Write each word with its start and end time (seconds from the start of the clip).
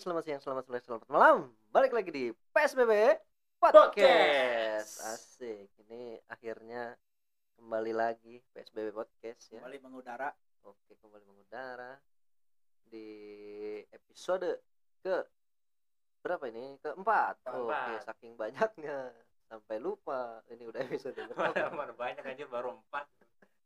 selamat 0.00 0.24
siang, 0.24 0.40
selamat 0.40 0.64
sore, 0.64 0.80
selamat 0.80 1.08
malam. 1.12 1.36
Balik 1.68 1.92
lagi 1.92 2.08
di 2.08 2.24
PSBB 2.56 3.20
Podcast. 3.60 3.92
Podcast. 3.92 4.92
Asik. 5.04 5.68
Ini 5.84 6.16
akhirnya 6.24 6.96
kembali 7.60 7.92
lagi 7.92 8.40
PSBB 8.56 8.96
Podcast 8.96 9.52
ya. 9.52 9.60
kembali 9.60 9.78
mengudara 9.84 10.32
Oke, 10.64 10.96
kembali 10.96 11.24
mengudara 11.24 12.00
di 12.88 13.08
episode 13.92 14.64
ke 15.04 15.20
berapa 16.20 16.48
ini? 16.48 16.80
Keempat. 16.80 17.44
Keempat. 17.44 18.00
Oke, 18.00 18.04
saking 18.08 18.32
banyaknya 18.36 19.12
sampai 19.48 19.76
lupa 19.80 20.40
ini 20.48 20.64
udah 20.64 20.80
episode 20.80 21.16
Mana, 21.16 21.52
berapa. 21.52 21.76
mana 21.76 21.92
banyak 21.92 22.24
anjir 22.24 22.48
baru 22.48 22.72
empat. 22.72 23.04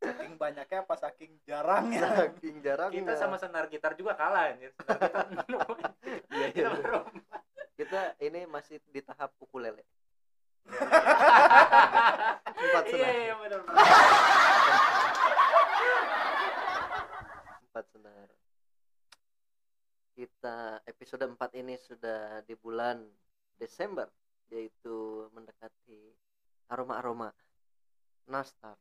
Saking 0.03 0.35
banyaknya 0.37 0.79
apa 0.83 0.95
saking 0.99 1.33
jarangnya 1.47 2.03
saking 2.19 2.57
jarangnya. 2.63 2.99
Kita 3.01 3.13
sama 3.19 3.37
senar 3.39 3.71
gitar 3.71 3.95
juga 3.95 4.19
kalah 4.19 4.53
anjir. 4.55 4.73
Senar 4.83 5.11
gitar 5.31 5.47
enam. 5.49 5.75
Iya, 6.31 6.47
iya. 6.55 6.71
Kita 7.75 8.01
ini 8.23 8.47
masih 8.47 8.79
di 8.91 9.01
tahap 9.03 9.35
ukulele. 9.43 9.85
Empat 12.65 12.85
senar. 12.89 13.09
Iya 13.09 13.11
iya 13.13 13.35
benar. 13.37 13.61
empat 17.75 17.91
senar 17.91 18.31
kita 20.15 20.79
episode 20.87 21.27
4 21.27 21.59
ini 21.59 21.75
sudah 21.75 22.39
di 22.47 22.55
bulan 22.55 23.03
Desember 23.59 24.07
yaitu 24.55 25.27
mendekati 25.35 26.15
aroma-aroma 26.71 27.35
nastar 28.31 28.79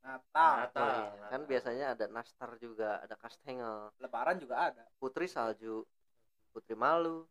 Natal 0.00 0.54
Natal. 0.64 0.80
Oh 0.80 1.12
iya, 1.12 1.28
kan 1.28 1.42
biasanya 1.44 1.86
ada 1.92 2.06
nastar 2.08 2.50
juga 2.56 3.00
ada 3.04 3.14
kastengel 3.20 3.92
lebaran 4.00 4.40
juga 4.40 4.72
ada 4.72 4.84
putri 4.96 5.28
salju 5.28 5.84
putri 6.50 6.74
malu 6.74 7.28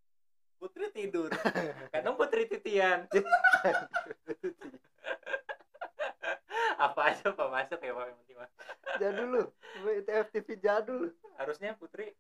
putri 0.59 0.92
tidur 0.92 1.31
Kadang 1.95 2.20
putri 2.20 2.45
titian. 2.45 3.08
Apa 6.80 7.11
aja 7.11 7.36
Pak 7.36 7.48
masuk 7.52 7.80
ya 7.84 7.92
Pak 7.92 8.06
yang 8.08 8.17
penting 8.23 8.38
Pak. 8.39 8.50
jadul 9.00 9.28
lu 9.31 9.44
itu 9.95 10.11
FTV 10.11 10.48
jadul 10.59 11.11
Harusnya 11.39 11.76
putri 11.76 12.16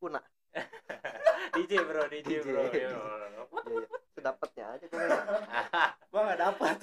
Kuna. 0.00 0.20
DJ 1.56 1.72
bro, 1.84 2.04
DJ, 2.08 2.40
DJ. 2.40 2.44
bro. 2.44 2.60
Yo. 2.60 2.68
iya, 2.76 2.88
iya. 2.92 3.86
sedapatnya 4.12 4.64
aja 4.76 4.86
kan 4.88 4.98
gua 6.12 6.20
nggak 6.28 6.40
dapat 6.40 6.76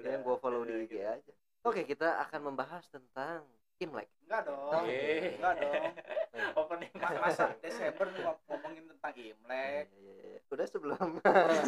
Dia 0.00 0.10
yang 0.16 0.22
gua 0.24 0.36
follow 0.40 0.64
di 0.64 0.72
IG 0.88 0.94
aja 1.04 1.32
oke 1.66 1.82
kita 1.84 2.22
akan 2.22 2.40
membahas 2.44 2.86
tentang 2.86 3.42
Imlek 3.76 4.08
enggak 4.24 4.40
dong 4.46 4.72
Oke. 4.72 5.36
enggak 5.36 5.54
dong 5.58 5.84
Opening 6.60 6.92
Ma- 6.94 7.20
masa 7.20 7.52
Desember 7.64 8.06
ngomongin 8.46 8.84
tentang 8.88 9.14
Imlek 9.14 9.84
Iya, 9.92 10.12
iya, 10.12 10.24
iya. 10.32 10.38
Udah 10.46 10.66
sebelum 10.66 11.08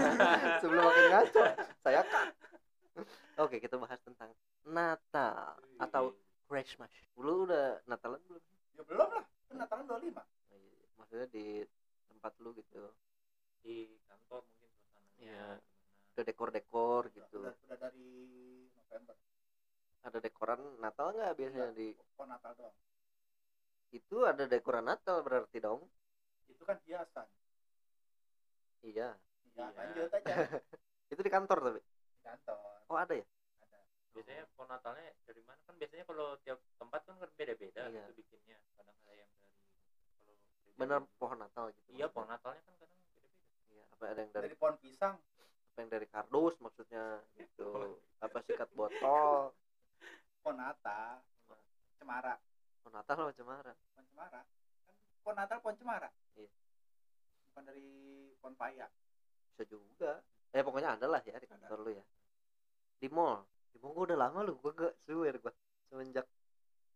sebelum 0.63 0.83
makin 0.83 1.05
ngaco, 1.11 1.43
saya 1.83 2.01
cut. 2.05 2.31
Oke, 3.37 3.59
kita 3.59 3.75
bahas 3.75 3.99
tentang 4.01 4.31
Natal 4.65 5.55
atau 5.79 6.15
Christmas. 6.45 6.91
Lu 7.15 7.43
udah 7.43 7.79
Natalan 7.85 8.19
belum? 8.25 8.43
ya 8.73 8.83
belum 8.83 9.09
lah 9.11 9.25
kan 9.45 9.55
Natalan 9.57 9.85
25 9.85 10.15
Iya, 10.49 10.85
Maksudnya 10.95 11.27
di 11.29 11.47
tempat 12.09 12.33
lu 12.39 12.55
gitu. 12.55 12.87
di 13.61 13.77
kantor 14.05 14.47
mungkin 14.47 14.71
suasananya. 14.73 15.19
Iya. 15.21 15.45
Udah 16.15 16.25
dekor-dekor 16.25 17.03
gitu. 17.11 17.37
udah, 17.39 17.55
udah 17.67 17.79
dari 17.79 18.11
November 18.73 19.15
Ada 20.03 20.19
dekoran 20.21 20.61
Natal 20.79 21.11
nggak 21.11 21.35
biasanya 21.35 21.71
di 21.75 21.93
oh 22.17 22.27
Natal 22.27 22.53
doang 22.55 22.77
itu 23.89 24.17
ada 24.21 24.45
dekoran 24.45 24.85
Natal 24.85 25.25
berarti 25.25 25.59
dong? 25.59 25.81
itu 26.47 26.61
kan 26.63 26.77
hiasan 26.85 27.29
Iya. 28.81 29.17
ya 29.57 29.65
Iya. 29.65 29.67
lanjut 29.75 30.11
aja 30.13 30.35
Itu 31.13 31.21
di 31.25 31.33
kantor 31.33 31.59
tapi. 31.65 31.81
di 31.81 32.21
kantor 32.21 32.85
Oh, 32.89 32.97
ada 32.97 33.17
ya? 33.17 33.25
ada 33.65 33.79
biasanya 34.13 34.45
pohon 34.55 34.69
Natalnya 34.69 35.09
dari 35.25 35.41
mana 35.45 35.61
kan 35.65 35.75
biasanya 35.77 36.05
kalau 36.05 36.37
tiap 36.41 36.59
tempat 36.77 37.01
kan 37.05 37.15
kan 37.17 37.31
beda-beda 37.35 37.83
Iya. 37.89 38.05
gitu 38.07 38.13
bikinnya 38.17 38.59
kadang 38.77 38.97
ada 39.03 39.13
yang 39.17 39.31
dari 40.23 40.37
kalau 40.63 40.77
Bener 40.79 41.01
pohon 41.17 41.39
Natal 41.41 41.65
gitu. 41.73 41.89
iya 41.91 42.07
pohon 42.09 42.29
Natalnya 42.29 42.63
kan 42.63 42.75
kadang 42.77 43.01
beda-beda 43.13 43.41
Iya, 43.69 43.83
apa 43.93 44.03
ada 44.05 44.21
yang 44.21 44.33
dari 44.33 44.45
dari 44.53 44.57
pohon 44.57 44.77
pisang 44.79 45.15
apa 45.69 45.79
yang 45.81 45.91
dari 45.91 46.07
kardus 46.07 46.55
maksudnya 46.61 47.05
gitu. 47.37 47.97
Apa 48.19 48.43
sikat 48.43 48.69
botol? 48.75 49.55
Pohon 50.49 50.65
Natal 50.65 51.21
cemara. 52.01 52.35
Pohon 52.81 52.95
Natal 52.97 53.17
cemara? 53.37 53.73
pohon 53.93 54.07
cemara. 54.09 54.41
Kan 55.21 55.35
Natal 55.37 55.59
pohon 55.61 55.77
cemara? 55.77 56.09
Iya. 56.41 56.49
bukan 57.53 57.63
dari 57.69 57.89
pohon 58.41 58.57
paya 58.57 58.89
bisa 59.53 59.69
juga. 59.69 60.25
Eh 60.57 60.65
pokoknya 60.65 60.97
ada 60.97 61.05
lah 61.05 61.21
ya 61.21 61.37
di 61.37 61.45
kantor 61.45 61.85
lu 61.85 61.93
ya. 61.93 62.05
Di 62.97 63.13
mall. 63.13 63.45
Di 63.69 63.77
mall 63.77 63.93
gua 63.93 64.09
udah 64.09 64.17
lama 64.25 64.41
lu 64.41 64.57
gua 64.57 64.73
gak 64.73 64.97
swear 65.05 65.37
gua. 65.37 65.53
Semenjak 65.93 66.25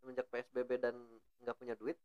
semenjak 0.01 0.25
psbb 0.33 0.71
dan 0.81 0.97
nggak 1.45 1.57
punya 1.61 1.77
duit. 1.77 2.01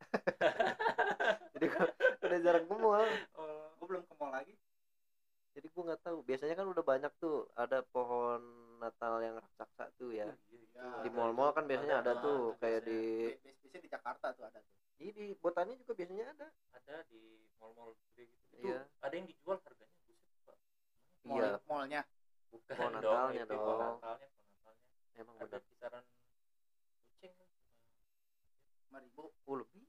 Jadi 1.54 1.66
gua 1.70 1.86
udah 2.18 2.38
jarang 2.42 2.66
ke 2.66 2.74
mall. 2.74 3.06
Oh 3.38 3.70
gue 3.78 3.86
belum 3.86 4.02
ke 4.10 4.14
mall 4.18 4.34
lagi. 4.34 4.58
Jadi 5.54 5.70
gua 5.70 5.94
nggak 5.94 6.02
tahu. 6.02 6.18
Biasanya 6.26 6.58
kan 6.58 6.66
udah 6.66 6.82
banyak 6.82 7.12
tuh 7.22 7.46
ada 7.54 7.78
pohon 7.94 8.69
natal 8.80 9.20
yang 9.20 9.36
raksasa 9.36 9.92
tuh 10.00 10.10
ya. 10.16 10.24
Ya, 10.24 10.34
di 11.04 11.08
ada 11.08 11.08
mall-mall 11.12 11.52
kan 11.52 11.68
biasanya 11.68 12.00
ada 12.00 12.16
Ada, 12.16 12.24
tuh 12.24 12.40
ada 12.56 12.58
kayak 12.64 12.80
biasanya. 12.82 12.88
di 12.88 13.00
Bi- 13.44 13.58
biasanya 13.60 13.82
di 13.84 13.90
Jakarta 13.92 14.26
tuh 14.32 14.44
ada 14.48 14.58
tuh. 14.64 14.74
Di, 14.96 15.06
di 15.12 15.26
botani 15.36 15.72
juga 15.76 15.92
biasanya 15.92 16.26
ada. 16.32 16.48
Ada 16.72 16.96
di 17.12 17.22
mall-mall 17.60 17.92
gede 17.94 18.24
gitu. 18.32 18.44
Itu 18.56 18.66
Iya. 18.72 18.80
ada 19.04 19.14
yang 19.14 19.26
dijual 19.28 19.56
harganya 19.60 19.96
buset 20.08 20.36
pak. 20.48 20.56
Mall 21.28 21.38
iya. 21.44 21.50
mallnya? 21.68 22.00
Bukan 22.50 22.74
dong 22.74 22.92
Natalnya 22.96 23.44
dong. 23.46 23.60
Natalnya 23.60 23.60
pohon 23.60 23.78
Natalnya. 24.00 24.28
Emang 25.20 25.36
ada 25.36 25.46
bener. 25.46 25.62
kisaran 25.68 26.04
kucing 27.04 27.32
kan 27.36 27.48
lima 28.88 28.98
ribu. 29.04 29.22
Oh 29.44 29.56
lebih. 29.60 29.84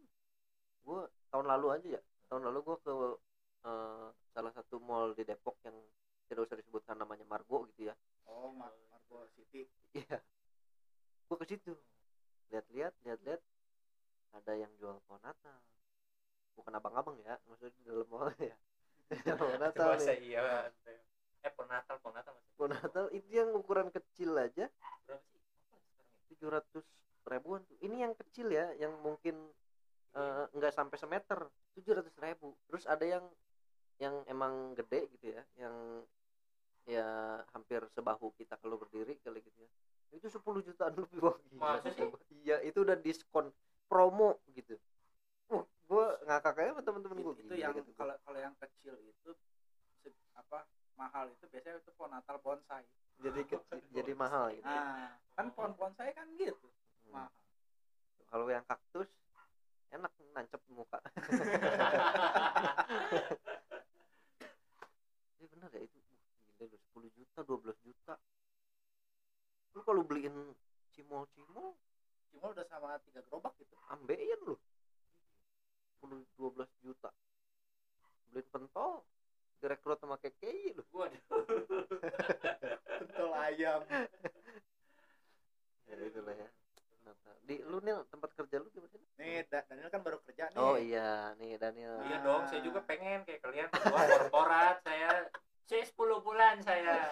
Gua 0.84 1.08
tahun 1.32 1.46
lalu 1.48 1.68
aja 1.80 1.88
ya. 1.98 2.02
Tahun 2.28 2.44
lalu 2.44 2.60
gua 2.68 2.78
ke 2.84 2.94
eh, 3.66 4.08
salah 4.36 4.52
satu 4.56 4.76
mall 4.84 5.16
di 5.16 5.24
Depok 5.24 5.56
yang 5.64 5.76
tidak 6.32 6.48
usah 6.48 6.58
disebutkan 6.60 6.96
namanya 6.96 7.28
Margo 7.28 7.68
gitu 7.76 7.92
ya 7.92 7.96
oh 8.28 8.52
Mar 8.54 8.74
Margo 8.92 9.26
City. 9.34 9.66
Iya. 9.96 10.20
Gua 11.28 11.38
ke 11.40 11.46
situ. 11.48 11.74
Lihat-lihat 12.52 12.94
lihat-lihat 13.08 13.42
ada 14.32 14.54
yang 14.56 14.72
jual 14.80 15.00
pohon 15.08 15.20
Natal 15.24 15.60
bukan 16.56 16.74
abang-abang 16.76 17.18
ya 17.24 17.40
maksudnya 17.48 17.74
di 17.74 17.82
dalam 17.88 18.08
mall 18.12 18.30
ya. 18.38 18.56
Pohon 19.40 19.60
Natal 19.60 20.00
nih. 20.00 20.36
iya 20.36 20.72
eh 21.42 21.52
pohon 21.52 21.68
Natal 21.68 21.98
pohon 22.00 22.16
Natal 22.16 22.32
masih 22.38 22.54
pohon 22.56 22.72
Natal 22.72 23.06
itu 23.12 23.30
yang 23.34 23.50
ukuran 23.58 23.90
kecil 23.90 24.38
aja. 24.38 24.70
Berapa 25.04 25.26
sih? 25.34 25.42
Tujuh 26.32 26.48
ratus 26.54 26.86
ribuan 27.28 27.66
tuh. 27.66 27.76
Ini 27.82 28.08
yang 28.08 28.14
kecil 28.16 28.54
ya 28.54 28.72
yang 28.78 28.94
mungkin 29.02 29.36
eh, 30.16 30.44
nggak 30.54 30.72
sampai 30.72 30.96
semeter. 31.02 31.50
Tujuh 31.76 31.92
ratus 31.98 32.16
ribu. 32.22 32.54
Terus 32.70 32.86
ada 32.86 33.04
yang 33.04 33.26
yang 34.02 34.26
emang 34.26 34.74
gede 34.74 35.06
gitu 35.14 35.30
ya 35.34 35.44
yang 35.62 36.02
ya 36.84 37.06
hampir 37.50 37.82
sebahu 37.90 38.34
kita 38.34 38.58
kalau 38.58 38.76
berdiri 38.76 39.16
kali 39.18 39.40
gitu 39.40 39.58
ya. 39.58 39.70
Itu 40.12 40.28
10 40.28 40.42
jutaan 40.62 40.94
lebih 40.94 41.20
wah 41.20 41.38
gila 41.40 41.80
iya 42.36 42.58
itu 42.62 42.82
udah 42.82 42.96
diskon 42.96 43.54
promo 43.86 44.38
gitu. 44.50 44.76
Wah 45.48 45.62
gua 45.86 46.18
ngakak 46.24 46.58
aja 46.58 46.70
sama 46.70 46.82
temen-temen 46.82 47.18
gua 47.20 47.34
itu 47.34 47.44
gila 47.44 47.56
yang 47.56 47.74
gitu. 47.76 47.92
kalau 47.94 48.16
kalau 48.22 48.40
yang 48.40 48.56
kecil 48.58 48.96
itu 49.00 49.32
se- 50.00 50.16
apa 50.34 50.64
mahal 50.94 51.28
itu 51.28 51.46
biasanya 51.48 51.78
itu 51.78 51.92
pohon 51.94 52.12
Natal 52.12 52.38
bonsai. 52.40 52.84
Jadi 53.18 53.42
kecil 53.46 53.78
jadi 53.96 54.12
mahal 54.14 54.52
gitu 54.52 54.66
nah 54.66 55.16
kan 55.36 55.48
pohon 55.52 55.74
bonsai 55.74 56.12
kan 56.12 56.28
gitu. 56.36 56.68
Hmm. 57.06 57.14
mahal. 57.14 57.32
Kalau 58.26 58.46
yang 58.48 58.64
kaktus 58.64 59.08
enak 59.92 60.08
nancep 60.32 60.60
di 60.64 60.72
muka 60.72 61.00
ya 65.36 65.46
benar 65.48 65.70
ya 65.72 65.82
itu 65.82 65.98
Wah, 66.00 66.20
gila 66.48 66.66
lu 66.66 66.78
10 66.78 67.12
juta 67.12 67.40
12 67.44 67.76
juta 67.84 68.16
lu 69.72 69.80
kalau 69.82 70.02
beliin 70.04 70.36
cimol 70.92 71.26
cimol 71.32 71.76
cuma 72.32 72.52
udah 72.52 72.66
sama 72.66 72.96
tiga 73.04 73.20
gerobak 73.26 73.52
gitu 73.58 73.76
ambeien 73.90 74.40
lu 74.42 74.56
10 76.00 76.24
12 76.38 76.64
juta 76.82 77.10
beliin 78.30 78.48
pentol 78.48 79.04
direkrut 79.60 80.00
sama 80.00 80.16
KKI 80.18 80.72
lu 80.74 80.84
waduh 80.94 81.22
pentol 82.98 83.32
ayam 83.36 83.82
ya 85.84 85.96
itulah 86.00 86.32
ya 86.34 86.50
Natal. 87.02 87.34
di 87.42 87.58
lu 87.60 87.82
nih 87.82 87.98
tempat 88.08 88.30
kerja 88.32 88.56
lu 88.58 88.70
gimana 88.70 88.94
sih 88.94 89.02
nih 89.18 89.42
Da- 89.50 89.66
Daniel 89.66 89.90
kan 89.90 90.02
baru 90.02 90.22
kerja 90.22 90.48
nih 90.48 90.60
oh 90.60 90.78
iya 90.78 91.34
nih 91.36 91.58
Daniel 91.58 91.98
iya 92.06 92.22
dong 92.22 92.46
saya 92.46 92.62
juga 92.62 92.80
pengen 92.82 93.26
kayak 93.26 93.42
kalian 93.42 93.68
berdua 93.68 94.02
korporat 94.08 94.78
saya 94.82 95.26
saya 95.66 95.84
10 95.84 95.98
bulan 96.22 96.62
saya 96.62 97.10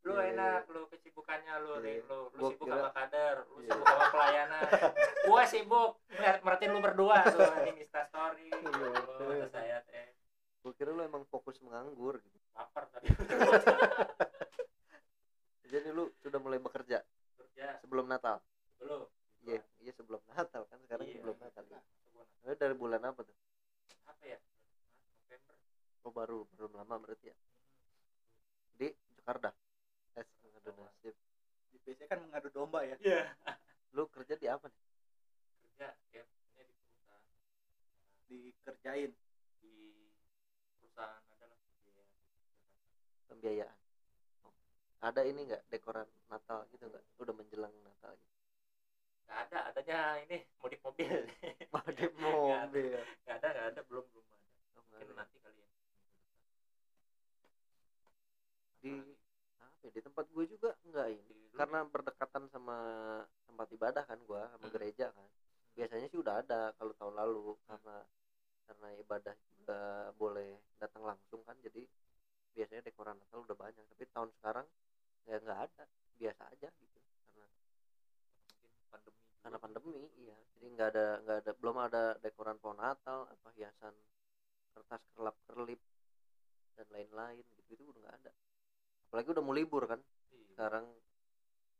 lu 0.00 0.14
Iya, 0.14 0.22
iya, 0.22 0.32
enak 0.32 0.62
lu 0.70 0.86
kesibukannya 0.86 1.54
lu 1.60 1.72
Iya, 1.74 1.82
nih 1.82 1.92
iya. 1.92 2.08
lu 2.08 2.18
lu 2.30 2.40
Gua 2.40 2.48
sibuk 2.48 2.66
kira- 2.66 2.78
sama 2.78 2.90
kader 2.94 3.36
lu 3.44 3.56
Iya. 3.58 3.68
sibuk 3.68 3.84
sama 3.84 4.06
pelayanan 4.08 4.62
gua 5.26 5.42
sibuk 5.44 5.90
ngeliat 6.08 6.38
merhatiin 6.40 6.70
lu 6.70 6.80
berdua 6.80 7.16
tuh 7.26 7.40
anjing 7.50 7.76
Insta 7.76 8.02
story 8.06 8.46
Iya, 8.48 8.70
Lu, 8.70 8.86
betul. 8.88 9.26
kata 9.42 9.48
saya 9.50 9.76
menganggur 11.60 12.14
gitu. 12.16 12.38
lapar 12.52 12.84
tadi 12.88 13.06
jadi 15.66 15.88
lu 15.90 16.10
sudah 16.16 16.38
mulai 16.38 16.58
bekerja 16.58 17.02
kerja 17.36 17.66
sebelum 17.80 18.06
Natal 18.06 18.38
belum 18.80 19.04
iya 19.42 19.60
iya 19.78 19.92
sebelum 19.92 20.20
Natal 20.26 20.64
kan 20.64 20.78
sekarang 20.80 21.04
Iya, 21.06 21.14
sebelum 21.16 21.36
Natal 21.36 21.64
ya. 21.66 21.80
Sebulan. 22.02 22.26
Lu 22.42 22.52
dari 22.54 22.74
bulan 22.74 23.00
apa 23.02 23.20
tuh 23.22 23.36
apa 24.04 24.22
ya 24.24 24.38
November 25.18 25.54
oh 26.00 26.12
baru 26.12 26.38
belum 26.50 26.72
lama 26.74 26.94
berarti 26.98 27.28
ya 27.28 27.36
di 28.74 28.88
Jakarta 29.14 29.52
es 30.16 30.26
ngadu 30.42 30.72
nasib 30.74 31.14
di 31.70 31.78
PC 31.78 32.04
kan 32.04 32.18
mengadu 32.20 32.48
domba 32.50 32.82
ya 32.82 32.96
iya 32.98 33.28
lu 33.92 34.08
kerja 34.08 34.34
di 34.34 34.44
apa 34.44 34.66
nih 34.66 34.80
kerja 35.62 35.88
ya 36.10 36.24
ini 36.56 36.64
di 36.64 36.74
perusahaan 36.74 37.24
dikerjain 38.26 39.12
di 39.60 39.74
perusahaan 40.74 41.22
adalah 41.30 41.58
ya, 41.84 42.04
pembiayaan 43.26 43.76
Oh. 44.40 44.56
ada 45.00 45.20
ini 45.22 45.44
nggak 45.44 45.68
dekoran 45.68 46.08
Natal 46.26 46.64
gitu 46.70 46.88
nggak 46.88 47.04
udah 47.18 47.34
menjelang 47.34 47.74
Natal 47.78 48.12
gitu 48.12 48.32
nggak 49.26 49.38
ada 49.44 49.58
adanya 50.10 50.26
ini 50.26 50.38
modif 50.58 50.80
mobil. 50.82 51.06
Modif 51.74 52.10
Nggak 52.14 52.62
mobil. 52.66 52.98
nggak 53.22 53.36
ada 53.38 53.48
nggak 53.54 53.68
ada 53.72 53.82
belum 53.86 54.04
belum 54.10 54.26
ada. 54.26 54.48
Oh, 54.74 54.82
nggak 54.90 54.98
mungkin 55.00 55.06
ada. 55.14 55.20
nanti 55.22 55.36
kali 55.38 55.58
ya. 55.60 55.70
Di 58.80 58.92
apa 59.60 59.76
ya, 59.86 59.90
di 59.92 60.00
tempat 60.02 60.24
gue 60.32 60.44
juga 60.50 60.70
enggak 60.84 61.06
ini. 61.14 61.22
Di- 61.28 61.38
karena 61.60 61.84
berdekatan 61.84 62.48
sama 62.48 62.76
tempat 63.44 63.68
ibadah 63.76 64.04
kan 64.08 64.18
gua 64.24 64.48
sama 64.56 64.66
Hmm. 64.66 64.74
gereja 64.74 65.12
kan. 65.12 65.28
Biasanya 65.76 66.06
sih 66.08 66.18
udah 66.18 66.40
ada 66.40 66.72
kalau 66.80 66.92
tahun 66.96 67.14
lalu 67.20 67.54
karena 67.68 67.96
karena 68.66 68.88
ibadah 69.02 69.34
juga 69.58 69.80
boleh 70.16 70.56
datang 70.78 71.02
langsung 71.04 71.42
kan 71.44 71.58
jadi 71.60 71.84
biasanya 72.54 72.82
dekoran 72.86 73.18
Natal 73.18 73.44
udah 73.44 73.56
banyak. 73.58 73.84
Tapi 73.92 74.04
tahun 74.10 74.30
sekarang 74.40 74.66
ya 75.28 75.36
nggak 75.38 75.60
ada 75.68 75.84
biasa 76.16 76.42
aja 76.48 76.68
gitu. 76.80 76.98
Karena 77.28 77.44
mungkin 78.58 78.72
pandemi. 78.88 79.29
Karena 79.40 79.56
pandemi 79.56 79.96
iya. 80.20 80.36
Jadi 80.56 80.66
nggak 80.76 80.88
ada 80.92 81.06
nggak 81.24 81.38
ada 81.44 81.52
belum 81.56 81.76
ada 81.80 82.02
dekoran 82.20 82.60
pohon 82.60 82.76
Natal 82.76 83.24
apa 83.24 83.48
hiasan 83.56 83.94
kertas 84.76 85.02
kerlap 85.16 85.36
kerlip 85.48 85.80
dan 86.76 86.86
lain-lain 86.92 87.40
gitu 87.64 87.72
itu 87.72 87.82
udah 87.88 88.00
nggak 88.04 88.16
ada. 88.24 88.32
Apalagi 89.08 89.28
udah 89.32 89.42
mau 89.44 89.56
libur 89.56 89.84
kan. 89.88 90.00
Iya. 90.30 90.46
sekarang 90.54 90.86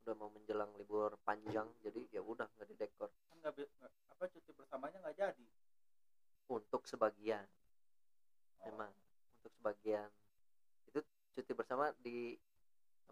udah 0.00 0.14
mau 0.16 0.32
menjelang 0.32 0.72
libur 0.80 1.12
panjang 1.20 1.68
jadi 1.84 2.00
ya 2.08 2.24
udah 2.24 2.48
nggak 2.56 2.68
didekor. 2.72 3.12
Kan 3.28 3.36
nggak 3.44 3.52
bi- 3.52 3.72
nggak- 3.76 3.94
apa 4.16 4.24
cuti 4.32 4.50
bersamanya 4.56 4.98
nggak 5.04 5.16
jadi. 5.20 5.46
Untuk 6.50 6.82
sebagian. 6.88 7.44
Oh, 8.60 8.72
memang 8.72 8.90
untuk 9.40 9.52
sebagian. 9.60 10.08
Itu 10.88 11.04
cuti 11.36 11.52
bersama 11.52 11.92
di 12.00 12.34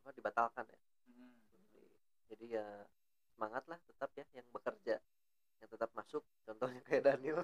apa 0.00 0.08
dibatalkan 0.16 0.64
ya. 0.64 0.80
Hmm. 1.06 1.36
Jadi- 1.52 1.92
jadi 2.32 2.46
ya 2.48 2.66
semangat 3.38 3.62
lah 3.70 3.78
tetap 3.86 4.10
ya 4.18 4.26
yang 4.34 4.50
bekerja 4.50 4.98
yang 5.62 5.70
tetap 5.70 5.90
masuk. 5.94 6.26
Contohnya 6.42 6.82
kayak 6.82 7.06
Daniel. 7.06 7.38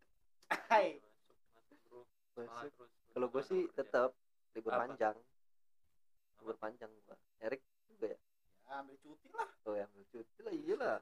Hai. 0.72 0.96
masuk. 0.96 1.28
Masuk 1.52 1.76
bro 1.84 2.00
semangat 2.32 2.48
masuk 2.48 2.72
terus 2.72 2.92
kalau 3.12 3.26
gue 3.28 3.42
sih 3.44 3.62
tetap 3.76 4.10
libur 4.56 4.72
Apa? 4.72 4.88
panjang. 4.88 5.16
Apa 5.20 6.40
libur 6.40 6.56
panjang 6.56 6.90
gua. 7.04 7.16
Erik 7.44 7.60
juga 7.84 8.16
ya? 8.16 8.18
Ya 8.64 8.72
ambil 8.80 8.96
cuti 9.04 9.28
lah. 9.36 9.48
Oh 9.68 9.76
yang 9.76 9.92
cuti 10.08 10.40
lah 10.40 10.54
iyalah. 10.56 10.98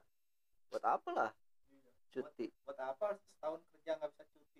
Buat 0.67 0.83
apa 0.83 1.09
lah? 1.15 1.31
Cuti. 2.11 2.51
Buat 2.67 2.79
apa 2.83 3.15
setahun 3.15 3.63
kerja 3.71 3.91
nggak 3.95 4.11
bisa 4.11 4.23
cuti? 4.35 4.59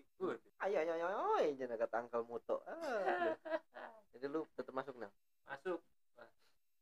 Ayo 0.63 0.77
ayo 0.79 0.91
ayo 0.95 1.05
ayo 1.35 1.49
jangan 1.59 1.77
kata 1.83 1.95
angkel 1.99 2.23
muto. 2.23 2.63
Ah. 2.63 3.35
jadi 4.15 4.31
lu 4.31 4.47
tetap 4.55 4.71
masuk 4.71 4.95
nah 4.95 5.11
masuk. 5.51 5.83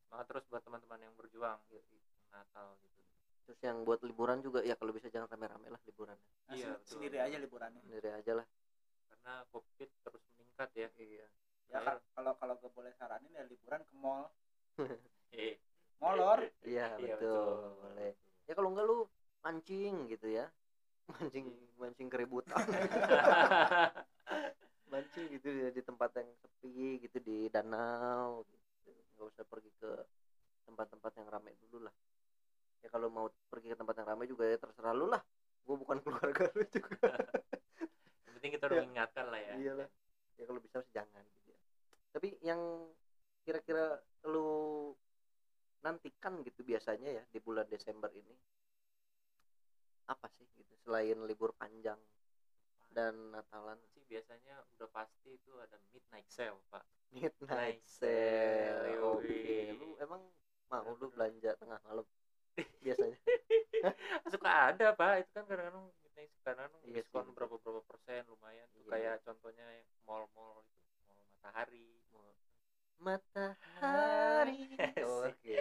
Semangat 0.05 0.25
terus 0.29 0.45
buat 0.53 0.61
teman-teman 0.61 1.01
yang 1.01 1.13
berjuang 1.17 1.57
Natal 2.33 2.67
gitu. 2.81 3.01
Terus 3.43 3.59
yang 3.61 3.77
buat 3.83 3.99
liburan 4.01 4.39
juga 4.39 4.63
ya 4.63 4.73
kalau 4.73 4.89
bisa 4.89 5.07
jangan 5.07 5.27
rame-rame 5.29 5.67
lah 5.67 5.81
liburan 5.83 6.15
Nah, 6.47 6.55
Iya, 6.55 6.65
sen- 6.65 6.79
betul. 6.79 6.91
sendiri 6.97 7.17
aja 7.19 7.37
liburannya. 7.37 7.81
Sendiri 7.83 8.09
aja 8.11 8.31
lah. 8.39 8.47
Karena 9.07 9.33
covid 9.51 9.89
terus 10.01 10.23
meningkat 10.33 10.69
ya. 10.73 10.89
Iya. 10.97 11.27
Ya 11.69 11.77
Akhir. 11.79 11.85
ka- 11.99 12.03
kalau 12.13 12.33
kalau 12.37 12.55
gue 12.57 12.71
boleh 12.71 12.91
saranin 12.95 13.31
ya 13.31 13.43
liburan 13.45 13.81
ke 13.83 13.93
mall. 13.95 14.25
Eh 15.33 15.57
molor 15.97 16.45
iya 16.61 16.93
Iya, 16.93 17.15
betul. 17.17 17.33
betul. 17.33 17.73
boleh. 17.79 18.11
Ya 18.45 18.53
kalau 18.53 18.69
enggak 18.69 18.85
lu 18.85 18.97
mancing 19.41 19.95
gitu 20.07 20.27
ya. 20.29 20.45
Mancing 21.09 21.45
mancing 21.75 22.07
keributan. 22.07 22.53
Mancing 24.91 25.25
gitu 25.31 25.49
ya 25.49 25.69
di 25.73 25.81
tempat 25.81 26.13
yang 26.15 26.29
sepi 26.37 27.01
gitu 27.01 27.17
di 27.17 27.49
danau 27.49 28.45
gitu. 28.45 28.93
Nggak 29.17 29.25
usah 29.33 29.43
pergi 29.43 29.71
ke 29.81 29.89
tempat-tempat 30.63 31.11
yang 31.17 31.27
ramai 31.27 31.53
dulu 31.59 31.83
lah 31.83 31.95
ya 32.83 32.87
kalau 32.91 33.07
mau 33.07 33.25
pergi 33.47 33.71
ke 33.71 33.77
tempat 33.79 33.95
yang 33.97 34.07
ramai 34.11 34.27
juga 34.27 34.43
ya 34.45 34.57
terserah 34.59 34.93
lu 34.93 35.07
lah. 35.07 35.23
Gua 35.63 35.75
bukan 35.79 35.97
keluarga 36.03 36.51
lu 36.53 36.63
juga. 36.67 37.09
Yang 38.27 38.33
penting 38.39 38.51
kita 38.55 38.65
udah 38.67 38.77
Ya. 38.77 38.83
mengingatkan 38.83 39.25
lah 39.31 39.39
ya. 39.39 39.53
Iyalah. 39.55 39.89
Ya 40.35 40.43
kalau 40.49 40.59
bisa 40.59 40.77
sih 40.83 40.93
jangan 40.93 41.23
gitu 41.39 41.49
ya. 41.55 41.59
Tapi 42.11 42.27
yang 42.43 42.61
kira-kira 43.43 43.99
lu 44.27 44.93
nantikan 45.83 46.39
gitu 46.43 46.63
biasanya 46.63 47.09
ya 47.11 47.23
di 47.27 47.39
bulan 47.43 47.67
Desember 47.67 48.07
ini 48.15 48.35
apa 50.03 50.27
sih 50.31 50.43
gitu 50.55 50.75
selain 50.83 51.15
libur 51.23 51.55
panjang 51.55 51.99
dan 52.91 53.31
Natalan? 53.31 53.79
Sih 53.95 54.03
biasanya 54.05 54.63
udah 54.75 54.89
pasti 54.91 55.39
itu 55.39 55.51
ada 55.59 55.79
midnight 55.91 56.27
sale 56.27 56.59
pak. 56.69 56.83
Midnight 57.13 57.79
Night 57.79 57.81
sale. 57.87 58.09
sale, 58.09 58.99
oke 58.99 59.27
yoi. 59.27 59.77
lu 59.79 59.95
emang 59.99 60.21
mau 60.67 60.87
lu 60.97 61.07
belanja 61.11 61.53
tengah 61.55 61.79
malam 61.85 62.05
biasanya. 62.85 63.17
Suka 64.33 64.49
ada 64.71 64.87
pak. 64.93 65.11
Itu 65.25 65.31
kan 65.33 65.43
kadang-kadang 65.45 65.85
midnight 66.01 66.31
kadang-kadang 66.41 66.81
Iya 66.85 67.01
diskon 67.01 67.25
betul. 67.25 67.35
berapa 67.35 67.55
berapa 67.59 67.81
persen 67.83 68.21
lumayan. 68.29 68.67
Tuh 68.71 68.81
Iya. 68.83 68.91
kayak 68.91 69.15
contohnya 69.23 69.65
mall-mall 70.05 70.61
itu 70.63 70.81
mall 70.87 71.07
matahari 71.41 71.87
matahari. 72.99 74.61
Oke. 75.27 75.59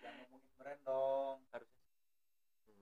Jangan 0.00 0.24
ngomongin 0.26 0.50
brand 0.56 0.80
dong. 0.82 1.38
Harusnya 1.50 1.80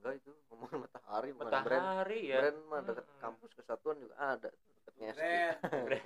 enggak 0.01 0.15
itu 0.17 0.31
ngomongin 0.49 0.79
matahari 0.81 1.29
bukan 1.31 1.47
brand. 1.61 1.83
Matahari 1.85 2.21
ya. 2.25 2.39
Brand 2.41 2.59
mah 2.65 2.81
deket 2.81 3.05
Mm-mm. 3.05 3.21
kampus 3.21 3.51
kesatuan 3.53 3.97
juga 4.01 4.15
ada 4.17 4.49
deket 4.49 4.95
Ngesti 4.97 5.37
brand. 5.85 6.05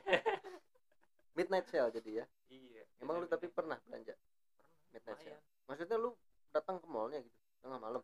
Midnight 1.35 1.67
sale 1.67 1.91
jadi 1.93 2.11
ya. 2.23 2.27
Iya 2.49 2.83
emang 2.99 3.19
lu 3.19 3.27
tapi 3.27 3.47
midnight. 3.47 3.55
pernah 3.55 3.79
belanja? 3.85 4.15
Pernah 4.15 4.71
midnight 4.91 5.19
lumayan. 5.19 5.39
sale 5.39 5.43
maksudnya 5.65 5.97
lu 5.99 6.11
datang 6.55 6.79
ke 6.79 6.87
mallnya 6.87 7.19
gitu 7.27 7.39
tengah 7.59 7.81
malam. 7.83 8.03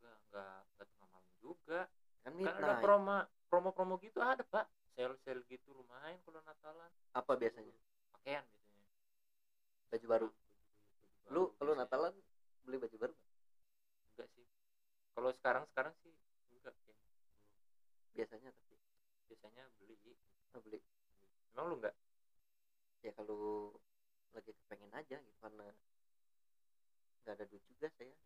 Enggak 0.00 0.16
enggak 0.26 0.58
enggak 0.74 0.86
tengah 0.90 1.08
malam 1.14 1.32
juga. 1.38 1.80
Kan 2.26 2.32
kan 2.42 2.54
ada 2.58 2.74
promo 2.82 3.16
promo 3.46 3.70
promo 3.70 3.94
gitu 4.02 4.18
ada 4.18 4.42
pak. 4.42 4.66
Sale 4.98 5.14
sale 5.22 5.46
gitu 5.46 5.70
lumayan 5.70 6.18
kalau 6.26 6.42
Natalan. 6.42 6.90
Apa 7.14 7.32
biasanya? 7.38 7.76
Pakaian 8.10 8.42
biasanya. 8.50 8.84
Baju 9.94 10.06
baru. 10.10 10.28
Baju 10.28 11.30
lu 11.30 11.42
baru 11.46 11.54
kalau 11.54 11.72
biasanya. 11.72 11.86
Natalan 11.86 12.14
beli 12.66 12.76
baju 12.82 12.96
baru 12.98 13.12
nggak? 13.14 13.30
enggak 14.10 14.28
sih. 14.34 14.46
Kalau 15.14 15.30
sekarang 15.38 15.64
sekarang 15.70 15.94
sih 16.02 16.12
enggak 16.58 16.74
ya. 16.74 16.96
biasanya 18.18 18.50
tapi 18.50 18.76
biasanya 19.30 19.64
beli. 19.78 19.96
Oh, 20.56 20.60
beli. 20.66 20.82
Emang 21.54 21.70
lu 21.70 21.76
enggak? 21.78 21.94
Ya 23.06 23.14
kalau 23.14 23.72
lagi 24.34 24.52
kepengen 24.52 24.92
aja 24.92 25.16
gitu 25.18 25.38
karena 25.40 25.66
nggak 27.24 27.34
ada 27.36 27.44
duit 27.46 27.62
juga 27.68 27.86
saya 27.96 28.10
ya. 28.10 28.16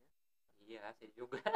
iya 0.65 0.83
sih 0.99 1.11
juga. 1.13 1.39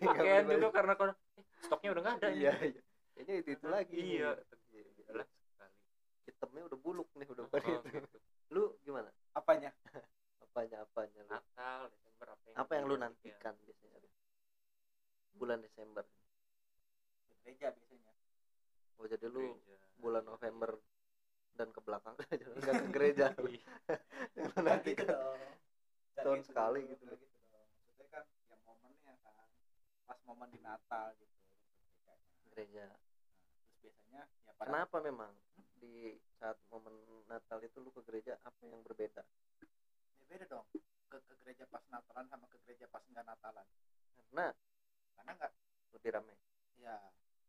Pakaian 0.00 0.44
juga 0.46 0.68
karena 0.70 0.94
kalau 0.94 1.12
eh, 1.38 1.44
stoknya 1.66 1.88
udah 1.94 2.02
nggak 2.02 2.16
ada 2.22 2.28
iya 2.32 2.52
iya. 2.62 2.82
Kayaknya 3.14 3.34
itu 3.42 3.48
itu 3.58 3.66
lagi. 3.68 3.94
Iya. 3.96 4.30
Sekali 4.48 5.24
hitamnya 6.30 6.62
udah 6.72 6.78
buluk 6.80 7.08
nih 7.18 7.26
udah 7.28 7.44
Oh, 7.50 7.58
itu 7.58 7.88
gitu. 7.92 8.18
lu 8.54 8.64
gimana? 8.86 9.10
Apanya? 9.36 9.70
Apanya 10.50 10.82
apanya 10.82 11.20
lu? 11.22 11.30
Natal 11.30 11.80
Desember 11.94 12.26
apa 12.34 12.44
yang 12.50 12.56
apa 12.58 12.72
yang 12.74 12.84
lu 12.90 12.96
nantikan 12.98 13.54
biasanya 13.62 13.98
Rin? 14.02 14.12
bulan 15.38 15.58
Desember. 15.62 16.02
Gereja 17.44 17.70
biasanya. 17.70 18.12
Oh 18.98 19.06
jadi 19.06 19.26
ya? 19.30 19.30
lu 19.30 19.54
Gereja. 19.62 19.76
bulan 20.02 20.24
November 20.26 20.74
dan 21.60 21.68
ke 21.76 21.80
belakang 21.84 22.16
jangan 22.40 22.56
nggak 22.56 22.74
ke 22.80 22.88
gereja. 22.88 23.26
Iya. 23.44 24.48
Nantikan 24.64 25.04
gitu 25.12 25.28
Tahun 26.16 26.40
gitu 26.40 26.48
sekali 26.48 26.80
gitu. 26.88 27.04
gitu 27.04 27.16
maksudnya 27.20 28.06
kan 28.08 28.24
ya 28.48 28.56
momennya 28.64 29.14
kan 29.20 29.34
pas 30.08 30.18
momen 30.24 30.48
di 30.48 30.60
Natal 30.64 31.12
gitu. 31.20 31.36
Gereja. 32.56 32.88
Terus 32.88 33.76
biasanya 33.84 34.22
ya 34.48 34.52
pada 34.56 34.68
kenapa 34.72 34.96
memang 35.04 35.32
di 35.76 36.16
saat 36.40 36.56
momen 36.72 36.96
Natal 37.28 37.60
itu 37.60 37.76
lu 37.84 37.92
ke 37.92 38.00
gereja 38.08 38.40
apa 38.40 38.60
yang 38.64 38.80
berbeda? 38.80 39.20
Ya 40.20 40.24
beda 40.32 40.46
dong 40.48 40.66
ke, 41.12 41.16
ke 41.20 41.34
gereja 41.44 41.68
pas 41.68 41.84
Natalan 41.92 42.24
sama 42.32 42.48
ke 42.48 42.56
gereja 42.64 42.88
pas 42.88 43.04
nggak 43.04 43.24
Natalan. 43.28 43.66
Karena 44.16 44.46
karena 45.16 45.30
nggak 45.36 45.52
lebih 45.92 46.10
ramai 46.16 46.36
ya 46.80 46.96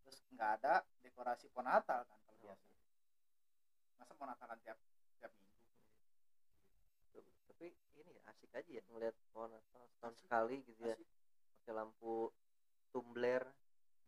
terus 0.04 0.20
nggak 0.36 0.52
ada 0.60 0.84
dekorasi 1.00 1.48
pohon 1.56 1.72
Natal 1.72 2.04
kan 2.04 2.20
kalau 2.28 2.36
Oh. 2.42 2.58
biasa 2.58 2.81
masa 4.02 4.18
mau 4.18 4.26
Natalan 4.26 4.58
tiap 4.66 4.78
tiap 5.22 5.32
minggu? 5.38 5.62
Tuh, 7.14 7.26
tapi 7.54 7.66
ini 7.94 8.10
ya, 8.18 8.22
asik 8.34 8.52
aja 8.58 8.72
ya 8.82 8.84
ngeliat 8.90 9.14
pohon 9.30 9.54
Natal 9.54 9.86
setahun 9.94 10.16
sekali 10.18 10.66
gitu 10.66 10.82
ya. 10.82 10.98
Pakai 11.62 11.74
lampu 11.78 12.34
tumbler 12.90 13.46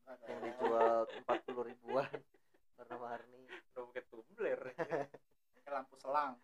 Nggak 0.03 0.17
ada. 0.17 0.25
yang 0.25 0.41
dijual 0.41 0.97
empat 1.21 1.37
puluh 1.45 1.63
ribuan 1.69 2.09
warna-warni. 2.81 3.45
Pakai 3.77 4.03
tumbler. 4.09 4.59
Pakai 5.61 5.71
lampu 5.71 5.93
selang. 6.01 6.41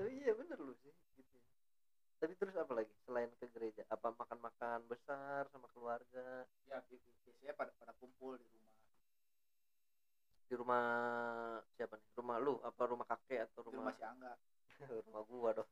Tapi 0.00 0.10
iya 0.24 0.32
bener 0.32 0.56
lu 0.56 0.72
sih 0.80 0.96
gitu 1.12 1.36
tapi 2.20 2.36
terus 2.36 2.52
apa 2.52 2.76
lagi 2.76 2.92
selain 3.08 3.32
ke 3.40 3.48
gereja? 3.48 3.80
Apa 3.88 4.12
makan-makan 4.12 4.84
besar 4.92 5.48
sama 5.48 5.72
keluarga? 5.72 6.44
Ya 6.68 6.84
bi- 6.84 7.00
bi- 7.00 7.16
biasanya 7.24 7.56
pada 7.56 7.72
pada 7.80 7.96
kumpul 7.96 8.36
di 8.36 8.44
rumah 8.44 8.59
di 10.50 10.58
rumah 10.58 10.82
siapa 11.78 11.94
nih? 11.94 12.08
Rumah 12.18 12.36
lu? 12.42 12.58
Apa 12.66 12.82
rumah 12.90 13.06
kakek 13.06 13.46
atau 13.46 13.62
di 13.62 13.70
rumah 13.70 13.94
rumah 13.94 13.94
si 13.94 14.02
Angga. 14.02 14.34
Rumah 15.06 15.22
gua 15.28 15.50
dong. 15.54 15.70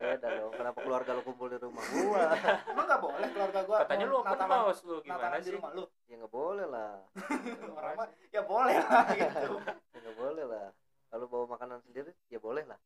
Beda 0.00 0.28
dong. 0.32 0.52
Kenapa 0.56 0.78
keluarga 0.80 1.10
lu 1.12 1.22
kumpul 1.22 1.46
di 1.52 1.60
rumah 1.60 1.84
gua? 1.84 2.34
Emang 2.72 2.86
nggak 2.88 3.02
boleh 3.04 3.28
keluarga 3.30 3.60
gua 3.68 3.76
katanya 3.84 4.04
lu 4.08 4.16
mau 4.16 4.24
open 4.24 4.40
house 4.48 4.80
lu 4.82 4.96
gimana 5.04 5.36
di 5.38 5.44
sih? 5.46 5.52
rumah 5.54 5.70
lu? 5.76 5.84
Ya 6.08 6.14
nggak 6.18 6.32
boleh 6.32 6.66
lah. 6.66 6.94
Orang 7.78 7.94
mah 8.00 8.08
ya 8.32 8.42
boleh 8.42 8.76
lah 8.80 9.04
gitu. 9.20 9.54
Ya 9.94 9.98
nggak 10.00 10.16
boleh 10.18 10.44
lah. 10.48 10.66
Kalau 11.12 11.26
bawa 11.28 11.44
makanan 11.54 11.78
sendiri 11.86 12.10
ya 12.32 12.38
boleh 12.42 12.64
lah. 12.66 12.80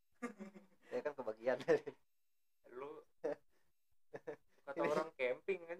Ya 0.91 0.99
kan 1.01 1.15
kebagian 1.17 1.57
lu 2.75 2.91
kata 4.67 4.81
orang 4.83 5.09
camping 5.15 5.61
kan. 5.63 5.79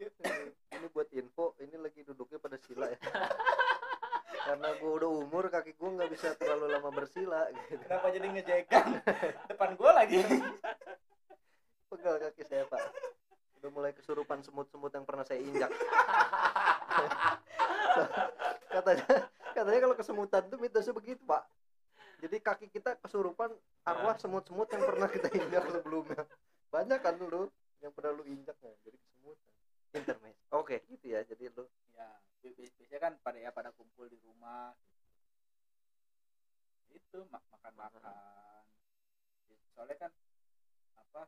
Ini 0.00 0.86
buat 0.96 1.08
info 1.12 1.52
ini 1.60 1.76
lagi 1.76 2.00
duduknya 2.00 2.40
pada 2.40 2.56
sila 2.56 2.88
ya. 2.88 2.98
Karena 4.48 4.72
gua 4.80 4.90
udah 4.96 5.10
umur 5.12 5.44
kaki 5.52 5.76
gua 5.76 6.00
nggak 6.00 6.10
bisa 6.16 6.32
terlalu 6.40 6.72
lama 6.72 6.88
bersila 6.88 7.44
gitu. 7.52 7.76
Kenapa 7.84 8.08
jadi 8.08 8.26
ngejegang 8.32 8.88
depan 9.52 9.76
gua 9.76 10.00
lagi. 10.00 10.24
Pegal 11.92 12.16
kaki 12.16 12.42
saya 12.48 12.64
pak. 12.64 12.80
Udah 13.60 13.70
mulai 13.76 13.92
kesurupan 13.92 14.40
semut-semut 14.40 14.88
yang 14.88 15.04
pernah 15.04 15.24
saya 15.28 15.44
injak. 15.44 15.68
Katanya 18.72 19.28
katanya 19.50 19.80
kalau 19.82 19.96
kesemutan 19.98 20.42
tuh 20.48 20.56
mitosnya 20.56 20.96
begitu 20.96 21.20
pak. 21.28 21.44
Jadi 22.24 22.36
kaki 22.40 22.66
kita 22.72 22.96
kesurupan 23.04 23.52
arwah 23.84 24.16
semut-semut 24.16 24.68
yang 24.72 24.80
pernah 24.80 25.08
kita 25.12 25.28
injak 25.36 25.68
sebelumnya. 25.68 26.24
Banyak 26.72 26.98
kan 27.04 27.20
lu 27.20 27.50
yang 27.80 27.92
pernah 27.96 28.12
lu 28.12 28.24
injak 28.28 28.56
ya 28.60 28.72
jadi 28.84 28.96
kesemutan 28.96 29.49
intermes 29.90 30.38
oke 30.50 30.76
gitu 30.86 31.06
ya 31.06 31.20
jadi 31.26 31.50
lu 31.50 31.64
ya 31.94 32.08
bi- 32.40 32.54
bi- 32.54 32.72
biasanya 32.78 33.00
kan 33.00 33.12
pada 33.20 33.38
ya 33.38 33.50
pada 33.50 33.70
kumpul 33.74 34.06
di 34.06 34.16
rumah 34.22 34.72
itu 36.90 37.18
ma- 37.30 37.42
makan 37.50 37.74
makan. 37.74 38.64
Soalnya 39.74 39.96
kan 39.98 40.12
apa 40.98 41.22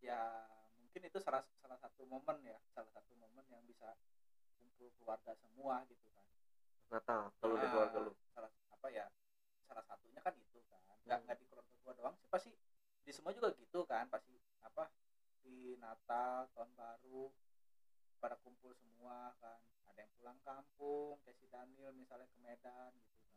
ya 0.00 0.44
mungkin 0.80 1.02
itu 1.08 1.18
salah 1.20 1.44
salah 1.60 1.76
satu 1.80 2.04
momen 2.08 2.40
ya 2.44 2.56
salah 2.72 2.88
satu 2.92 3.12
momen 3.16 3.44
yang 3.48 3.64
bisa 3.64 3.96
kumpul 4.60 4.92
keluarga 5.00 5.32
semua 5.36 5.84
gitu 5.88 6.08
kan. 6.12 6.26
Natal 6.92 7.32
kalau 7.40 7.56
di 7.56 7.66
Ah, 7.66 7.70
keluarga 7.72 7.98
lu. 8.00 8.12
Salah 8.32 8.50
apa 8.72 8.86
ya 8.92 9.06
salah 9.64 9.84
satunya 9.84 10.20
kan 10.20 10.34
itu 10.36 10.60
kan. 10.68 10.80
Nggak 11.04 11.18
Hmm. 11.20 11.24
nggak 11.28 11.36
di 11.40 11.44
keluarga 11.48 11.72
gua 11.84 11.92
doang 11.96 12.14
sih 12.20 12.28
pasti 12.28 12.50
di 13.04 13.12
semua 13.12 13.32
juga 13.36 13.52
gitu 13.56 13.84
kan 13.84 14.08
pasti 14.08 14.32
apa 14.64 14.88
di 15.44 15.76
Natal 15.76 16.48
tahun 16.56 16.70
baru 16.72 17.28
pada 18.24 18.40
kumpul 18.40 18.72
semua 18.80 19.36
kan. 19.36 19.60
Ada 19.92 20.08
yang 20.08 20.12
pulang 20.16 20.38
kampung 20.48 21.20
kayak 21.28 21.36
si 21.36 21.44
Daniel 21.52 21.92
misalnya 21.92 22.24
ke 22.24 22.38
Medan 22.40 22.88
gitu 22.96 23.12
kan. 23.20 23.36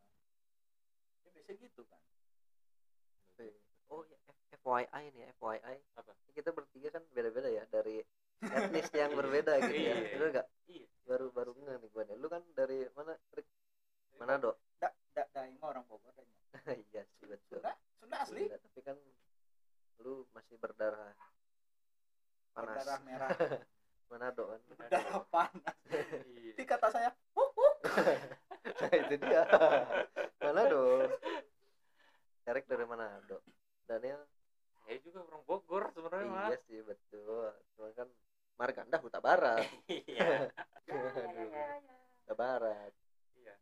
Ya 1.28 1.30
biasa 1.36 1.52
gitu 1.60 1.82
kan. 1.92 2.02
Oh 3.92 4.04
ya 4.08 4.16
FYI 4.64 5.04
nih 5.16 5.32
FYI 5.40 5.76
Apa? 6.00 6.12
kita 6.32 6.56
bertiga 6.56 6.92
kan 6.96 7.04
beda-beda 7.12 7.52
ya 7.52 7.64
dari 7.68 8.00
etnis 8.40 8.88
yang 8.96 9.12
berbeda 9.12 9.60
gitu 9.68 9.76
ya. 9.76 9.92
Iya. 9.92 9.96
bener 10.16 10.28
nggak? 10.40 10.48
Iya. 10.72 10.88
Baru 11.04 11.26
baru 11.36 11.52
nggak 11.52 11.84
nih 11.84 11.90
gua 11.92 12.04
nih. 12.08 12.16
Lu 12.16 12.28
kan 12.32 12.44
dari 12.56 12.88
mana 12.96 13.12
Rick? 13.36 13.48
Manado? 14.24 14.56
Da 14.80 14.88
da 15.12 15.24
daing 15.36 15.60
mah 15.60 15.76
orang 15.76 15.84
Bogor 15.92 16.16
danya 16.16 16.36
iya 16.96 17.04
sih 17.20 17.28
betul. 17.28 17.60
Sunda? 17.60 17.76
Sunda 18.00 18.18
asli? 18.24 18.48
Sunda, 18.48 18.58
tapi 18.64 18.80
kan 18.88 18.98
lu 20.00 20.24
masih 20.32 20.56
berdarah 20.56 21.12
panas. 22.56 22.72
Berdarah 22.72 23.00
merah 23.04 23.30
Manado 24.08 24.44
kan? 24.50 24.62
Berdarah 24.72 25.24
panas. 25.34 25.76
Iya. 25.92 26.54
Di 26.56 26.64
kata 26.64 26.88
saya 26.92 27.10
huh, 27.36 27.50
huh. 27.58 27.74
nah 28.64 28.92
itu 28.96 29.16
dia. 29.20 29.44
Manado. 30.40 31.12
Erik 32.48 32.66
dari 32.66 32.86
Manado. 32.88 33.44
Daniel? 33.88 34.24
Saya 34.88 35.04
juga 35.04 35.20
orang 35.28 35.44
Bogor 35.44 35.84
sebenarnya 35.92 36.28
mah 36.32 36.48
iya 36.48 36.60
sih 36.64 36.80
betul. 36.80 37.52
Cuma 37.76 37.92
kan 37.92 38.08
Marganda 38.56 38.98
Huta 39.04 39.20
Barat. 39.20 39.68
Iya. 39.92 40.48
Huta 42.24 42.36
Barat. 42.36 42.92
Iya. 43.36 43.56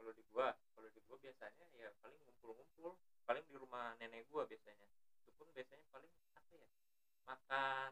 Kalau 0.00 0.12
di 0.16 0.24
gua 0.32 0.56
kalau 0.72 0.88
di 0.88 1.00
gua 1.04 1.16
biasanya 1.20 1.68
ya 1.76 1.92
paling 2.00 2.16
ngumpul-ngumpul. 2.24 2.96
Paling 3.28 3.44
di 3.44 3.56
rumah 3.60 3.92
nenek 4.00 4.24
gua 4.32 4.48
biasanya. 4.48 4.88
Itu 5.20 5.36
pun 5.36 5.48
biasanya 5.52 5.84
paling 5.92 6.12
apa 6.32 6.52
ya 6.56 6.68
makan 7.24 7.90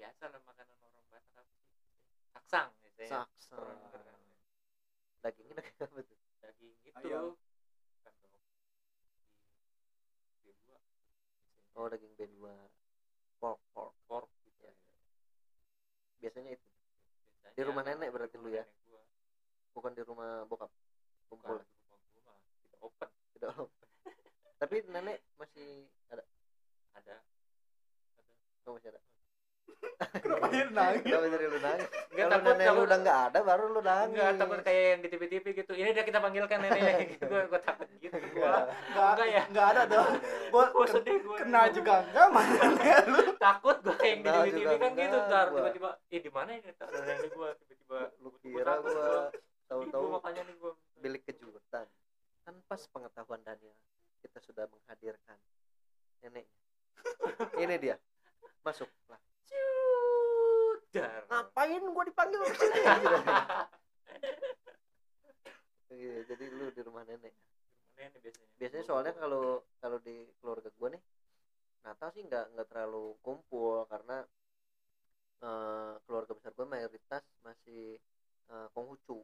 biasa 0.00 0.32
lah 0.32 0.40
makanan 0.48 0.76
orang 0.80 1.04
Batak 1.12 1.44
apa 1.44 1.52
sih? 1.60 1.68
Saksang 2.32 2.68
biasanya. 2.80 3.10
Saksa 3.12 3.52
Orang 3.60 3.76
denger 3.84 4.00
kan. 4.00 4.20
dagingnya 5.20 5.54
daging 5.60 5.76
apa 5.84 6.00
tuh? 6.00 6.18
Daging 6.40 6.72
gitu 6.80 6.96
B2 6.96 7.04
biasanya. 8.00 8.40
oh 11.76 11.86
daging 11.92 12.12
B2 12.16 12.40
pork 13.36 13.60
pork. 13.76 13.92
Pork 14.08 14.28
gitu 14.48 14.64
Ya. 14.64 14.72
biasanya 16.18 16.56
itu. 16.56 16.68
Biasanya 17.36 17.56
Di 17.56 17.62
rumah 17.68 17.82
nenek 17.84 18.08
berarti 18.08 18.36
lu 18.40 18.48
ya? 18.48 18.64
gua. 18.88 19.04
bukan 19.76 19.92
di 19.92 20.00
rumah 20.00 20.48
bokap? 20.48 20.72
Kumpul. 21.28 21.60
Bukan, 21.60 21.68
di 21.68 21.76
rumah 21.84 22.00
gua 22.08 22.20
mah. 22.24 22.36
Tidak 22.64 22.80
open. 22.80 23.10
Tidak 23.36 23.50
tapi 24.60 24.76
nenek 24.92 25.24
masih 25.36 25.88
ada. 26.08 26.24
Ada. 26.96 27.16
Oh, 28.68 28.76
masih 28.76 28.92
ada 28.92 29.00
kenapa 30.24 30.46
dia 30.48 30.64
nangis? 30.72 31.04
Kenapa 31.04 31.26
jadi 31.28 31.46
lu 31.46 31.58
nangis? 31.60 31.88
Enggak 32.10 32.26
kalau 32.26 32.30
takut 32.32 32.46
nenek 32.50 32.64
lu 32.64 32.70
takut. 32.70 32.86
udah 32.88 32.98
nggak 33.04 33.18
ada 33.30 33.38
baru 33.44 33.64
lu 33.68 33.80
nangis. 33.84 34.10
Enggak 34.16 34.32
takut 34.40 34.58
kayak 34.64 34.82
yang 34.82 35.00
di 35.00 35.08
TV-TV 35.12 35.44
gitu. 35.60 35.72
Ini 35.76 35.88
udah 35.92 36.04
kita 36.08 36.18
panggilkan 36.24 36.58
neneknya 36.60 37.04
gitu. 37.14 37.24
Gua 37.28 37.40
gua 37.46 37.60
takut 37.60 37.88
gitu. 38.00 38.16
Gua 38.34 38.52
nggak 38.90 39.10
Enggak 39.12 39.28
ya? 39.28 39.42
nggak 39.52 39.66
ada 39.76 39.82
dong. 39.86 40.12
Gua 40.48 40.64
gua 40.72 40.86
sedih 40.88 41.18
gua. 41.22 41.36
kena 41.40 41.62
juga 41.70 41.94
enggak 42.08 42.28
mana 42.32 42.64
lu 43.06 43.20
Takut 43.36 43.76
gua 43.84 43.94
kayak 44.00 44.10
yang 44.10 44.20
di 44.20 44.28
Kenal 44.28 44.42
TV 44.44 44.54
juga 44.56 44.74
kan 44.80 44.90
gitu. 44.96 45.18
tiba-tiba 45.56 45.90
ih 46.08 46.20
di 46.20 46.30
mana 46.32 46.50
ini? 46.56 46.70
Tak 46.74 46.86
ada 46.88 46.98
nenek 47.04 47.30
gua 47.36 47.48
tiba-tiba 47.60 47.98
lu 48.24 48.30
kira 48.40 48.74
gua 48.80 48.92
gua. 48.92 49.24
tahu-tahu 49.68 50.04
makanya 50.16 50.42
nih 50.48 50.56
gua. 50.58 50.72
bilik 51.00 51.22
kejutan. 51.28 51.86
Tanpa 52.40 52.74
sepengetahuan 52.74 53.40
Daniel 53.44 53.76
kita 54.20 54.38
sudah 54.40 54.64
menghadirkan 54.68 55.38
neneknya. 56.20 56.60
Ini 57.62 57.74
dia. 57.80 57.96
Masuk 58.60 58.88
lah 59.50 60.78
Dar. 60.90 61.22
ngapain 61.28 61.82
gua 61.86 62.04
dipanggil 62.04 62.40
ke 62.42 62.54
sini 62.56 62.80
Gitu. 62.82 63.16
Iya, 65.90 66.22
jadi 66.24 66.44
lu 66.50 66.70
di 66.70 66.82
rumah 66.82 67.02
nenek 67.02 67.34
Nenek 67.98 68.18
biasanya. 68.22 68.48
biasanya 68.56 68.84
soalnya 68.86 69.12
kalau 69.12 69.44
kalau 69.78 69.98
di 69.98 70.22
keluarga 70.38 70.70
gua 70.78 70.88
nih 70.94 71.02
Natal 71.82 72.08
sih 72.14 72.22
nggak 72.22 72.44
nggak 72.54 72.68
terlalu 72.70 73.18
kumpul 73.20 73.84
karena 73.90 74.22
eh, 75.40 75.92
keluarga 76.06 76.32
besar 76.32 76.52
gua 76.54 76.66
mayoritas 76.68 77.22
masih 77.42 77.98
eh, 78.48 78.68
Konghucu 78.72 79.18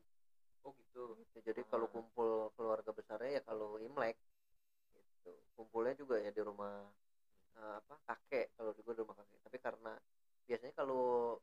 Oh 0.66 0.75
gitu. 0.75 1.14
gitu. 1.23 1.38
jadi 1.47 1.62
kalau 1.71 1.87
kumpul 1.87 2.50
keluarga 2.59 2.90
besarnya 2.90 3.38
ya 3.38 3.42
kalau 3.47 3.78
Imlek 3.78 4.18
gitu 4.90 5.30
kumpulnya 5.54 5.95
juga 5.95 6.18
ya 6.18 6.35
di 6.35 6.42
rumah 6.42 6.83
eh, 7.56 7.75
apa 7.78 7.95
kakek 8.06 8.59
kalau 8.59 8.75
di 8.75 8.83
gua 8.83 8.95
di 8.95 9.02
rumah 9.06 9.14
kakek 9.14 9.38
tapi 9.47 9.59
karena 9.62 9.92
biasanya 10.46 10.74
kalau 10.74 11.38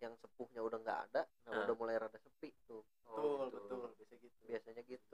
yang 0.00 0.14
sepuhnya 0.16 0.60
udah 0.64 0.78
nggak 0.80 1.00
ada 1.10 1.22
nah 1.44 1.52
Ah. 1.52 1.62
udah 1.66 1.76
mulai 1.76 1.96
rada 1.98 2.18
sepi 2.18 2.50
tuh 2.66 2.82
Oh, 3.10 3.50
betul 3.50 3.50
gitu. 3.50 3.74
betul 3.82 3.90
bisa 3.98 4.14
gitu 4.22 4.38
biasanya 4.46 4.82
gitu 4.86 5.09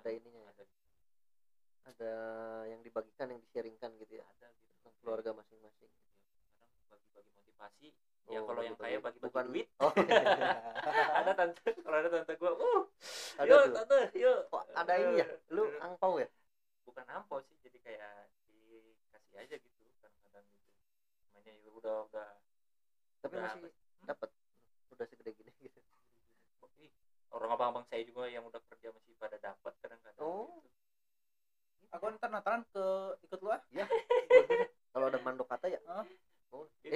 ada 0.00 0.10
ininya 0.16 0.40
ya? 0.40 0.50
ada. 0.50 0.64
ada 1.92 2.12
yang 2.72 2.80
dibagikan 2.80 3.28
yang 3.28 3.40
disharingkan 3.44 3.92
gitu 4.00 4.16
ya 4.16 4.24
ada 4.24 4.48
gitu 4.48 4.72
tentang 4.80 4.94
keluarga 5.04 5.30
masing-masing 5.36 5.92
kadang 6.56 6.72
bagi-bagi 6.88 7.30
motivasi 7.36 7.88
ya, 7.92 7.96
oh, 8.28 8.32
ya 8.32 8.40
kalau 8.48 8.62
yang 8.64 8.76
kaya 8.80 8.96
bagi-bagi 9.00 9.32
bukan 9.32 9.46
duit 9.52 9.68
oh, 9.84 9.92
iya. 9.96 10.24
ada 11.20 11.32
tante 11.36 11.68
kalau 11.84 11.96
ada 12.00 12.08
tante 12.08 12.32
gue 12.32 12.52
uh 12.52 12.82
ada 13.40 13.48
yuk 13.48 13.60
tuh. 13.60 13.74
tante 13.76 13.98
yuk 14.16 14.40
oh, 14.52 14.64
ada 14.72 14.92
ini 14.96 15.14
ya 15.20 15.26
eh, 15.28 15.39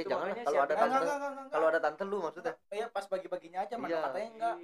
Iya, 0.04 0.12
jangan 0.12 0.28
kalau 0.44 0.61
ada 0.61 0.75
tante 0.76 0.96
eh, 1.00 1.49
kalau 1.49 1.66
ada 1.73 1.80
tante 1.80 2.02
lu 2.04 2.18
maksudnya? 2.20 2.54
Iya 2.68 2.87
pas 2.92 3.04
bagi-baginya 3.08 3.58
aja 3.64 3.75
mana 3.80 3.88
iya. 3.88 4.00
katanya 4.04 4.28
enggak. 4.37 4.56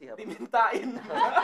Pimintain. 0.00 0.98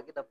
lagi 0.00 0.16
dapat 0.16 0.29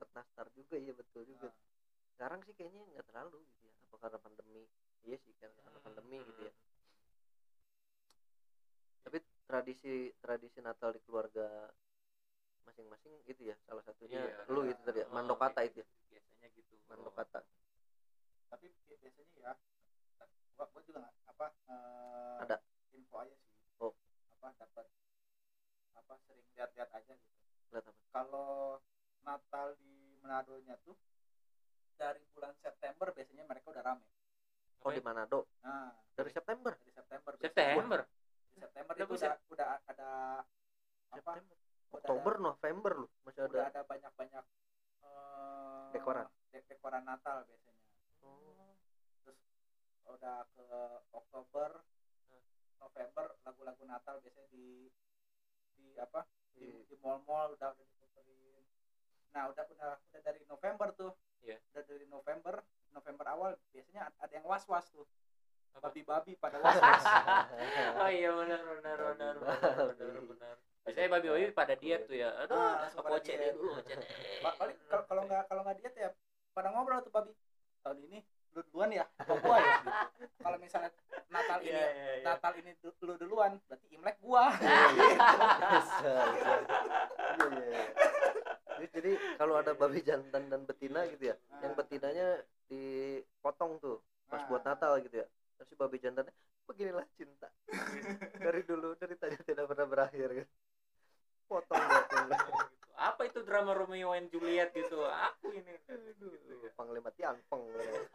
diet 71.80 72.02
tuh 72.06 72.16
ya. 72.16 72.30
Aduh 72.44 72.56
ah, 72.56 72.86
langsung 72.86 73.02
pada 73.02 73.18
diet 73.24 73.56
dulu 73.56 73.70
paling 74.60 74.78
kalau 75.08 75.22
nggak 75.26 75.42
kalau 75.48 75.60
nggak 75.64 75.76
diet 75.80 75.94
ya 75.96 76.08
pada 76.54 76.68
ngobrol 76.70 77.00
tuh 77.00 77.12
babi 77.12 77.32
tahun 77.80 77.98
ini 78.10 78.20
lu 78.50 78.60
duluan 78.66 78.90
ya 78.90 79.06
atau 79.14 79.38
gua 79.38 79.56
ya? 79.62 79.78
Gitu. 79.78 79.90
kalau 80.42 80.58
misalnya 80.58 80.90
Natal 81.30 81.58
iya, 81.62 81.70
ini. 81.70 81.78
Iya, 81.78 81.86
ya, 81.86 82.14
Natal 82.26 82.52
ini 82.58 82.70
lu 82.82 83.14
duluan 83.14 83.52
berarti 83.70 83.86
Imlek 83.94 84.16
gua. 84.18 84.44
Jadi, 88.74 88.86
jadi 88.98 89.12
kalau 89.38 89.54
ada 89.54 89.72
babi 89.78 90.00
jantan 90.02 90.50
dan 90.50 90.66
betina 90.66 91.06
gitu 91.14 91.30
ya 91.30 91.36
ah. 91.54 91.62
yang 91.62 91.72
betinanya 91.78 92.42
dipotong 92.66 93.78
tuh 93.78 94.02
pas 94.26 94.42
ah. 94.42 94.46
buat 94.50 94.62
Natal 94.66 94.98
gitu 94.98 95.22
ya. 95.22 95.26
Terus 95.56 95.66
si 95.70 95.74
babi 95.78 96.02
jantannya 96.02 96.34
beginilah 96.66 97.06
cinta 97.18 97.50
dari 98.46 98.62
dulu 98.62 98.94
dari 98.98 99.14
tadi 99.14 99.38
tidak 99.46 99.70
pernah 99.70 99.86
berakhir. 99.86 100.28
gitu 100.42 100.50
potong 101.50 101.82
gitu. 101.82 102.16
apa 103.10 103.20
itu 103.26 103.42
drama 103.42 103.74
Romeo 103.74 104.14
and 104.14 104.30
Juliet 104.30 104.70
gitu? 104.70 105.02
Aku 105.02 105.50
ini. 105.50 105.74
Aduh, 105.90 106.30
gitu, 106.38 106.54
ya. 106.62 106.70
panglima 106.78 107.10
tiangpeng. 107.10 107.66
Peng, 107.66 108.06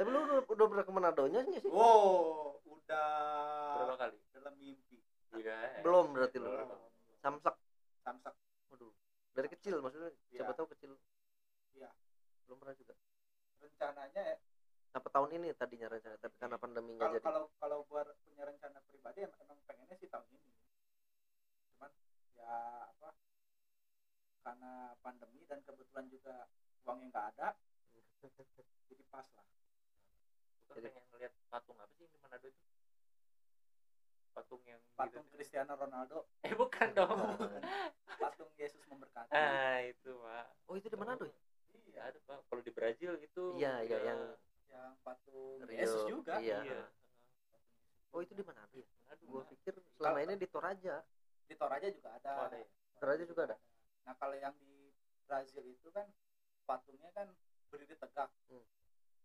tapi 0.00 0.08
lu 0.08 0.24
udah, 0.24 0.40
udah 0.48 0.66
pernah 0.72 0.84
ke 0.88 0.92
Manadonya 0.96 1.40
sih 1.44 1.60
wow 1.68 2.56
udah 2.64 3.08
berapa 3.76 3.96
kali? 4.00 4.16
dalam 4.32 4.54
mimpi. 4.56 4.96
Ya, 5.36 5.84
belum 5.84 6.16
berarti 6.16 6.40
lu? 6.40 6.48
Samsak. 7.20 7.52
Samsak. 8.00 8.32
Waduh 8.72 8.88
dari 9.36 9.48
kecil 9.52 9.78
maksudnya? 9.84 10.08
Ya. 10.32 10.40
siapa 10.40 10.56
tahu 10.56 10.72
kecil. 10.72 10.96
Iya. 11.76 11.92
Belum 12.48 12.56
pernah 12.64 12.74
juga. 12.80 12.94
Rencananya 13.60 14.22
ya. 14.24 14.36
Apa 14.96 15.08
tahun 15.12 15.30
ini 15.36 15.52
tadinya 15.54 15.86
rencana? 15.92 16.16
Tapi 16.16 16.34
karena 16.40 16.56
iya. 16.56 16.64
pandemi 16.64 16.90
nggak 16.96 17.20
jadi. 17.20 17.24
kalau 17.28 17.44
kalau 17.60 17.78
buat 17.86 18.08
punya 18.24 18.42
rencana 18.48 18.80
pribadi 18.88 19.28
emang 19.28 19.60
pengennya 19.68 19.96
sih 20.00 20.08
tahun 20.08 20.26
ini 20.32 20.50
ya 22.36 22.86
apa 22.90 23.10
karena 24.40 24.72
pandemi 25.02 25.42
dan 25.48 25.60
kebetulan 25.66 26.06
juga 26.10 26.46
uangnya 26.84 27.06
nggak 27.10 27.26
ada 27.36 27.48
jadi 28.20 29.04
pas 29.08 29.26
lah. 29.32 29.46
Bukan 30.68 30.76
jadi 30.76 30.88
pengen 30.92 31.08
ngeliat 31.08 31.32
patung 31.48 31.78
apa 31.80 31.92
sih 31.96 32.06
di 32.10 32.18
Manado 32.20 32.46
itu? 32.46 32.62
Patung 34.36 34.62
yang 34.68 34.80
gitu 34.84 34.98
patung 34.98 35.24
gitu. 35.24 35.34
Cristiano 35.34 35.72
Ronaldo. 35.74 36.28
Eh 36.44 36.52
bukan 36.52 36.88
dong. 36.92 37.18
Patung 38.20 38.50
Yesus 38.60 38.82
memberkati. 38.92 39.32
Ah 39.32 39.80
itu 39.88 40.10
pak. 40.20 40.46
Oh 40.68 40.74
itu 40.76 40.86
di 40.92 40.98
Manado 41.00 41.24
ya? 41.24 41.38
Iya. 41.88 42.00
Ada 42.12 42.18
pak. 42.28 42.38
Kalau 42.52 42.62
di 42.62 42.72
Brazil 42.72 43.10
gitu 43.18 43.56
iya 43.56 43.80
iya 43.82 43.98
yang 44.04 44.20
yang 44.70 44.92
patung 45.00 45.64
Rio. 45.64 45.80
Yesus 45.80 46.02
juga. 46.06 46.38
iya, 46.38 46.62
iya. 46.62 46.86
oh 48.12 48.20
itu 48.20 48.36
di 48.36 48.44
Manado 48.44 48.76
ya? 48.76 48.88
Manado 49.06 49.22
gua 49.26 49.42
pikir 49.48 49.74
selama 49.96 50.18
ini 50.28 50.34
di 50.36 50.48
Toraja 50.50 51.02
di 51.50 51.58
Toraja 51.58 51.88
juga 51.90 52.14
ada. 52.14 52.30
Oh, 52.38 52.46
ada 52.46 52.56
ya? 52.62 52.68
Toraja 53.02 53.24
juga 53.26 53.42
ada? 53.50 53.56
Nah 54.06 54.14
kalau 54.14 54.38
yang 54.38 54.54
di 54.62 54.94
Brazil 55.26 55.66
itu 55.66 55.90
kan 55.90 56.06
patungnya 56.62 57.10
kan 57.10 57.26
berdiri 57.66 57.98
tegak. 57.98 58.30
Hmm. 58.46 58.62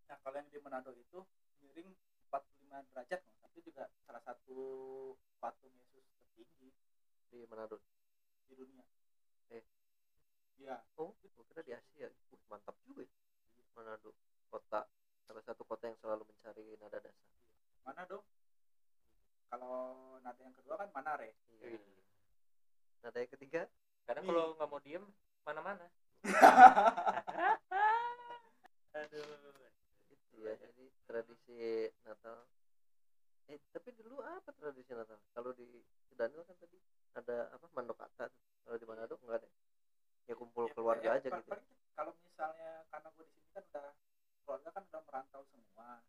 nah 0.09 0.17
kalau 0.21 0.38
yang 0.38 0.49
di 0.49 0.57
Manado 0.61 0.93
itu 0.93 1.21
miring 1.61 1.89
45 2.29 2.89
derajat 2.93 3.21
Mas. 3.41 3.49
itu 3.57 3.73
juga 3.73 3.89
salah 4.05 4.21
satu 4.25 4.57
patung 5.38 5.73
Yesus 5.93 6.05
tertinggi. 6.17 6.73
Di 7.29 7.45
Manado? 7.45 7.77
Di 8.49 8.53
dunia. 8.57 8.85
Eh. 9.53 9.61
iya. 10.57 10.81
Oh 10.97 11.13
kira 11.21 11.61
di 11.61 11.73
Asia. 11.77 12.09
Wih, 12.33 12.41
mantap 12.49 12.73
juga 12.85 13.05
ya 13.05 13.13
Manado 13.77 14.17
kota 14.49 14.88
salah 15.25 15.43
satu 15.45 15.61
kota 15.65 15.89
yang 15.89 15.97
selalu 16.01 16.25
mencari 16.25 16.73
nada 16.81 16.97
dasar. 17.01 17.29
Manado? 17.85 18.25
Kalau 19.49 20.17
nada 20.25 20.41
yang 20.41 20.55
kedua 20.57 20.75
kan 20.81 20.89
Manare. 20.93 21.38
Iya. 21.61 21.77
Nada 23.05 23.21
yang 23.21 23.29
ketiga 23.29 23.61
karena 24.09 24.21
kalau 24.25 24.57
nggak 24.57 24.65
mau 24.65 24.81
diem 24.81 25.05
mana-mana. 25.45 25.85
Aduh 28.97 29.61
itu 30.09 30.35
ya 30.41 30.53
jadi 30.57 30.85
tradisi 31.05 31.57
Natal. 32.01 32.37
Eh 33.45 33.61
tapi 33.69 33.93
dulu 33.93 34.25
apa 34.25 34.49
tradisi 34.57 34.89
Natal? 34.89 35.21
Kalau 35.31 35.53
di 35.53 35.67
Daniel 36.17 36.41
kan 36.49 36.57
tadi 36.57 36.77
ada 37.13 37.53
apa 37.53 37.65
mandokata 37.71 38.25
tuh. 38.25 38.43
kalau 38.65 38.77
di 38.81 38.85
Manado 38.89 39.15
enggak 39.21 39.45
ada? 39.45 39.49
Ya 40.25 40.33
kumpul 40.33 40.65
Ya, 40.65 40.73
keluarga 40.73 41.09
ya, 41.13 41.17
aja 41.21 41.29
gitu. 41.29 41.49
paling 41.53 41.69
kalau 41.93 42.11
misalnya 42.25 42.71
karena 42.89 43.07
gue 43.13 43.23
di 43.29 43.33
sini 43.37 43.49
kan 43.53 43.63
udah 43.69 43.87
keluarga 44.41 44.69
kan 44.73 44.83
udah 44.89 45.01
merantau 45.05 45.41
semua. 45.45 46.01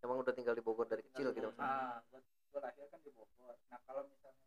Emang 0.00 0.16
udah 0.24 0.32
tinggal 0.32 0.54
di 0.56 0.64
Bogor 0.64 0.88
dari 0.88 1.04
kecil 1.04 1.36
gitu 1.36 1.52
maksudnya? 1.52 1.68
Ah 1.68 2.00
gue, 2.08 2.20
gue 2.24 2.60
lahir 2.64 2.86
kan 2.88 3.00
di 3.04 3.10
Bogor. 3.12 3.54
Nah 3.68 3.78
kalau 3.84 4.08
misalnya 4.08 4.40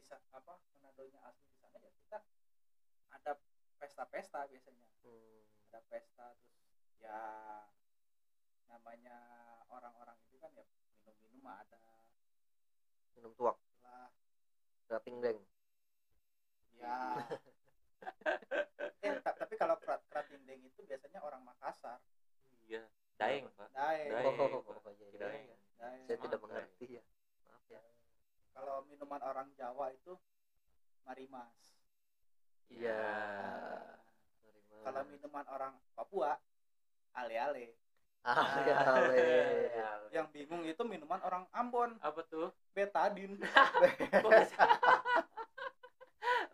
bisa 0.00 0.16
apa 0.32 0.56
Manadonya 0.72 1.20
asli 1.28 1.44
di 1.44 1.56
sana 1.60 1.76
ya 1.78 1.90
kita 1.92 2.18
ada 3.12 3.32
pesta-pesta 3.76 4.48
biasanya. 4.48 4.86
Hmm, 5.04 5.44
ada 5.68 5.80
pesta 5.86 6.26
terus 6.40 6.56
ya 7.00 7.20
namanya 8.66 9.16
orang-orang 9.68 10.16
itu 10.24 10.36
kan 10.40 10.50
ya 10.56 10.64
minum-minum 11.04 11.44
ada. 11.44 11.80
Minum 13.16 13.32
tuak. 13.36 13.56
Lah. 13.84 14.08
Rating 14.88 15.20
deng 15.20 15.38
ya. 16.80 16.96
Eh, 19.04 19.14
ta- 19.24 19.36
tapi 19.36 19.54
kalau 19.60 19.76
kerat 19.76 20.00
kerating 20.08 20.40
deng 20.48 20.64
itu 20.64 20.80
biasanya 20.88 21.20
orang 21.20 21.44
Makassar. 21.44 22.00
Iya. 22.64 22.88
Daeng 23.20 23.52
pak. 23.52 23.68
Daeng. 23.76 24.08
Daeng, 24.08 24.34
Oh, 24.40 24.64
oh, 24.64 24.92
iya, 24.96 25.20
Daeng. 25.20 25.44
Daeng. 25.76 26.04
saya 26.08 26.16
tidak 26.16 26.40
mengerti 26.40 26.86
ya. 26.96 27.04
Maaf 27.44 27.64
ya 27.68 27.80
kalau 28.54 28.84
minuman 28.86 29.22
orang 29.22 29.48
Jawa 29.56 29.92
itu 29.94 30.18
marimas 31.06 31.54
iya. 32.70 32.94
Nah, 32.94 33.98
Terima. 34.46 34.82
kalau 34.86 35.02
minuman 35.10 35.46
orang 35.50 35.74
Papua 35.98 36.38
ale-ale. 37.14 37.74
Ah 38.20 38.60
ya 38.68 38.76
ale. 38.84 39.24
yang 40.12 40.28
bingung 40.28 40.60
itu 40.68 40.84
minuman 40.84 41.24
orang 41.24 41.48
Ambon. 41.56 41.96
Apa 42.04 42.20
tuh? 42.28 42.52
Betadin 42.76 43.40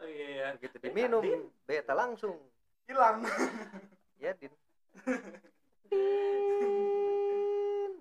oh 0.00 0.06
iya 0.06 0.26
iya. 0.30 0.54
begitu 0.56 0.78
diminum 0.78 1.50
beta 1.66 1.90
langsung. 1.92 2.38
Hilang. 2.86 3.26
Ya 4.16 4.32
din. 4.32 4.48
Din. 5.92 7.92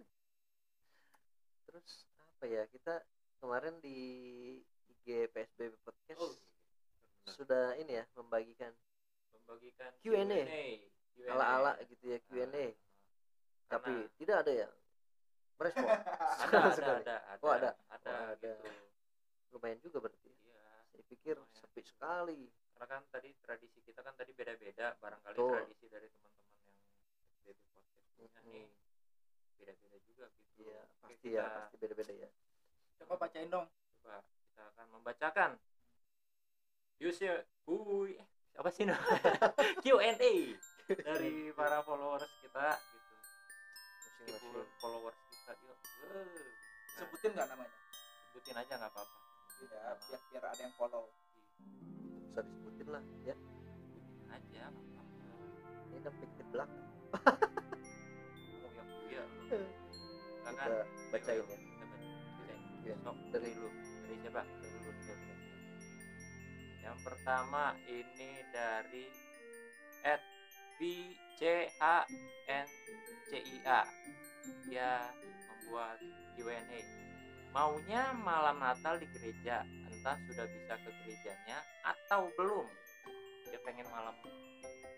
terus 1.67 2.07
apa 2.23 2.47
ya 2.47 2.63
kita 2.71 3.03
kemarin 3.45 3.77
di 3.77 3.97
IG 4.89 5.05
PSBB 5.29 5.77
podcast 5.79 6.17
oh 6.17 6.33
benar. 6.33 7.29
sudah 7.31 7.65
ini 7.77 7.93
ya 7.93 8.03
membagikan 8.15 8.73
membagikan 9.31 9.93
Q&A. 10.01 10.41
Ala-ala 11.25 11.77
gitu 11.85 12.03
ya 12.07 12.17
Q&A 12.23 12.73
tapi 13.65 13.93
Karena- 13.93 14.09
tidak 14.17 14.37
ada 14.41 14.53
yang 14.55 14.73
merespon 15.55 15.85
ada 16.43 16.57
ada 16.67 16.91
ada 16.95 17.15
ada 17.27 17.39
Oh, 17.39 17.51
ada. 17.51 17.69
ada, 17.87 18.09
Oh, 18.09 18.25
ada. 18.31 18.53
gitu 18.57 18.69
lumayan 19.51 19.79
juga 19.79 19.97
berarti 20.01 20.29
iya 20.41 20.61
saya 20.89 21.03
pikir 21.05 21.35
Lumayan. 21.35 21.55
sepi 21.55 21.81
sekali 21.81 22.41
karena 22.73 22.85
kan 22.91 23.03
tadi 23.09 23.29
tradisi 23.39 23.79
kita 23.79 24.01
kan 24.01 24.13
tadi 24.13 24.33
beda-beda 24.33 24.97
barangkali 24.99 25.33
Betul. 25.33 25.53
tradisi 25.55 25.85
dari 25.87 26.07
teman-teman 26.09 26.57
yang 26.59 26.73
SBB 27.21 27.47
podcast 27.63 27.87
punya 28.11 28.29
Mm-mm. 28.35 28.51
nih 28.51 28.67
beda-beda 29.55 29.97
juga 30.03 30.25
gitu 30.33 30.49
iya 30.65 30.81
Oke, 30.81 30.97
pasti 30.99 31.15
kita 31.23 31.29
ya 31.31 31.45
pasti 31.55 31.75
beda-beda 31.79 32.13
ya 32.17 32.29
coba 33.01 33.27
bacain 33.27 33.49
dong. 33.51 33.67
Coba 34.01 34.23
kita 34.23 34.63
akan 34.75 34.87
membacakan. 34.99 35.51
User 36.95 37.43
Hui 37.67 38.15
eh, 38.15 38.27
apa 38.55 38.69
sih 38.71 38.87
namanya? 38.87 39.51
Q&A 39.83 40.55
dari 41.03 41.51
para 41.51 41.83
followers 41.83 42.31
kita 42.39 42.79
gitu. 42.79 43.15
Meskipun 44.31 44.65
followers 44.79 45.19
kita 45.27 45.51
yuk. 45.65 45.77
Nah, 46.07 46.27
sebutin 46.95 47.31
nggak 47.35 47.47
namanya? 47.51 47.73
Sebutin 48.31 48.55
aja 48.55 48.73
nggak 48.79 48.91
apa-apa. 48.95 49.15
Tidak 49.55 49.83
biar 50.07 50.21
biar 50.31 50.43
ada 50.47 50.61
yang 50.63 50.75
follow. 50.79 51.05
Bisa 52.31 52.39
disebutin 52.47 52.87
lah 52.87 53.03
ya. 53.27 53.35
Sebutin 53.35 54.27
aja 54.31 54.63
nggak 54.71 54.87
apa-apa. 54.87 55.03
Ini 55.91 55.99
kan 55.99 56.13
pick 56.23 56.31
di 56.39 56.43
belakang. 56.51 56.83
Oh 58.65 58.71
ya 58.73 58.83
iya 59.09 59.23
kita 60.45 60.75
bacain 61.13 61.37
Yuk, 61.37 61.49
ya 61.49 61.74
yuk, 62.85 62.97
kita 62.97 63.01
bacain. 63.01 63.01
Iya. 63.01 63.03
Sok, 63.03 63.15
Dari- 63.33 63.57
lu 63.57 63.69
dari 64.05 64.15
siapa? 64.21 64.41
Dari 64.45 64.77
lu 64.85 64.91
yang 66.85 66.97
pertama 67.01 67.73
ini 67.89 68.45
dari 68.53 69.09
at 70.05 70.21
B 70.77 71.09
C 71.41 71.65
H 71.81 72.05
N 72.45 72.67
C 73.25 73.41
I 73.41 73.57
A. 73.65 73.81
Dia 74.69 75.09
membuat 75.49 75.97
Q&A 76.37 76.81
maunya 77.49 78.13
malam 78.21 78.61
Natal 78.61 79.01
di 79.01 79.09
gereja. 79.17 79.65
Entah 79.89 80.13
sudah 80.29 80.45
bisa 80.45 80.77
ke 80.77 80.89
gerejanya 81.01 81.57
atau 81.81 82.29
belum. 82.37 82.69
Dia 83.49 83.57
pengen 83.65 83.89
malam. 83.89 84.13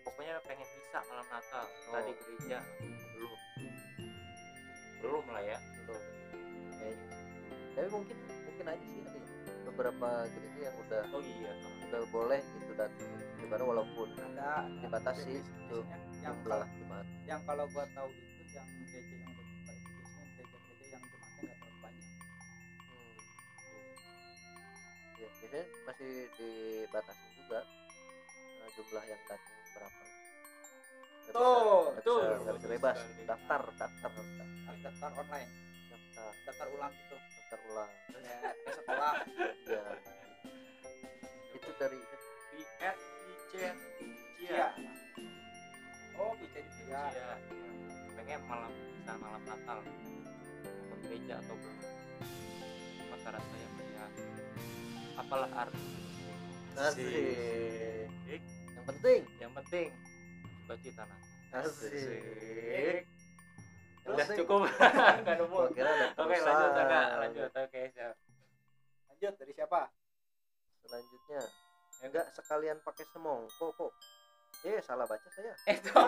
Pokoknya 0.04 0.44
pengen 0.44 0.68
bisa 0.84 1.00
malam 1.08 1.24
Natal. 1.32 1.64
Oh. 1.88 2.04
gereja 2.04 2.60
belum. 3.16 3.40
Belum 5.00 5.24
lah 5.32 5.40
ya. 5.40 5.58
Belum. 5.88 6.04
Kayaknya 6.76 7.27
tapi 7.78 7.94
mungkin 7.94 8.18
mungkin 8.42 8.66
aja 8.74 8.86
sih 8.90 9.00
ada 9.06 9.14
ya. 9.14 9.22
beberapa 9.70 10.08
gereja 10.34 10.60
yang 10.66 10.76
udah 10.82 11.02
oh 11.14 11.22
iya. 11.22 11.52
udah 11.86 12.02
boleh 12.10 12.42
gitu 12.42 12.72
dan 12.74 12.90
gimana 13.38 13.62
walaupun 13.62 14.08
ada 14.18 14.66
dibatasi 14.82 15.46
tuh 15.70 15.86
yang 16.18 16.34
jumlah 16.42 16.66
jemaat 16.74 17.06
yang 17.22 17.38
kalau 17.46 17.70
gua 17.70 17.86
tahu 17.94 18.10
itu 18.10 18.50
yang 18.50 18.66
gereja 18.90 19.14
yang 19.22 19.30
udah 19.30 19.46
buka 19.46 19.70
itu 19.78 19.90
biasanya 19.94 20.26
gereja-gereja 20.34 20.86
yang 20.90 21.02
jemaatnya 21.06 21.38
nggak 21.38 21.58
terlalu 21.62 21.78
banyak. 21.78 22.06
Ya 25.22 25.26
biasanya 25.30 25.62
masih 25.86 26.10
dibatasi 26.34 27.26
juga 27.38 27.60
eh, 28.58 28.70
jumlah 28.74 29.04
yang 29.06 29.22
datang 29.30 29.54
berapa. 29.70 30.02
Bisa- 30.02 31.30
Tuh, 31.30 31.82
nggak 31.94 32.02
tuh. 32.02 32.18
bisa, 32.26 32.42
nggak 32.42 32.56
bisa 32.58 32.68
bebas. 32.74 32.98
Daftar 33.22 33.62
daftar 33.78 34.10
daftar. 34.18 34.46
Harus 34.66 34.80
daftar 34.82 35.10
online. 35.14 35.50
Daftar. 35.94 36.30
Daftar 36.42 36.66
ulang 36.74 36.94
gitu 37.06 37.37
daftar 37.48 37.64
ulang 37.72 37.92
kayak 38.12 38.52
ke 38.60 38.70
sekolah. 38.76 39.14
Ya 39.64 39.84
itu 41.56 41.70
dari 41.80 41.96
di 42.52 42.62
at 42.84 42.96
Icen 43.24 43.76
iya. 44.36 44.68
Oh 46.20 46.36
di 46.36 46.44
Cia 46.52 46.68
Cia 46.76 47.02
Cia. 47.08 47.32
pengen 48.20 48.44
malam 48.44 48.68
bisa 48.68 49.12
malam 49.16 49.40
Natal. 49.48 49.80
Gereja 51.08 51.40
atau 51.40 51.56
belum? 51.56 51.78
Apa 53.08 53.16
syarat 53.16 53.40
saya 53.40 53.68
ya 53.96 54.04
apalah 55.16 55.50
arti? 55.56 55.88
Asik. 56.76 57.08
Asik. 58.28 58.42
yang 58.76 58.84
penting. 58.84 59.20
Yang 59.40 59.52
penting 59.56 59.88
sukacita 60.68 61.02
Natal. 61.08 61.64
Asik. 61.64 61.96
Yang 61.96 63.17
udah 64.14 64.26
cukup. 64.36 64.60
nggak 65.22 65.34
ada 65.34 65.44
oke 65.44 65.80
lanjut 65.80 66.10
terusan. 66.16 66.52
enggak 66.72 67.08
lanjut. 67.20 67.50
Oke 67.52 67.80
siap. 67.92 68.14
Lanjut 69.10 69.34
dari 69.36 69.52
siapa? 69.52 69.80
Selanjutnya. 70.84 71.42
Enggak 72.04 72.26
sekalian 72.32 72.78
pakai 72.84 73.04
semongko 73.10 73.66
kok. 73.76 73.92
Eh 74.64 74.80
salah 74.82 75.04
baca 75.04 75.28
saya. 75.32 75.52
Itu. 75.74 75.92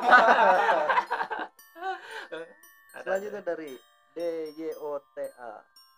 Selanjutnya 3.05 3.43
dari 3.47 3.79
DYOTA 4.11 5.27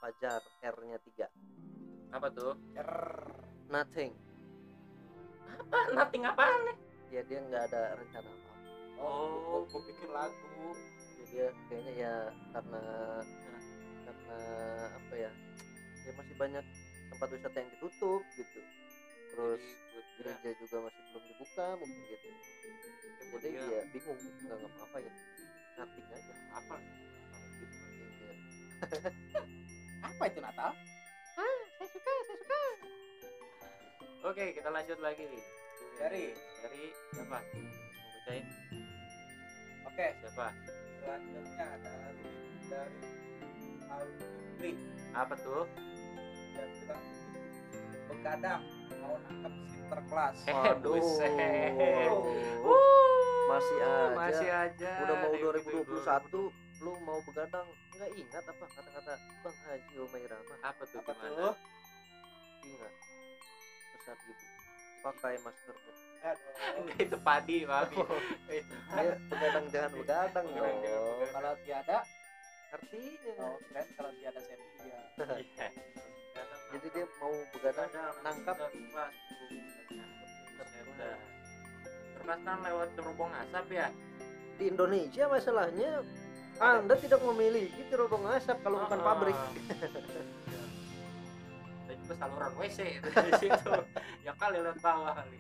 Fajar 0.03 0.43
R-nya 0.61 1.01
3 1.01 2.13
apa 2.13 2.29
tuh? 2.29 2.53
R. 2.77 2.93
Nothing. 3.73 4.13
Apa? 5.49 5.79
Nothing 5.97 6.29
apaan 6.29 6.61
nih? 6.69 6.77
Ya 7.09 7.25
dia 7.25 7.41
nggak 7.41 7.73
ada 7.73 7.97
rencana 7.97 8.29
apa 8.29 8.53
oh 9.03 9.67
gue 9.67 9.81
pikir 9.91 10.09
lagu 10.15 10.71
dia 11.33 11.49
kayaknya 11.73 11.93
ya 11.97 12.15
karena 12.53 12.85
karena 14.05 14.39
apa 14.93 15.15
ya 15.17 15.31
ya 16.05 16.13
masih 16.21 16.35
banyak 16.37 16.65
tempat 17.09 17.29
wisata 17.33 17.57
yang 17.57 17.71
ditutup 17.73 18.23
gitu. 18.37 18.61
Terus 19.33 19.63
Jadi 19.65 19.65
buat 19.65 20.07
dia 20.21 20.21
gereja 20.21 20.51
juga 20.61 20.77
masih 20.85 21.01
belum 21.09 21.25
dibuka 21.33 21.67
mungkin 21.81 22.01
gitu. 22.05 22.29
Jadi 23.33 23.49
dia 23.49 23.65
ya 23.65 23.83
bingung 23.97 24.19
gitu 24.21 24.41
nggak 24.45 24.59
ngapa 24.61 24.99
ya. 25.01 25.13
Nothing 25.81 26.07
aja 26.13 26.35
apa? 26.53 26.77
Gitu. 27.57 27.77
Iya. 27.97 28.35
apa 30.13 30.23
itu 30.29 30.41
Natal? 30.45 30.71
Oke 34.23 34.45
kita 34.53 34.69
lanjut 34.69 34.99
lagi. 35.01 35.25
Dari? 35.97 36.25
dari 36.61 36.83
siapa? 37.17 37.39
Mau 37.41 38.09
bacain? 38.21 38.45
Oke. 39.89 40.07
Siapa 40.21 40.47
selanjutnya 41.03 41.69
dari 41.79 42.27
dari 42.65 43.01
Alfitri 43.89 44.71
apa 45.13 45.35
tuh? 45.37 45.67
Yang 46.53 46.71
bilang 46.79 47.05
begadang 48.07 48.63
mau 48.97 49.15
nangkep 49.21 49.55
sinterklas 49.69 50.37
Eh, 50.43 50.55
Waduh. 50.55 50.95
masih 53.45 53.79
aja. 53.79 54.15
masih 54.15 54.51
aja. 54.51 54.93
Udah 55.03 55.17
mau 55.19 55.29
Di- 55.29 55.37
di- 55.37 55.45
2021 55.75 56.49
lu 56.81 56.93
mau 57.01 57.19
begadang. 57.23 57.67
Nggak 57.93 58.11
ingat 58.17 58.45
apa 58.45 58.65
kata-kata 58.69 59.13
Bang 59.43 59.59
Haji 59.61 59.95
Umairama 60.01 60.55
apa 60.63 60.83
tuh 60.85 60.99
apa 60.99 61.13
gimana? 61.13 61.35
tuh? 61.37 61.55
Ingat. 62.65 62.93
Pesan 63.93 64.19
ibu 64.25 64.45
pakai 65.03 65.35
masker 65.41 65.77
itu 66.97 67.17
padi 67.19 67.67
padi 67.67 67.97
itu 68.49 68.75
ya 68.95 69.15
begadang 69.27 69.67
jangan 69.69 69.91
begadang 69.99 70.47
jangan 70.55 70.75
dong 70.79 70.79
begadang. 71.19 71.31
kalau 71.35 71.53
tiada 71.67 71.99
artinya 72.73 73.33
oh 73.43 73.57
keren 73.69 73.87
kalau 73.99 74.11
tiada 74.17 74.41
sepia 74.41 74.99
Iya. 75.13 75.69
jadi 76.73 76.87
dia 76.89 77.07
mau 77.21 77.35
begadang 77.53 77.89
nangkap 78.23 78.57
kan 78.57 78.71
lewat 82.63 82.89
terubung 82.95 83.33
asap 83.35 83.67
ya 83.75 83.87
di 84.57 84.65
Indonesia 84.71 85.25
masalahnya 85.27 85.91
anda 86.63 86.95
tidak 86.95 87.21
memiliki 87.27 87.83
terowong 87.91 88.31
asap 88.39 88.63
kalau 88.63 88.87
bukan 88.87 89.01
Ah. 89.03 89.05
pabrik 89.05 89.37
Iya. 89.37 90.63
Ada 91.83 91.99
juga 91.99 92.15
saluran 92.15 92.53
WC 92.57 92.79
itu 92.97 93.09
di 93.11 93.33
situ. 93.37 93.73
Ya 94.25 94.33
kali 94.39 94.65
lihat 94.65 94.79
bawah 94.81 95.13
kali. 95.13 95.37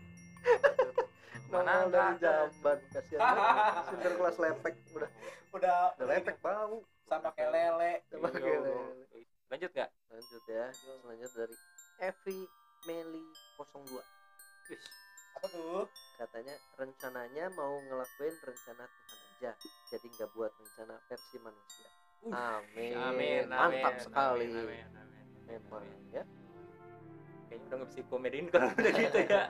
Nongol 1.55 1.85
dari 1.89 2.15
jamban 2.17 2.79
kasihan 2.89 3.21
banget. 3.21 3.85
Sinter 3.89 4.13
kelas 4.15 4.37
lepek 4.39 4.75
udah 4.91 5.11
udah 5.53 5.77
udah 5.95 6.07
lepek 6.09 6.37
bau 6.39 6.77
sama 7.05 7.29
kayak 7.33 7.51
lele 7.51 7.93
Sama 8.09 8.27
Iya, 8.27 8.41
kayak 8.41 8.59
bro. 8.59 8.73
lele. 8.89 9.21
Lanjut 9.47 9.71
gak? 9.71 9.91
lanjut 10.09 10.45
ya 10.47 10.65
selanjutnya 10.73 11.29
dari 11.35 11.57
Evi 11.99 12.39
Meli 12.83 13.25
02 13.57 14.01
Wis. 14.67 14.85
apa 15.33 15.47
tuh 15.49 15.89
katanya 16.15 16.53
rencananya 16.75 17.45
mau 17.51 17.81
ngelakuin 17.81 18.37
rencana 18.39 18.85
Tuhan 18.85 19.21
aja 19.33 19.53
jadi 19.89 20.07
nggak 20.09 20.31
buat 20.33 20.53
rencana 20.53 20.95
versi 21.07 21.37
manusia 21.39 21.89
Uh, 22.23 22.31
amin. 22.31 22.95
Amin, 22.95 22.95
amin, 22.95 23.43
mantap 23.51 23.93
amin, 23.93 23.99
sekali 23.99 24.47
amin, 24.47 24.63
amin. 24.63 24.87
memang 25.43 25.83
Amin. 25.83 26.15
ya 26.15 26.23
Kayaknya 27.53 27.69
udah 27.69 27.77
nggak 27.77 27.91
bisa 27.93 28.09
komediin 28.09 28.47
kalau 28.49 28.69
udah 28.73 28.93
gitu 29.05 29.19
ya. 29.29 29.43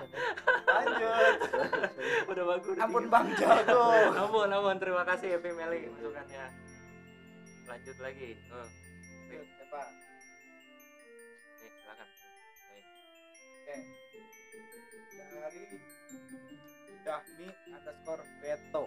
lanjut 0.67 1.39
udah 2.35 2.45
bagus. 2.51 2.75
ampun 2.83 3.05
bang 3.07 3.27
jago 3.39 3.83
ampun, 4.27 4.51
ampun. 4.51 4.77
Terima 4.83 5.07
kasih 5.07 5.39
Epi 5.39 5.55
Meli 5.55 5.87
masukannya. 5.87 6.51
Lanjut 7.63 7.97
lagi. 8.03 8.35
Oh, 8.51 8.67
siapa 9.31 9.81
nih, 11.63 11.71
silakan. 11.71 12.09
Oke. 13.63 13.75
Dari 15.31 15.63
Dahmi 17.03 17.47
underscore 17.71 18.25
Beto. 18.43 18.85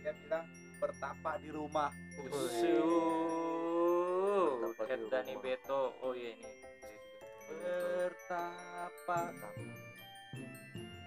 Dia 0.00 0.16
bilang 0.16 0.48
bertapa 0.78 1.36
di 1.36 1.52
rumah. 1.52 1.92
Suh, 2.32 2.80
Bertapa 4.64 4.88
di 4.88 5.04
Ed 5.04 5.04
Dani. 5.12 5.36
Beto. 5.36 5.92
Oh 6.00 6.16
iya 6.16 6.32
ini. 6.32 6.48
Bertapa. 7.46 9.18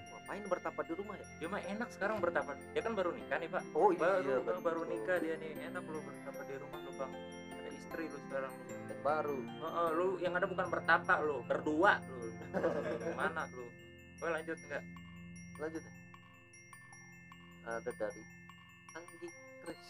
ngapain 0.09 0.45
bertapa 0.45 0.79
di 0.85 0.93
rumah 0.93 1.17
ya 1.17 1.25
Dia 1.41 1.47
mah 1.49 1.61
enak 1.65 1.89
sekarang 1.93 2.17
bertapa. 2.21 2.53
Dia 2.73 2.81
kan 2.85 2.93
baru 2.95 3.11
nikah 3.13 3.37
nih, 3.41 3.49
Pak. 3.49 3.63
oh 3.75 3.89
iya 3.91 3.99
Baru 3.99 4.31
betul. 4.45 4.57
baru 4.63 4.81
nikah 4.87 5.17
dia 5.19 5.35
nih. 5.41 5.51
Enak 5.73 5.83
lu 5.89 5.99
bertapa 6.05 6.41
di 6.45 6.55
rumah 6.61 6.79
lu, 6.85 6.91
Bang. 6.95 7.13
Ada 7.53 7.69
istri 7.73 8.03
lu 8.07 8.17
sekarang 8.29 8.51
lu. 8.53 8.63
Dan 8.87 8.99
baru 9.01 9.37
Heeh, 9.41 9.89
lu 9.97 10.07
yang 10.21 10.33
ada 10.37 10.47
bukan 10.47 10.67
bertapa 10.69 11.13
lu, 11.25 11.37
berdua 11.49 11.99
lu. 12.07 12.29
Mana 13.17 13.43
lu? 13.51 13.67
Boleh 14.19 14.31
lanjut 14.39 14.57
enggak? 14.67 14.83
lanjut 15.59 15.83
ya 15.83 15.93
ada 17.67 17.91
dari 17.99 18.23
Anggi 18.95 19.27
Kris 19.59 19.81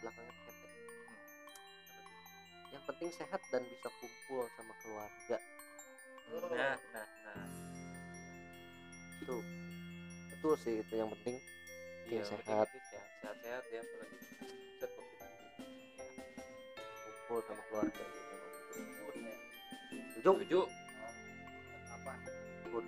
belakangnya 0.00 0.32
ketek 0.48 0.72
yang 2.72 2.82
penting 2.88 3.10
sehat 3.12 3.40
dan 3.52 3.62
bisa 3.68 3.88
kumpul 4.00 4.48
sama 4.56 4.72
keluarga 4.80 5.36
Nah, 6.32 6.76
nah, 6.92 7.06
nah. 7.24 7.46
itu 9.18 9.36
betul 10.30 10.54
sih 10.60 10.74
itu 10.80 10.94
yang 10.94 11.08
penting 11.12 11.36
Iya, 12.04 12.20
sehat. 12.20 12.68
itu 12.68 12.78
sehat, 12.92 13.36
sehat, 13.40 13.64
ya 13.72 13.80
apalagi 13.80 14.16
set. 14.76 14.90
Ya, 14.92 15.28
kumpul 17.24 17.40
sama 17.48 17.62
keluarga 17.66 18.02
gitu. 18.04 18.34
Ya. 19.16 19.34
setuju 20.12 20.20
Setuju. 20.20 20.60
Apa? 21.90 22.12
Good. 22.68 22.86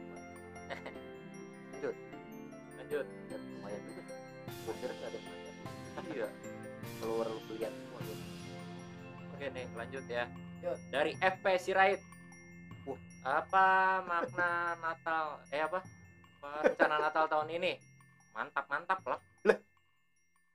Lanjut. 2.76 3.06
dan 3.26 3.40
lumayan 3.50 3.80
juga 3.82 4.02
nggak 4.66 5.08
ada 5.08 5.18
Iya. 6.06 6.28
keluar 7.00 7.26
lu 7.26 7.40
belian 7.48 7.72
semua 7.72 8.00
ya 8.04 8.16
Oke 9.32 9.46
nih, 9.52 9.66
lanjut 9.72 10.04
ya. 10.06 10.24
Yuk. 10.60 10.76
Dari 10.88 11.12
FP 11.18 11.44
Sirait. 11.56 12.00
Apa 13.26 13.66
makna 14.00 14.50
Natal? 14.78 15.42
Eh 15.50 15.58
apa? 15.58 15.82
Apa 16.36 16.48
rencana 16.64 16.96
Natal 17.00 17.24
tahun 17.26 17.48
ini? 17.52 17.72
Mantap, 18.30 18.70
mantap 18.70 19.00
lah. 19.02 19.18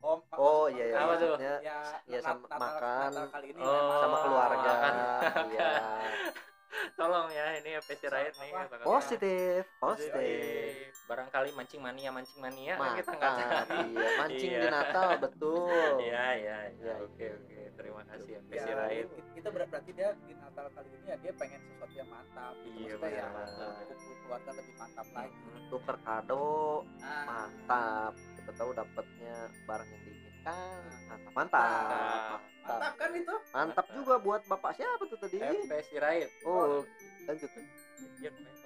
Oh, 0.01 0.17
oh 0.33 0.65
iya 0.65 0.85
iya 0.87 0.97
Apa 0.97 1.13
tuh? 1.15 1.35
Ya, 1.37 1.61
Ya, 2.09 2.19
sama 2.19 2.47
Natal- 2.47 2.57
makan. 2.57 3.09
Natal 3.11 3.25
kali 3.29 3.47
ini 3.51 3.61
Oh. 3.61 4.01
sama 4.01 4.17
keluarga 4.19 4.71
iya 5.45 5.69
Tolong 6.97 7.27
ya, 7.29 7.45
ini 7.59 7.69
FP 7.77 7.89
Sirait 7.99 8.33
nih. 8.33 8.49
Kata-kata. 8.49 8.81
positif 8.81 9.61
positif 9.77 10.90
Barangkali 11.11 11.51
mancing 11.51 11.83
mania, 11.83 12.07
mancing 12.07 12.39
mania 12.39 12.79
kan 12.79 12.95
kita 12.95 13.11
nggak 13.11 13.35
tahu. 13.35 13.83
iya 13.83 14.09
mancing 14.15 14.47
Iya. 14.47 14.61
di 14.63 14.67
Natal 14.71 15.09
betul 15.19 15.91
Iya, 15.99 15.99
iya, 15.99 16.23
iya. 16.39 16.57
Iya, 16.71 16.93
Oke, 17.03 17.19
iya. 17.19 17.35
oke. 17.35 17.59
Terima 17.75 18.01
kasih 18.07 18.31
Ya, 18.47 18.63
itu 19.35 19.47
ber- 19.51 19.67
berarti 19.67 19.91
dia 19.91 20.09
di 20.21 20.33
Natal 20.33 20.65
kali 20.71 20.87
ini 20.89 21.05
ya 21.05 21.17
dia 21.17 21.33
pengen 21.35 21.59
sesuatu 21.61 21.93
yang 21.93 22.07
mantap. 22.07 22.53
Iya, 22.63 22.95
Maksudnya 22.95 23.11
ya 23.11 23.27
kumpul 23.91 24.15
keluarga 24.23 24.51
lebih 24.55 24.75
mantap 24.77 25.07
lagi. 25.11 25.35
tuker 25.67 25.97
kado 25.99 26.47
Nah, 26.97 27.23
mantap 27.27 28.13
kita 28.35 28.51
tahu 28.55 28.69
dapatnya 28.71 29.35
barang 29.63 29.89
yang 29.89 30.01
diinginkan 30.01 30.79
mantap 31.07 31.31
mantap 31.33 31.59
Mantap. 31.59 31.99
mantap 31.99 32.39
mantap 32.61 32.93
kan 32.95 33.11
itu? 33.13 33.35
mantap 33.51 33.85
juga 33.91 34.15
buat 34.17 34.41
bapak 34.45 34.71
siapa 34.73 35.03
tuh 35.05 35.17
tadi 35.17 35.37
FP 35.39 35.71
Sirait. 35.85 36.31
oh 36.45 36.87
lanjut 37.25 37.51
Iya, 38.17 38.29
kenapa? 38.31 38.59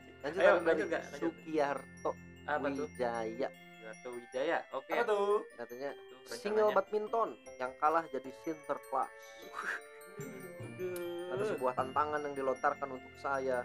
Lanjut 0.20 0.38
Ayo, 0.38 0.52
lanjut? 0.58 0.86
Lanjut. 0.86 1.02
Sukiarto 1.16 2.10
Apa 2.44 2.66
tuh? 2.68 2.86
Wijaya 2.86 3.48
Gato 3.80 4.08
Wijaya. 4.12 4.58
Oke. 4.70 4.92
Apa 4.92 5.02
tuh? 5.04 5.40
katanya 5.56 5.90
Tuh, 5.96 6.36
single 6.36 6.70
badminton 6.70 7.30
yang 7.56 7.72
kalah 7.76 8.04
jadi 8.06 8.30
sinterklas 8.38 9.10
ada 11.30 11.44
sebuah 11.46 11.72
tantangan 11.74 12.20
yang 12.22 12.34
dilontarkan 12.34 12.88
untuk 12.90 13.14
saya 13.16 13.64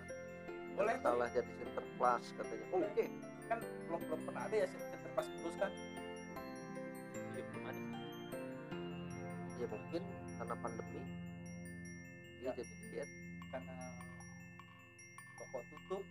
Boleh 0.74 0.96
kalah 1.00 1.28
jadi 1.30 1.52
sinterklas 1.54 2.24
katanya 2.34 2.66
oke 2.72 3.04
Kan 3.46 3.60
belum 3.86 4.02
belum 4.02 4.20
pernah 4.26 4.44
ada 4.46 4.56
ya 4.56 4.68
center 4.68 5.12
pas 5.14 5.28
kurus 5.30 5.56
kan? 5.56 5.72
Iya, 7.32 7.44
belum 7.46 7.64
ada 7.64 7.80
sih. 7.80 7.94
ya 9.56 9.68
mungkin 9.68 10.04
karena 10.36 10.56
pandemi 10.58 10.92
dia 10.96 11.04
Ya. 12.42 12.52
jadi 12.54 12.74
diet 12.84 13.10
Karena 13.50 13.74
toko 15.36 15.60
tutup. 15.66 16.04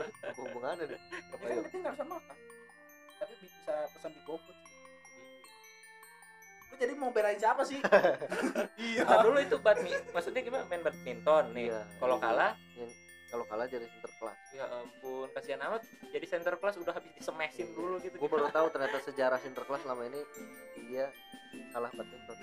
Apa 0.00 0.40
hubungannya 0.44 0.84
nih 0.90 1.00
Ya 1.00 1.60
apa 1.60 1.68
kita 1.68 1.76
nggak 1.80 1.94
bisa 1.96 2.06
makan. 2.06 2.36
Tapi 3.16 3.34
bisa 3.40 3.74
pesan 3.96 4.10
di 4.12 4.20
GoFood. 4.28 4.58
Lu 6.66 6.74
jadi 6.76 6.92
mau 6.98 7.10
belain 7.14 7.38
siapa 7.38 7.62
sih? 7.64 7.80
Iya. 8.76 9.08
Nah, 9.08 9.24
dulu 9.24 9.40
itu 9.40 9.56
badminton 9.56 10.12
maksudnya 10.12 10.40
gimana? 10.44 10.64
Main 10.68 10.82
badminton 10.84 11.44
nih. 11.56 11.72
Iya. 11.72 11.80
kalau 11.96 12.16
kalah? 12.20 12.52
Kalau 13.26 13.42
kalah 13.50 13.66
jadi 13.66 13.82
center 13.90 14.12
kelas 14.22 14.38
ya 14.54 14.64
ampun 14.70 15.26
kasihan 15.34 15.60
amat. 15.66 15.82
Jadi 16.14 16.26
center 16.30 16.54
class 16.60 16.78
udah 16.78 16.94
habis 16.94 17.10
disemesin 17.18 17.74
dulu 17.74 17.98
gitu. 17.98 18.14
Gue 18.20 18.30
baru 18.30 18.52
tahu 18.54 18.70
ternyata 18.70 19.02
sejarah 19.02 19.38
center 19.42 19.66
kelas 19.66 19.82
selama 19.82 20.06
ini 20.06 20.20
dia 20.86 21.10
kalah 21.74 21.90
badminton. 21.90 22.36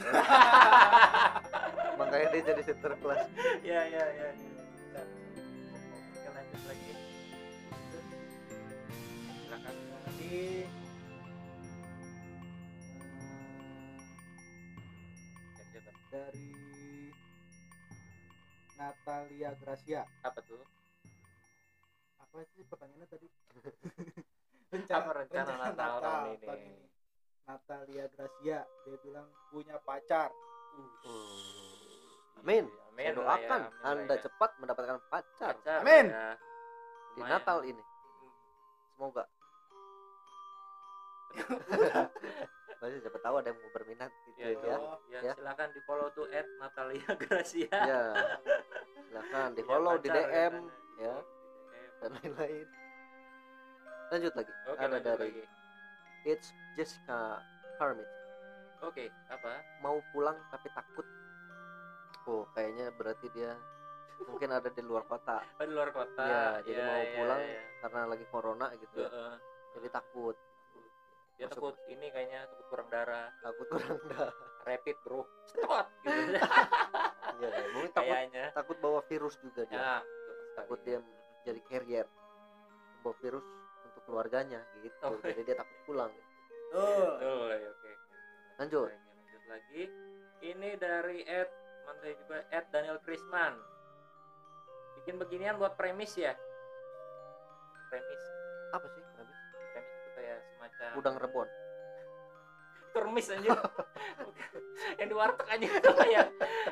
Makanya 2.01 2.27
dia 2.35 2.41
jadi 2.51 2.61
center 2.65 2.93
kelas 2.99 3.21
ya 3.63 3.79
ya 3.87 4.03
ya. 4.11 4.27
Bisa. 4.35 5.01
Oke, 6.13 6.29
lanjut 6.35 6.61
lagi 6.67 6.82
dari 16.09 16.51
Natalia 18.75 19.49
Gracia 19.57 20.01
apa 20.21 20.39
tuh 20.45 20.61
apa 22.21 22.37
sih 22.53 22.61
pertanyaannya 22.65 23.09
tadi 23.09 23.27
Apa 24.73 25.13
rencana 25.13 25.53
Natal 25.53 26.01
tahun 26.01 26.25
ini? 26.33 26.45
tahun 26.45 26.61
ini. 26.65 26.85
Natalia 27.45 28.05
Gracia 28.09 28.59
dia 28.65 28.97
bilang 29.01 29.27
punya 29.49 29.77
pacar 29.81 30.29
amin 32.41 32.65
Amin 32.89 33.05
saya 33.05 33.09
lah 33.17 33.37
ya, 33.37 33.47
doakan 33.47 33.61
amin 33.81 34.05
anda 34.05 34.15
ya. 34.17 34.21
cepat 34.21 34.51
mendapatkan 34.57 34.97
pacar 35.09 35.53
Pacar, 35.57 35.81
Amin. 35.81 36.05
ya. 36.09 36.29
di. 37.15 37.21
Natal 37.25 37.57
ini 37.63 37.83
semoga 38.93 39.25
Pasti 42.79 42.99
siapa 42.99 43.15
tahu 43.17 43.35
ada 43.39 43.47
yang 43.47 43.57
mau 43.57 43.71
berminat 43.71 44.11
gitu 44.25 44.37
ya, 44.37 44.47
ya, 44.49 44.59
ya. 44.59 44.77
Oh, 44.77 44.97
ya, 45.07 45.19
ya. 45.23 45.33
silakan 45.33 45.67
di 45.71 45.81
follow 45.81 46.07
tuh 46.11 46.27
at 46.29 46.47
Natalia 46.59 47.09
Gracia 47.21 47.71
Ya, 47.71 48.03
silakan 49.07 49.49
di 49.55 49.63
follow 49.63 49.95
pacar 49.95 50.11
DM 50.19 50.53
ya 50.99 51.15
Di 51.15 51.71
DM. 51.71 51.91
dan 51.99 52.09
lain-lain. 52.13 52.67
Lanjut 54.09 54.33
lagi. 54.35 54.51
oke 54.67 54.77
ada 54.77 54.87
lanjut 54.89 55.05
dari 55.07 55.23
lagi 55.25 55.43
It's 56.25 56.47
Jessica 56.75 57.39
Hermit. 57.77 58.09
oke 58.79 59.05
apa 59.27 59.51
Mau 59.79 59.97
pulang 60.11 60.35
tapi 60.49 60.67
takut. 60.69 61.07
Oh, 62.23 62.43
kayaknya 62.51 62.91
berarti 62.93 63.27
dia 63.31 63.55
mungkin 64.23 64.47
ada 64.49 64.67
di 64.67 64.79
luar 64.79 65.03
kota 65.03 65.39
oh, 65.39 65.63
di 65.67 65.71
luar 65.71 65.89
kota 65.89 66.23
Iya, 66.23 66.43
jadi 66.63 66.77
Ya, 66.77 66.85
mau 66.85 66.99
ya, 66.99 67.11
pulang 67.15 67.41
ya. 67.41 67.61
karena 67.79 68.01
lagi 68.07 68.25
corona 68.27 68.65
gitu. 68.73 68.95
ya. 68.97 69.07
Heeh. 69.07 69.35
Jadi 69.73 69.87
takut, 69.89 70.35
dia 71.33 71.45
Masuk. 71.45 71.57
takut 71.57 71.75
ini 71.87 72.07
kayaknya 72.09 72.39
takut 72.45 72.65
kurang 72.69 72.87
darah 72.87 73.27
takut 73.39 73.67
kurang 73.67 73.97
dah. 74.07 74.29
rapid 74.63 74.97
bro 75.01 75.21
cetot 75.49 75.87
gitu 76.05 76.33
Iya, 77.33 77.49
ya. 77.49 77.63
mungkin 77.73 77.91
takut 77.91 78.13
kayaknya 78.13 78.45
takut 78.53 78.77
bawa 78.77 78.99
virus 79.09 79.35
juga 79.41 79.65
dia. 79.65 79.75
ya 79.75 79.95
Takut 80.53 80.77
sekali. 80.77 80.85
dia 80.85 80.99
jadi 81.43 81.59
carrier 81.65 82.07
bawa 83.01 83.15
virus 83.19 83.43
untuk 83.83 84.01
keluarganya 84.05 84.61
gitu. 84.79 84.93
Oh. 85.01 85.17
Jadi 85.17 85.41
dia 85.41 85.57
takut 85.57 85.77
pulang. 85.83 86.13
Betul, 86.13 87.09
ya, 87.19 87.27
oke, 87.27 87.57
oke. 87.67 87.91
Lanjut. 88.55 88.87
lagi, 88.87 89.01
lanjut 89.09 89.43
lagi. 89.49 89.83
Ini 90.39 90.69
dari 90.77 91.19
Ed, 91.25 91.49
mantai 91.83 92.13
juga 92.15 92.37
Ed 92.47 92.65
Daniel 92.69 93.01
Krisman. 93.01 93.53
Bikin 95.01 95.17
beginian 95.17 95.57
buat 95.57 95.73
premis 95.73 96.13
ya. 96.13 96.37
Premis. 97.89 98.23
Apa 98.71 98.87
sih? 98.87 99.02
Itu 100.91 100.99
Udang 100.99 101.15
rebon. 101.19 101.47
termis 102.93 103.25
aja. 103.25 103.57
yang 105.01 105.07
di 105.09 105.15
warteg 105.17 105.47
aja 105.49 105.65
itu 105.65 105.91
kayak 105.97 106.27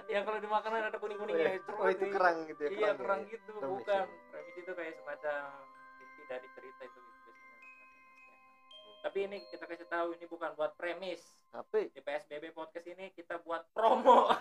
yang 0.05 0.21
kalau 0.21 0.37
dimakan 0.37 0.77
ada 0.77 0.97
kuning-kuningnya. 1.01 1.65
Oh, 1.81 1.89
itu 1.89 2.13
kerang 2.13 2.45
gitu 2.45 2.61
ya. 2.61 2.69
Iya, 2.69 2.77
kerang 2.77 2.97
kerang 3.01 3.21
ya. 3.25 3.33
gitu, 3.33 3.51
bukan. 3.57 4.05
ya. 4.05 4.29
Premis 4.29 4.55
itu 4.61 4.71
kayak 4.77 4.93
semacam 5.01 5.65
inti 5.97 6.21
dari 6.29 6.47
cerita 6.53 6.81
itu 6.85 6.99
gitu 7.01 7.17
biasanya. 7.25 7.57
Tapi 9.01 9.17
ini 9.25 9.37
kita 9.49 9.65
kasih 9.65 9.87
tahu 9.89 10.07
ini 10.13 10.25
bukan 10.29 10.53
buat 10.53 10.77
premis. 10.77 11.25
Tapi 11.49 11.89
di 11.89 11.99
PSBB 12.05 12.53
podcast 12.53 12.85
ini 12.85 13.09
kita 13.17 13.41
buat 13.41 13.65
promo 13.73 14.29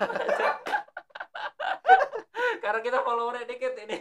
karena 2.62 2.80
kita 2.87 2.98
followernya 3.02 3.50
dikit 3.50 3.74
ini 3.83 3.98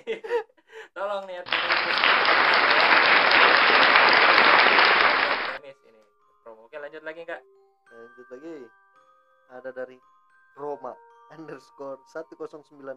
tolong 0.94 1.26
nih 1.26 1.42
premis 1.42 2.99
Ada 9.60 9.76
dari 9.76 10.00
Roma 10.56 10.96
underscore 11.30 12.00
10969. 12.08 12.96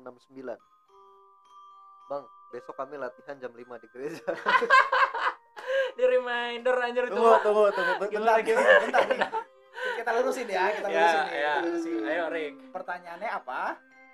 Bang, 2.07 2.23
besok 2.51 2.75
kami 2.77 2.95
latihan 2.97 3.35
jam 3.37 3.51
5 3.51 3.59
di 3.83 3.89
gereja. 3.91 4.23
di 5.99 6.05
reminder 6.07 6.75
anjir 6.79 7.05
itu 7.05 7.13
Tunggu, 7.13 7.29
Mak. 7.29 7.43
tunggu, 7.43 7.65
tunggu. 7.71 7.93
Gimana, 8.07 8.33
Bentar, 8.33 8.39
gimana? 8.41 8.73
bentar, 8.81 9.03
bentar. 9.05 9.31
Kita 9.93 10.11
lurusin 10.15 10.47
ya, 10.47 10.65
kita 10.73 10.89
ya 10.89 10.95
lurusin 10.95 11.27
ya 11.29 11.53
kita 11.53 11.63
lurusin. 11.63 12.01
ayo 12.07 12.25
Rick 12.31 12.55
Pertanyaannya 12.71 13.31
apa? 13.33 13.61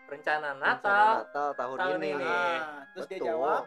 rencana 0.09 0.49
Rencana 0.51 0.51
Natal 0.57 1.09
Natal 1.23 1.49
tahun, 1.55 1.77
tahun 1.77 1.99
ini. 2.01 2.11
ini. 2.11 2.25
Ah, 2.25 2.81
terus 2.91 3.07
dia 3.07 3.19
Betul. 3.21 3.29
jawab, 3.29 3.63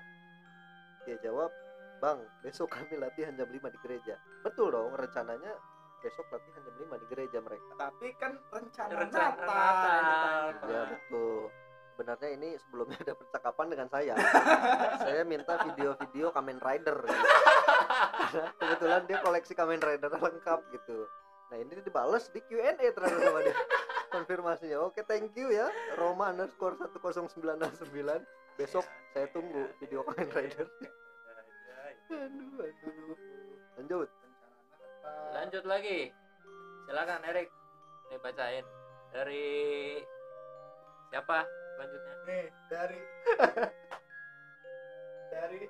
Dia 1.01 1.17
jawab, 1.19 1.51
"Bang, 1.97 2.19
besok 2.41 2.67
kami 2.67 2.93
latihan 2.97 3.33
jam 3.33 3.45
5 3.47 3.69
di 3.69 3.77
gereja." 3.79 4.15
Betul 4.41 4.73
dong, 4.73 4.91
rencananya 4.91 5.53
besok 6.01 6.25
latihan 6.33 6.61
jam 6.65 6.75
5 6.75 7.01
di 7.01 7.07
gereja 7.13 7.37
mereka. 7.39 7.71
tapi 7.77 8.07
kan 8.17 8.33
rencana, 8.49 8.91
Rencana 9.05 9.29
Natal. 9.37 10.45
Natal. 10.49 10.67
Ya, 10.67 10.81
betul. 10.89 11.41
Sebenarnya 11.93 12.29
ini 12.33 12.49
sebelumnya 12.57 12.97
ada 12.97 13.13
percakapan 13.13 13.65
dengan 13.69 13.87
saya. 13.93 14.13
saya 15.05 15.21
minta 15.21 15.53
video-video 15.61 16.33
Kamen 16.33 16.57
Rider 16.57 16.97
gitu. 17.05 17.27
Kebetulan 18.57 19.01
dia 19.05 19.17
koleksi 19.21 19.53
Kamen 19.53 19.77
Rider 19.77 20.09
lengkap 20.09 20.59
gitu. 20.73 21.05
Nah, 21.53 21.57
ini 21.59 21.83
dibales 21.83 22.31
di 22.31 22.39
Q&A 22.41 22.73
ternyata 22.73 23.21
sama 23.21 23.39
dia. 23.45 23.55
Konfirmasinya. 24.11 24.77
Oke, 24.87 25.05
thank 25.05 25.35
you 25.37 25.53
ya. 25.53 25.69
Roma 25.99 26.33
underscore 26.33 26.79
10969. 26.79 27.85
Besok 28.57 28.85
saya 29.13 29.27
tunggu 29.29 29.69
video 29.77 30.01
Kamen 30.09 30.29
Rider. 30.31 30.67
Aduh, 32.11 32.65
aduh. 32.65 33.15
Lanjut. 33.77 34.09
Lanjut 35.33 35.63
lagi. 35.65 36.13
Silakan 36.85 37.23
Erik. 37.25 37.49
Nih 38.09 38.19
bacain. 38.19 38.65
Dari 39.11 39.47
siapa 41.11 41.43
selanjutnya 41.75 42.13
Nih, 42.23 42.45
dari 42.71 42.99
dari 45.33 45.61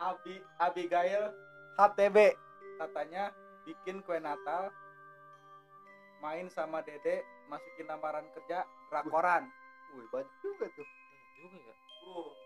Abi 0.00 0.34
Abigail 0.60 1.32
HTB 1.80 2.16
katanya 2.76 3.32
bikin 3.64 4.04
kue 4.04 4.20
Natal 4.20 4.68
main 6.20 6.52
sama 6.52 6.84
Dede 6.84 7.24
masukin 7.48 7.88
lamaran 7.88 8.28
kerja 8.36 8.68
rakoran. 8.92 9.48
Wih, 9.96 10.04
banyak 10.12 10.28
juga 10.44 10.66
tuh. 10.76 10.88
juga 11.40 11.56
ya? 11.56 11.74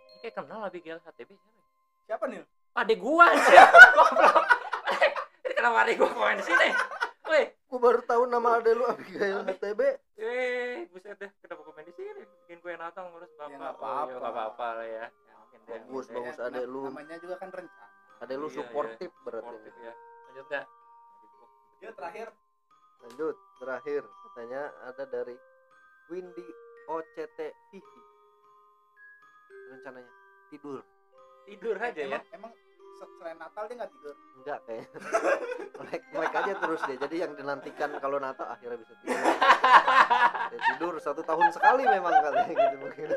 Ini 0.06 0.16
kayak 0.22 0.34
kenal 0.38 0.60
Abigail 0.62 1.02
HTB 1.02 1.34
siapa 1.34 1.50
ya? 1.50 1.62
siapa 2.04 2.24
nih 2.30 2.40
adek 2.74 2.98
gua 3.00 3.26
sih 3.42 3.56
kenapa 5.64 5.80
adek 5.80 5.96
gua 5.96 6.10
komen 6.12 6.36
di 6.36 6.44
sini? 6.44 6.68
Woi 7.24 7.42
Gua 7.64 7.78
baru 7.80 8.00
tahu 8.04 8.22
nama 8.28 8.60
ade 8.60 8.70
lu 8.70 8.84
Abigail 8.84 9.40
HTB. 9.42 9.80
eh 10.14 10.84
buset 10.92 11.16
deh. 11.16 11.30
Kenapa 11.40 11.64
komen 11.64 11.82
di 11.82 11.92
sini? 11.92 12.20
Bikin 12.44 12.60
kue 12.60 12.76
Natal 12.76 13.08
ngurus 13.08 13.32
bapak. 13.32 13.48
Ya, 13.48 13.56
nggak 13.56 13.74
Oh, 13.74 13.80
iya, 13.80 14.12
apa-apa. 14.12 14.28
apa-apa 14.28 14.66
lah 14.76 14.86
ya. 14.86 15.04
Ya, 15.08 15.34
Bagus, 15.64 16.04
dia 16.04 16.20
bagus. 16.20 16.36
adek 16.38 16.64
lu. 16.66 16.84
namanya 16.84 17.16
juga 17.16 17.36
kan 17.40 17.48
rencana. 17.48 17.86
Ade 18.20 18.34
lu 18.36 18.46
Iya, 18.46 18.54
suportif 18.54 19.10
berarti. 19.18 19.40
supportive 19.42 19.76
ya 19.80 19.92
lanjut 20.28 20.46
gak 20.46 20.64
dia 21.74 21.90
terakhir. 21.92 22.28
Lanjut, 23.00 23.36
terakhir. 23.56 24.02
Katanya 24.04 24.62
ada 24.84 25.04
dari 25.06 25.36
Windy 26.06 26.48
OCT 26.86 27.38
Vivi. 27.70 28.02
Rencananya. 29.70 30.12
Tidur. 30.46 30.80
tidur 31.44 31.76
aja 31.76 31.92
ya? 31.94 32.08
emang, 32.08 32.24
emang 32.30 32.52
se- 32.52 32.63
selain 33.18 33.38
Natal 33.38 33.62
dia 33.68 33.76
nggak 33.80 33.92
tidur 33.96 34.14
Enggak 34.44 34.58
kayaknya. 34.68 34.88
melek, 35.80 36.02
melek 36.12 36.34
aja 36.36 36.52
terus 36.60 36.80
deh. 36.84 36.96
Jadi 37.00 37.16
yang 37.16 37.32
dinantikan 37.32 37.90
kalau 37.96 38.18
Natal 38.20 38.46
akhirnya 38.52 38.76
bisa 38.76 38.92
tidur. 39.00 39.16
Dia 40.52 40.60
tidur 40.74 40.92
satu 41.00 41.22
tahun 41.24 41.48
sekali 41.50 41.82
memang 41.88 42.12
katanya 42.12 42.52
gitu 42.52 42.76
mungkin. 42.78 43.08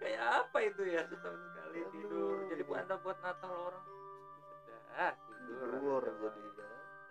kayak 0.00 0.22
apa 0.24 0.58
itu 0.64 0.82
ya 0.88 1.02
setahun 1.04 1.40
sekali 1.52 1.78
Aduh, 1.84 1.92
tidur 1.92 2.34
jadi 2.50 2.62
buat 2.64 2.78
anda 2.80 2.96
buat 3.00 3.18
Natal 3.20 3.52
orang 3.52 3.84
sudah 3.84 5.12
tidur 5.28 5.68
Tidur 5.70 6.02
jadi 6.08 6.48
ya. 6.56 6.68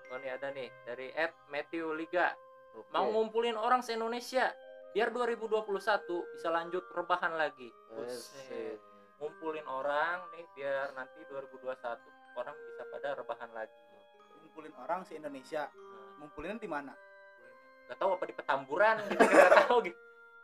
oh 0.09 0.17
ini 0.17 0.29
ada 0.29 0.47
nih 0.51 0.69
dari 0.83 1.07
Ed 1.13 1.33
Matthew 1.53 1.85
Liga 1.95 2.33
Oke. 2.75 2.89
mau 2.91 3.05
ngumpulin 3.13 3.57
orang 3.57 3.81
se 3.85 3.93
Indonesia 3.93 4.49
biar 4.89 5.13
2021 5.13 5.69
bisa 6.33 6.49
lanjut 6.49 6.83
rebahan 6.97 7.33
lagi 7.37 7.69
ngumpulin 9.19 9.65
orang 9.69 10.25
nih 10.33 10.45
biar 10.57 10.97
nanti 10.97 11.19
2021 11.29 12.18
orang 12.39 12.55
bisa 12.71 12.83
pada 12.87 13.09
rebahan 13.19 13.49
lagi. 13.51 13.75
Ngumpulin 14.39 14.73
orang 14.79 14.99
se 15.03 15.19
Indonesia. 15.19 15.67
Nah, 15.67 16.23
ngumpulinnya 16.23 16.57
di 16.63 16.69
mana? 16.71 16.93
Nggak 17.89 17.97
tahu 17.99 18.09
apa 18.15 18.23
di 18.25 18.35
petamburan 18.35 18.95
gitu 19.11 19.19
nggak 19.27 19.55
tahu 19.67 19.77
gitu. 19.83 19.99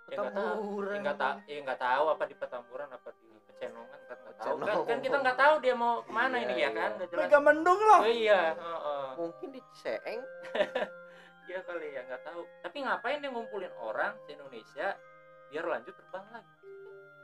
Ya 0.05 0.15
nggak 0.21 0.35
tahu. 0.35 0.45
Petamburan. 0.45 0.93
ya 0.93 0.99
nggak 1.01 1.17
tahu 1.17 1.35
ya 1.47 1.59
nggak 1.63 1.79
tahu 1.81 2.03
apa 2.11 2.23
di 2.27 2.35
petamburan 2.35 2.89
apa 2.91 3.09
di 3.15 3.27
pecenongan 3.47 3.99
kan 4.05 4.17
nggak 4.19 4.37
tahu. 4.37 4.55
Kan, 4.59 4.75
kan 4.85 4.97
kita 5.01 5.17
nggak 5.23 5.37
tahu 5.39 5.53
dia 5.63 5.75
mau 5.77 5.93
ke 6.03 6.11
mana 6.11 6.35
ini 6.43 6.55
ya 6.59 6.69
kan? 6.75 6.89
Iya. 6.91 6.97
nggak 6.99 7.07
jelas. 7.09 7.21
Mega 7.25 7.39
mendung 7.39 7.79
lah 7.79 7.99
oh 8.03 8.09
iya 8.09 8.41
heeh. 8.53 9.07
mungkin 9.15 9.47
di 9.53 9.59
Ciseeng 9.71 10.21
Iya 11.45 11.61
kali 11.61 11.93
ya 11.93 12.01
nggak 12.09 12.23
tahu. 12.25 12.41
Tapi 12.65 12.77
ngapain 12.81 13.21
dia 13.21 13.29
ngumpulin 13.29 13.73
orang 13.77 14.17
di 14.25 14.33
Indonesia 14.33 14.97
biar 15.53 15.65
lanjut 15.69 15.93
terbang 15.93 16.25
lagi? 16.33 16.53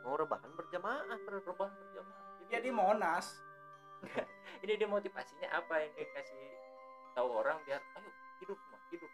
Mau 0.05 0.13
rebahan 0.13 0.51
berjamaah 0.53 1.17
terus 1.25 1.41
terbang 1.41 1.73
berjamaah. 1.73 2.21
Ya 2.53 2.59
di 2.61 2.69
Monas 2.69 3.41
ini 4.63 4.73
dia 4.75 4.87
motivasinya 4.87 5.49
apa? 5.51 5.81
Ini 5.81 6.03
kasih 6.13 6.41
tahu 7.13 7.27
orang 7.31 7.57
biar 7.65 7.81
ayo 7.81 8.09
hidup 8.39 8.57
semua 8.57 8.79
hidup 8.89 9.11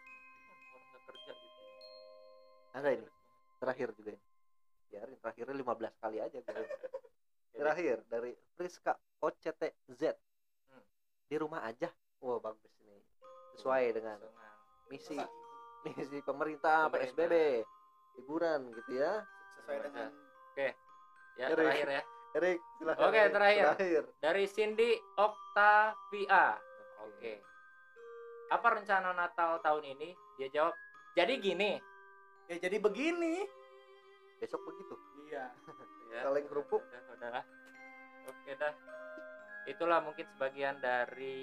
orang 0.71 0.83
nggak 0.87 1.01
kerja 1.07 1.31
gitu. 1.33 1.61
Ada 2.73 2.89
ini. 2.93 3.07
Terakhir 3.57 3.87
juga 3.95 4.09
ini. 4.13 4.25
Biarin 4.87 5.17
terakhirnya 5.19 5.55
15 5.57 6.01
kali 6.01 6.17
aja 6.21 6.37
gue 6.39 6.63
terakhir 7.57 7.97
dari 8.07 8.31
Friska 8.55 8.93
OCTZ 9.19 10.03
Hmm. 10.67 10.83
di 11.25 11.35
rumah 11.39 11.63
aja. 11.63 11.87
Wah 12.19 12.39
bagus 12.39 12.71
ini. 12.81 12.99
Sesuai 13.55 13.95
dengan 13.95 14.19
misi 14.87 15.15
misi 15.87 16.19
pemerintah 16.21 16.87
Pemerintah. 16.87 17.15
PSBB 17.15 17.33
hiburan 18.19 18.59
gitu 18.75 18.91
ya. 18.99 19.23
Sesuai 19.57 19.77
dengan 19.83 20.09
ya 21.37 21.45
Erik. 21.47 21.55
terakhir 21.55 21.87
ya 21.91 22.03
Erik 22.33 22.59
silahkan 22.77 23.07
Oke, 23.07 23.17
Erik. 23.17 23.33
terakhir. 23.33 23.63
terakhir. 23.73 24.03
Dari 24.19 24.43
Cindy 24.45 24.91
Octavia. 25.15 26.45
Oke. 27.01 27.33
Apa 28.47 28.67
rencana 28.73 29.11
Natal 29.11 29.59
tahun 29.59 29.83
ini? 29.95 30.09
Dia 30.35 30.47
jawab 30.49 30.73
jadi 31.13 31.33
gini. 31.37 31.79
Ya 32.47 32.55
jadi 32.57 32.77
begini. 32.77 33.43
Besok 34.39 34.61
begitu. 34.65 34.95
Iya. 35.25 35.51
Ya, 36.07 36.23
Saling 36.23 36.47
kerupuk. 36.47 36.79
udah, 36.79 37.03
udah 37.19 37.29
lah. 37.29 37.43
oke 38.25 38.51
dah. 38.55 38.71
Itulah 39.67 39.99
mungkin 39.99 40.23
sebagian 40.23 40.79
dari 40.79 41.35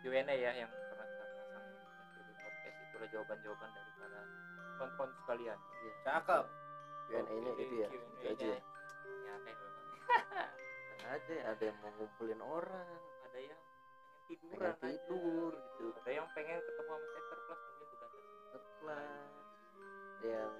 Q&A 0.00 0.22
ya 0.30 0.54
yang 0.54 0.70
pernah 0.70 1.02
kita 1.02 1.24
pasang 1.34 1.66
di 2.14 2.32
podcast. 2.38 2.76
Itulah 2.78 3.08
jawaban-jawaban 3.10 3.70
dari 3.74 3.90
para 3.98 4.20
teman-teman 4.78 5.08
sekalian. 5.18 5.58
Cakep. 6.06 6.44
Q&A 7.10 7.18
nya 7.26 7.50
Oke, 7.50 7.62
itu 7.66 7.74
ya? 7.74 7.88
Itu 7.90 8.26
aja. 8.30 8.46
Ya. 8.46 8.58
Ada 9.34 9.50
aja 11.04 11.34
ada 11.52 11.62
yang 11.62 11.76
mau 11.78 11.90
ngumpulin 12.00 12.40
orang 12.42 12.88
ada 13.28 13.38
yang 13.38 13.60
pengen 14.26 14.28
tiduran 14.28 14.74
pengen 14.80 14.98
tidur 15.06 15.52
aja. 15.52 15.78
gitu. 15.78 15.98
Ada 16.00 16.10
yang 16.10 16.26
pengen 16.32 16.58
ketemu 16.64 16.90
sama 16.90 17.06
Sinterklas 17.14 17.60
mungkin 17.64 17.86
udah 17.94 18.10
Setelah 18.54 19.04
ada 20.14 20.28
yang 20.28 20.54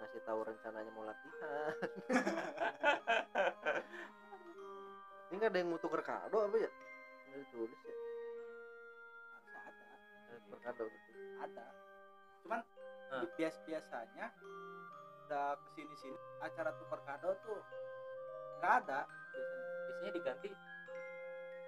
ngasih 0.00 0.20
tahu 0.24 0.40
rencananya 0.48 0.90
mau 0.96 1.04
latihan. 1.04 1.74
Ini 5.30 5.34
nggak 5.38 5.50
ada 5.52 5.58
yang 5.60 5.70
mau 5.70 5.78
tuker 5.78 6.02
kado 6.02 6.38
apa 6.42 6.56
ya? 6.58 6.70
Nggak 7.30 7.38
ditulis 7.46 7.80
ya? 7.84 7.94
Ada 9.54 9.70
Ada. 9.70 9.86
Tuker 10.42 10.60
kado 10.64 10.84
gitu. 10.88 11.10
Ada. 11.38 11.66
Cuman 12.42 12.60
bias 13.36 13.56
biasanya 13.66 14.26
udah 15.30 15.54
ke 15.54 15.68
sini 15.78 15.94
sini 15.94 16.18
acara 16.42 16.74
tukar 16.74 16.98
kado 17.06 17.30
tuh 17.46 17.62
nggak 18.60 18.74
ada. 18.84 19.00
Biasanya 19.08 19.66
biasanya 20.00 20.12
diganti 20.16 20.48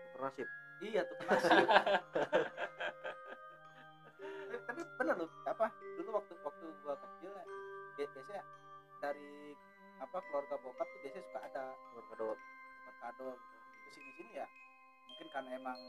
tuker 0.09 0.20
nasib 0.24 0.49
iya 0.82 1.01
tukar 1.09 1.26
nasi 1.32 1.49
tapi, 4.53 4.57
tapi 4.68 4.80
bener 5.01 5.14
loh 5.20 5.30
apa 5.49 5.66
dulu 6.01 6.11
waktu 6.16 6.32
waktu 6.45 6.64
gua 6.84 6.95
kecil 6.97 7.32
ya, 7.32 7.45
bi- 7.45 7.93
biasanya 7.97 8.40
dari 9.01 9.57
apa 10.01 10.16
keluarga 10.26 10.57
bokap 10.61 10.86
tuh 10.90 11.01
biasanya 11.01 11.24
suka 11.28 11.40
ada 11.45 11.64
tuker 11.93 12.05
kado 12.12 12.28
kado 13.03 13.28
gitu 13.36 13.57
ke 13.84 13.90
sini 13.95 14.11
sini 14.16 14.32
ya 14.38 14.47
mungkin 15.11 15.26
karena 15.32 15.51
emang 15.59 15.80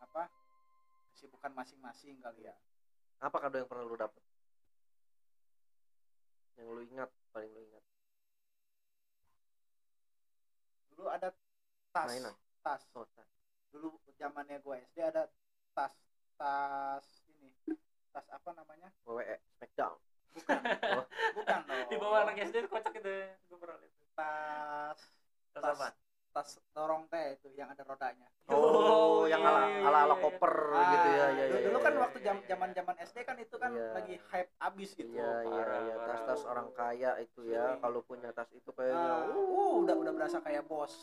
apa 0.00 0.28
kesibukan 1.12 1.52
masing-masing 1.52 2.16
kali 2.24 2.48
ya. 2.48 2.56
Apa 3.20 3.36
kado 3.36 3.60
yang 3.60 3.68
pernah 3.68 3.84
lu 3.84 3.96
dapet? 4.00 4.22
Yang 6.56 6.66
lu 6.72 6.80
ingat 6.88 7.10
paling 7.36 7.52
lu 7.52 7.60
ingat 7.60 7.84
dulu 11.00 11.08
ada 11.08 11.32
tas 11.96 12.12
mainan? 12.12 12.36
tas. 12.60 12.84
Oh 12.92 13.08
tas. 13.16 13.32
dulu 13.72 13.96
zamannya 14.20 14.60
gue 14.60 14.76
SD 14.92 15.00
ada 15.00 15.24
tas 15.72 15.96
tas 16.36 17.24
ini 17.32 17.48
tas 18.12 18.28
apa 18.28 18.52
namanya? 18.52 18.92
WWE 19.08 19.40
Smackdown. 19.56 19.96
Bukan. 20.36 20.60
Bukan 21.40 21.60
dong 21.64 21.88
di 21.88 21.96
bawah 21.96 22.28
anak 22.28 22.36
SD 22.44 22.68
kocak 22.68 22.92
itu 22.92 23.16
gue 23.32 23.56
pernah 23.56 23.80
lihat. 23.80 23.96
Tas. 24.12 25.00
Tas 25.56 25.64
tas 25.64 25.80
apa 25.80 26.09
tas 26.30 26.62
dorong 26.70 27.10
teh 27.10 27.34
itu 27.38 27.50
yang 27.58 27.70
ada 27.74 27.82
rodanya. 27.82 28.30
Oh, 28.50 29.26
iya, 29.26 29.34
yang 29.34 29.42
ala 29.46 29.62
iya, 29.66 29.82
ala 29.86 29.98
ala 30.06 30.14
iya. 30.18 30.22
koper 30.22 30.54
Ah, 30.74 30.90
gitu 30.90 31.08
ya 31.10 31.26
ya 31.30 31.44
dulu, 31.46 31.54
ya, 31.54 31.60
dulu 31.66 31.78
ya, 31.78 31.84
kan 31.86 31.92
ya, 31.94 32.00
waktu 32.02 32.18
ya, 32.18 32.32
ya. 32.34 32.42
zaman 32.50 32.68
zaman 32.74 32.96
SD 33.02 33.16
kan 33.26 33.36
itu 33.38 33.56
kan 33.58 33.70
Iya. 33.74 33.88
lagi 33.94 34.14
hype 34.30 34.52
abis 34.58 34.90
gitu. 34.98 35.10
Iya 35.14 35.30
iya 35.46 35.64
iya 35.86 35.94
tas-tas 36.06 36.42
orang 36.46 36.68
kaya 36.74 37.10
itu 37.22 37.40
ya 37.46 37.54
Iya. 37.54 37.82
kalau 37.82 38.00
punya 38.06 38.30
tas 38.34 38.50
itu 38.54 38.70
kayaknya 38.74 39.10
Ah, 39.26 39.30
uh, 39.30 39.38
uh, 39.38 39.72
udah 39.86 39.94
udah 39.98 40.12
berasa 40.14 40.38
kayak 40.42 40.66
bos. 40.66 40.94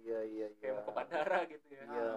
Iya 0.00 0.20
iya 0.24 0.46
iya. 0.52 0.58
Kayak 0.60 0.74
mau 0.80 0.84
ke 0.84 0.92
bandara 0.96 1.38
gitu 1.48 1.66
ya. 1.72 1.82
Iya 1.84 2.12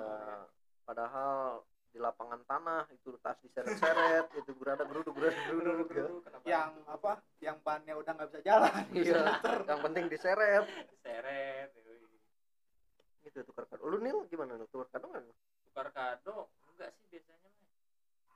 padahal 0.87 1.67
di 1.91 1.99
lapangan 2.03 2.41
tanah 2.47 2.83
itu 2.93 3.15
tas 3.23 3.39
diseret-seret 3.43 4.27
itu 4.43 4.51
berada 4.59 4.83
geruduk 4.87 5.15
geruduk 5.15 5.87
geruduk 5.87 5.89
ya 5.95 6.07
yang 6.47 6.71
apa? 6.87 7.19
Yang 7.43 7.57
bannya 7.63 7.93
udah 7.95 8.11
nggak 8.15 8.27
bisa 8.31 8.41
jalan. 8.43 8.83
Iya 8.95 9.23
yang 9.67 9.79
penting 9.83 10.03
diseret. 10.07 10.63
Seret 11.03 11.69
itu 13.27 13.43
tukar 13.43 13.65
kado. 13.67 13.83
Lu 13.85 13.99
nil 13.99 14.23
gimana 14.31 14.55
lu 14.55 14.65
tukar 14.71 14.87
kado 14.89 15.05
nggak 15.11 15.23
tukar 15.67 15.87
kado 15.91 16.47
enggak 16.73 16.89
sih 16.97 17.07
biasanya 17.11 17.37
mah. 17.43 17.53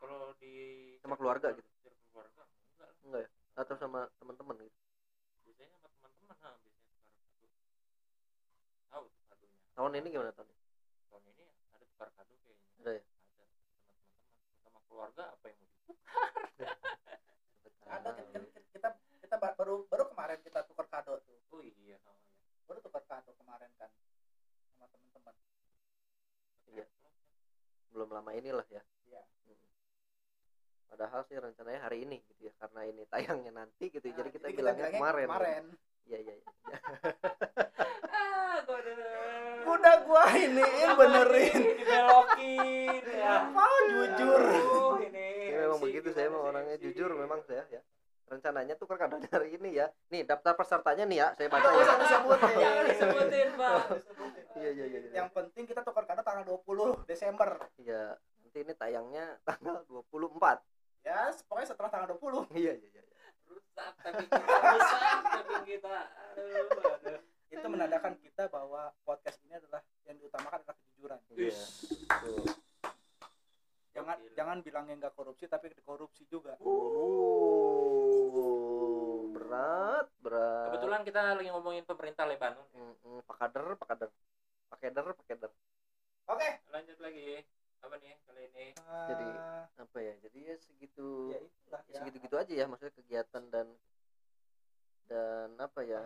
Kalau 0.02 0.34
di 0.42 0.54
Sama 1.02 1.16
keluarga 1.16 1.48
gitu? 1.56 1.70
keluarga 2.12 2.42
enggak 2.44 2.90
lah. 2.92 2.98
Enggak 3.08 3.22
ya? 3.26 3.30
Atau 3.62 3.76
sama 3.80 4.08
teman-teman 4.20 4.56
gitu? 4.62 4.80
Biasanya 5.48 5.70
sama 5.80 5.88
teman-teman 5.96 6.36
nah 6.42 6.56
biasanya 6.60 6.92
tukar 6.92 7.12
kado. 7.24 7.50
Tahu 8.92 9.04
tuh 9.08 9.24
kadonya. 9.32 9.60
Tahun 9.74 9.92
ini 9.96 10.08
gimana 10.12 10.32
tahun 10.36 10.48
ini? 10.52 10.64
Tahun 11.10 11.24
ini 11.32 11.44
ada 11.72 11.86
tukar 11.88 12.10
kado 12.14 12.34
kayaknya. 12.44 12.68
Ada 12.82 12.92
ya? 12.92 13.02
ada 13.02 13.44
sama 13.48 13.64
teman-teman. 13.64 13.96
Sama 14.66 14.80
keluarga 14.90 15.24
apa 15.32 15.46
yang 15.48 15.58
mau 15.62 15.70
ditukar? 15.76 15.96
Ada 17.92 18.10
kan, 18.16 18.26
kan 18.32 18.44
kita 18.72 18.90
kita 19.22 19.36
ba- 19.40 19.56
baru 19.56 19.76
baru 19.88 20.04
kemarin 20.12 20.40
kita 20.44 20.60
tukar 20.68 20.88
kado 20.88 21.20
tuh. 21.24 21.38
Oh 21.52 21.60
iya 21.62 22.00
oh, 22.08 22.16
iya. 22.16 22.30
baru 22.66 22.80
tukar 22.80 23.04
kado 23.04 23.32
kemarin 23.36 23.68
kan 23.76 23.92
sama 24.82 24.90
teman-teman. 24.90 25.36
Iya. 26.74 26.86
belum 27.94 28.10
lama 28.10 28.32
inilah 28.34 28.66
ya. 28.74 28.82
Iya. 29.06 29.22
Hmm. 29.46 29.60
padahal 30.90 31.22
sih 31.30 31.38
rencananya 31.38 31.86
hari 31.86 32.02
ini 32.02 32.18
gitu 32.26 32.50
ya 32.50 32.54
karena 32.58 32.82
ini 32.90 33.06
tayangnya 33.06 33.52
nanti 33.54 33.94
gitu 33.94 34.02
Nah, 34.10 34.16
jadi 34.18 34.30
kita 34.34 34.48
jadi 34.50 34.58
bilangnya 34.58 34.90
kemarin. 34.90 35.28
kemarin. 35.30 35.64
Iya 36.10 36.18
iya 36.18 36.34
gua 39.62 39.74
udah 39.78 39.96
gua 40.04 40.24
iniin 40.36 40.90
benerin. 40.98 41.60
dibelokin 41.78 43.04
ya. 43.06 43.32
Apa 43.54 43.66
jujur. 43.88 44.42
Ini 45.06 45.28
Ini 45.48 45.56
memang 45.62 45.80
begitu 45.80 46.10
saya 46.12 46.28
sih, 46.28 46.40
orangnya 46.42 46.76
jujur 46.82 47.10
memang 47.14 47.40
saya 47.46 47.64
ya 47.70 47.82
rencananya 48.32 48.80
tuh 48.80 48.88
kado 48.88 49.20
hari 49.20 49.60
ini 49.60 49.84
ya. 49.84 49.92
Nih 50.08 50.24
daftar 50.24 50.56
pesertanya 50.56 51.04
nih 51.04 51.18
ya 51.20 51.28
saya 51.36 51.52
baca 51.52 51.68
ya. 51.68 51.76
usah 51.84 51.98
disebutin. 52.00 52.56
Jangan 52.56 52.84
disebutin. 52.88 53.48
pak. 53.60 53.76
Iya 54.52 54.70
iya 54.72 54.86
iya 54.88 55.00
iya. 55.04 55.12
yang 55.20 55.28
penting 55.36 55.68
kita 55.68 55.84
tukar 55.84 56.08
kado 56.08 56.24
tanggal 56.24 56.48
20 56.48 57.04
Desember. 57.04 57.60
Iya 57.76 58.16
nanti 58.52 58.68
ini 58.68 58.76
tayangnya 58.76 59.40
tanggal 59.48 59.80
24 59.88 60.60
ya 61.08 61.32
pokoknya 61.48 61.68
setelah 61.72 61.88
tanggal 61.88 62.20
20 62.20 62.52
iya 62.60 62.76
iya 62.76 62.90
iya 63.00 63.04
rusak 63.48 63.94
tapi 64.04 64.28
kita 64.28 64.56
rusak 64.76 65.02
tapi 65.24 65.56
kita 65.72 65.96
aduh 66.36 66.92
aduh. 67.00 67.20
itu 67.48 67.68
menandakan 67.72 68.14
kita 68.20 68.52
bahwa 68.52 68.92
podcast 69.08 69.40
ini 69.48 69.56
adalah 69.56 69.80
yang 70.04 70.20
diutamakan 70.20 70.68
adalah 70.68 70.76
kejujuran. 70.84 71.20
Iya 71.32 71.64
Tuh. 72.28 72.44
jangan 73.96 74.16
Gokil. 74.20 74.36
jangan 74.36 74.58
bilangnya 74.60 74.96
nggak 75.00 75.16
korupsi 75.16 75.48
tapi 75.48 75.72
korupsi 75.80 76.28
juga. 76.28 76.60
Uh, 76.60 77.91
berat 79.42 80.06
berat. 80.20 80.66
Kebetulan 80.70 81.02
kita 81.02 81.20
lagi 81.34 81.50
ngomongin 81.50 81.84
pemerintah 81.84 82.24
Lebanon 82.24 82.66
Mm, 82.72 82.94
mm, 82.96 83.20
pak 83.26 83.36
kader 83.38 83.66
pak 83.76 83.88
kader 83.90 84.10
pak 84.68 84.78
keder 84.80 85.06
pak 85.08 85.26
keder 85.26 85.52
oke. 86.28 86.50
Lanjut 86.70 86.98
lagi. 87.00 87.42
Apa 87.82 87.98
nih 87.98 88.14
kali 88.22 88.42
ini? 88.48 88.66
Jadi, 88.78 89.26
Eh, 89.28 89.64
apa 89.76 89.98
ya? 90.00 90.14
Jadi 90.22 90.40
ya 90.44 90.56
segitu. 90.56 91.08
ya 91.30 91.40
itulah 91.42 91.82
ya. 91.84 91.98
Segitu 91.98 92.18
gitu 92.22 92.36
aja 92.38 92.54
ya 92.54 92.66
maksudnya 92.66 92.94
kegiatan 92.94 93.44
dan 93.50 93.68
dan 95.04 95.50
apa 95.58 95.80
ya? 95.82 96.06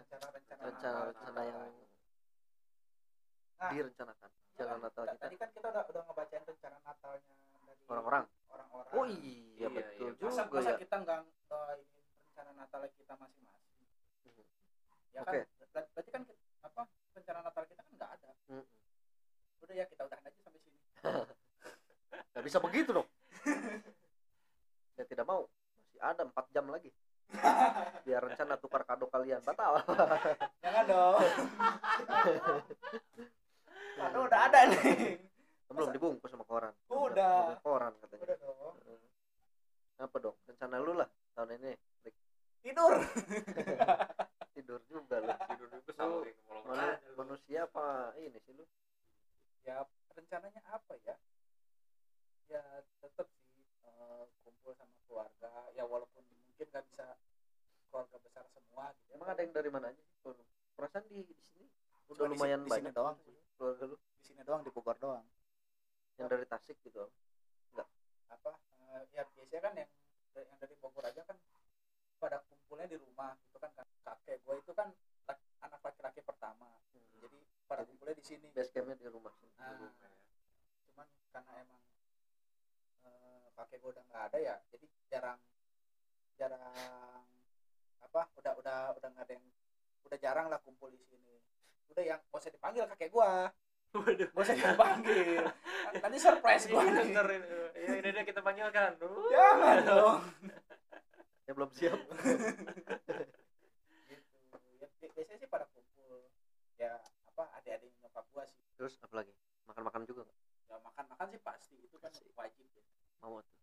Rencana-rencana 0.57 1.41
yang 1.43 1.59
Nah. 3.55 3.71
direncanakan 3.71 4.29
jalan 4.53 4.79
Natal 4.81 5.03
kita. 5.05 5.19
tadi 5.21 5.35
kan 5.35 5.49
kita 5.49 5.67
udah 5.69 5.83
udah 5.85 6.01
ngebacain 6.05 6.43
rencana 6.43 6.77
Natalnya 6.81 7.19
dari 7.23 7.81
orang-orang? 7.85 8.25
orang-orang. 8.49 8.91
Oh 8.93 9.05
iya, 9.05 9.55
Iya, 9.57 9.67
betul 9.69 10.07
iya. 10.07 10.17
juga 10.17 10.27
masa 10.29 10.43
masa 10.49 10.69
ya. 10.69 10.77
kita 10.77 10.95
nggak 10.97 11.19
nggak 11.23 11.63
ini 11.77 12.01
rencana 12.45 12.61
Natal 12.61 12.85
kita 12.93 13.13
masing-masing. 13.17 13.73
Mhm. 14.29 14.43
ya 15.17 15.21
kan? 15.25 15.33
Ber- 15.73 15.89
berarti 15.97 16.11
kan 16.13 16.21
apa 16.61 16.81
rencana 17.17 17.39
Natal 17.41 17.63
kita 17.65 17.81
kan 17.81 17.93
nggak 17.97 18.11
ada. 18.21 18.29
Mm-mm. 18.53 18.65
udah 19.65 19.73
ya 19.73 19.85
kita 19.89 20.01
udahan 20.05 20.29
aja 20.29 20.39
sampai 20.45 20.61
sini. 20.61 20.77
Nggak 22.37 22.45
bisa 22.45 22.57
begitu 22.61 22.89
dong. 22.93 23.07
Saya 24.93 25.05
tidak 25.09 25.25
mau. 25.25 25.49
Masih 25.81 25.99
ada 26.05 26.21
empat 26.21 26.45
jam 26.53 26.69
lagi. 26.69 26.93
Biar 28.05 28.21
rencana 28.21 28.61
tukar 28.61 28.85
kado 28.85 29.09
kalian. 29.09 29.41
Batal. 29.41 29.81
Jangan 30.63 30.83
dong. 30.85 31.17
Aduh, 34.05 34.21
udah 34.29 34.39
ada 34.45 34.59
nih. 34.69 35.17
Belum 35.73 35.89
dibungkus 35.89 36.29
sama 36.29 36.45
koran. 36.45 36.75
Udah. 36.93 37.57
Belum 37.57 37.61
koran 37.65 37.91
katanya. 38.05 38.21
Udah 38.21 38.37
dong. 38.37 38.75
Apa 39.97 40.17
dong? 40.21 40.35
Rencana 40.45 40.75
lu 40.77 40.93
lah 40.93 41.09
tahun 41.33 41.57
ini. 41.57 41.73
Tidur. 42.65 42.93
Tidur 44.55 44.79
juga 44.89 45.15
lu. 45.21 45.29
Tidur 45.51 45.67
juga 45.69 45.91
sama 45.93 46.09
Lu. 46.09 46.25
Manu- 46.65 46.99
manusia 47.19 47.67
apa 47.67 48.15
ini 48.17 48.39
sih 48.41 48.55
lu? 48.55 48.65
Ya 49.67 49.83
rencananya 50.15 50.61
apa 50.65 50.95
ya? 51.03 51.15
Ya 52.49 52.63
tetap 53.03 53.27
sih 53.51 53.61
eh, 53.85 54.23
kumpul 54.41 54.73
sama 54.73 54.95
keluarga. 55.05 55.51
Ya 55.75 55.83
walaupun 55.85 56.23
mungkin 56.23 56.65
nggak 56.71 56.85
bisa 56.89 57.19
keluarga 57.91 58.17
besar 58.23 58.45
semua 58.49 58.95
gitu. 58.97 59.09
Emang 59.13 59.29
ada 59.29 59.41
yang 59.43 59.53
dari 59.53 59.69
mana 59.69 59.91
aja 59.91 60.01
sih 60.01 60.17
perasaan 60.75 61.05
di 61.07 61.23
di 61.23 61.43
sini 61.43 61.67
udah 62.11 62.25
Cuma 62.27 62.31
di 62.31 62.35
lumayan 62.35 62.59
di 62.63 62.69
sini 62.71 62.75
banyak 62.79 62.93
doang 62.95 63.17
sih. 63.21 63.35
keluarga 63.55 63.83
lu? 63.91 63.95
Di 64.17 64.23
sini 64.23 64.41
doang 64.47 64.61
di 64.63 64.71
Bogor 64.71 64.97
doang. 64.97 65.25
Yang 66.15 66.27
dari 66.31 66.45
Tasik 66.47 66.77
gitu? 66.81 67.03
Apa? 68.31 68.51
Eh, 68.95 69.01
ya 69.15 69.23
biasanya 69.35 69.61
kan 69.61 69.73
yang 69.83 69.89
yang 70.35 70.57
dari 70.63 70.75
Bogor 70.79 71.03
aja 71.03 71.21
kan 71.27 71.35
pada 72.15 72.37
kumpulnya 72.45 72.87
di 72.87 72.97
rumah 72.97 73.35
gitu 73.41 73.57
kan 73.57 73.71
kan 73.71 73.87
kakek 74.03 74.39
gue 74.41 74.55
itu 74.57 74.71
kan 74.71 74.89
anak 75.61 75.81
laki-laki 75.81 76.21
pertama. 76.21 76.69
Jadi 77.15 77.39
pada 77.65 77.81
Jadi- 77.81 77.89
kumpulnya 77.91 78.15
di 78.15 78.23
sini. 78.23 78.47
base 78.49 78.69
campnya 78.69 78.95
di 78.95 79.07
rumah 79.07 79.33
sih 79.35 79.49
Nah, 79.55 79.71
Di 79.71 79.81
rumah. 79.81 80.11
cuman 80.85 81.07
karena 81.29 81.51
emang 81.59 81.81
eh, 83.03 83.45
kakek 83.53 83.77
gue 83.79 83.91
udah 83.91 84.03
nggak 84.05 84.23
ada 84.29 84.37
ya 84.39 84.55
jadi 84.69 84.85
jarang 85.07 85.39
jarang 86.35 86.61
apa 88.01 88.21
udah 88.35 88.53
udah 88.55 88.77
udah 88.93 89.07
nggak 89.09 89.25
ada 89.25 89.33
yang 89.33 89.45
udah 90.05 90.17
jarang 90.17 90.45
lah 90.47 90.59
kumpul 90.59 90.87
di 90.87 91.01
sini. 91.01 91.41
Udah 91.89 92.03
yang 92.05 92.19
gak 92.21 92.37
usah 92.37 92.51
dipanggil 92.51 92.85
kakek 92.87 93.09
gua. 93.09 93.49
Waduh. 93.95 94.27
Gak 94.27 94.43
usah 94.43 94.53
dipanggil. 94.53 95.41
Nanti 96.03 96.17
surprise 96.19 96.67
gua 96.67 96.81
Ini 96.81 96.91
nih. 96.91 96.99
denger 97.01 97.27
ini. 97.31 97.47
ya 97.73 97.91
ini 97.95 98.09
dia 98.11 98.23
kita 98.23 98.39
panggilkan. 98.39 98.99
Jangan 99.31 99.77
dong 99.81 100.19
ya 101.45 101.51
belum 101.53 101.69
siap. 101.71 101.99
Gitu. 104.05 104.37
Ya, 104.81 104.87
bi- 104.99 105.11
biasanya 105.15 105.37
sih 105.39 105.49
pada 105.49 105.65
kumpul. 105.71 106.19
Ya 106.77 106.99
apa 107.29 107.43
adik-adik 107.57 107.91
nyokap 108.01 108.25
gua 108.33 108.43
sih. 108.45 108.57
Terus 108.75 108.93
apa 109.01 109.13
lagi? 109.21 109.33
Makan-makan 109.65 110.01
juga 110.05 110.21
nggak? 110.25 110.37
Ya 110.65 110.75
makan 110.81 111.05
makan 111.13 111.27
sih 111.31 111.41
pasti. 111.41 111.75
Itu 111.79 111.97
kan 111.97 112.11
Pasti. 112.11 112.25
wajib 112.35 112.65
ya. 112.73 112.83
mau 113.21 113.39
tuh? 113.41 113.55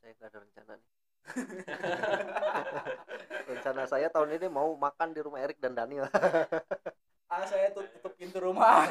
Saya 0.00 0.12
nggak 0.16 0.28
ada 0.30 0.38
rencana 0.40 0.72
nih. 0.74 0.88
Rencana 3.50 3.82
saya 3.84 4.08
tahun 4.08 4.30
ini 4.40 4.48
mau 4.48 4.72
makan 4.74 5.12
di 5.12 5.20
rumah 5.20 5.40
Erik 5.44 5.58
dan 5.60 5.74
Daniel. 5.74 6.06
Ah 7.30 7.46
saya 7.46 7.70
tuh 7.70 7.86
tutup 7.94 8.18
pintu 8.18 8.42
rumah. 8.42 8.90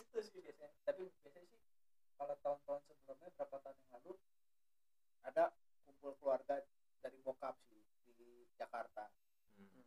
Itu 0.00 0.18
sih 0.24 0.40
biasanya. 0.40 0.72
Tapi 0.80 1.12
biasanya 1.20 1.44
sih 1.44 1.60
kalau 2.16 2.40
tahun-tahun 2.40 2.80
sebelumnya 2.88 3.28
berapa 3.36 3.56
tahun 3.60 3.76
yang 3.76 3.90
lalu 4.00 4.12
ada 5.26 5.50
kumpul 5.86 6.14
keluarga 6.20 6.62
dari 7.02 7.18
bokap 7.24 7.56
sih 7.66 7.82
di 8.04 8.46
Jakarta. 8.58 9.10
Hmm. 9.58 9.82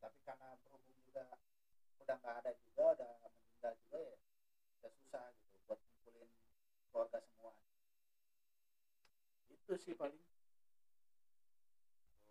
tapi 0.00 0.20
karena 0.24 0.52
berhubung 0.64 0.96
juga 1.04 1.24
udah 2.00 2.16
nggak 2.20 2.36
ada 2.44 2.52
juga 2.60 2.82
udah 2.96 3.12
meninggal 3.32 3.74
juga 3.84 3.98
ya 4.00 4.16
udah 4.80 4.92
susah 5.00 5.24
gitu 5.40 5.56
buat 5.64 5.80
kumpulin 5.80 6.28
keluarga 6.92 7.18
semua. 7.24 7.52
Itu 9.48 9.72
sih 9.80 9.96
paling. 9.96 10.20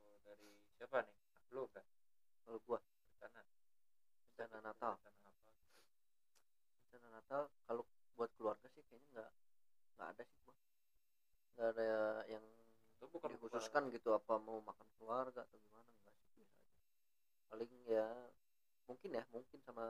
Oh, 0.06 0.18
dari 0.22 0.54
siapa 0.78 1.02
nih? 1.02 1.18
Lu 1.54 1.66
kan? 1.74 1.86
Kalau 2.46 2.60
gua. 2.70 2.80
Rencana. 3.18 3.42
Rencana 4.38 4.58
Natal. 4.62 4.94
rencana 5.02 5.30
apa? 5.34 5.52
Rencana 6.86 7.08
Natal 7.18 7.44
kalau 7.66 7.84
buat 8.14 8.30
keluarga 8.38 8.70
sih 8.70 8.86
kayaknya 8.86 9.10
nggak 9.18 9.32
nggak 9.98 10.08
ada 10.14 10.24
sih 10.30 10.38
gua 10.46 10.54
nggak 11.54 11.70
ada 11.78 11.90
yang 12.26 12.44
itu 12.98 13.06
bukan 13.12 13.30
dikhususkan 13.36 13.92
gitu 13.94 14.16
apa 14.16 14.40
mau 14.40 14.64
makan 14.64 14.88
keluarga 14.98 15.44
atau 15.44 15.58
gimana 15.60 15.90
enggak 16.02 16.16
sih 16.18 16.30
biasa 16.34 16.56
aja. 16.64 16.80
Paling 17.52 17.72
ya 17.86 18.08
mungkin 18.88 19.10
ya 19.12 19.24
mungkin 19.30 19.60
sama 19.62 19.86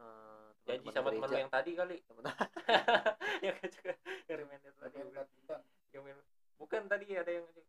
eh, 0.00 0.48
janji 0.66 0.88
sama 0.90 1.08
gereja. 1.14 1.36
yang 1.46 1.52
tadi 1.52 1.70
kali. 1.76 1.96
Temen- 2.08 2.24
yang 3.46 3.56
juga 3.60 3.92
yang 4.26 4.38
reminder 4.40 4.72
tadi 4.80 4.96
yang 5.94 6.04
bukan 6.58 6.82
tadi 6.90 7.06
ada 7.14 7.30
yang 7.30 7.46
yang 7.54 7.66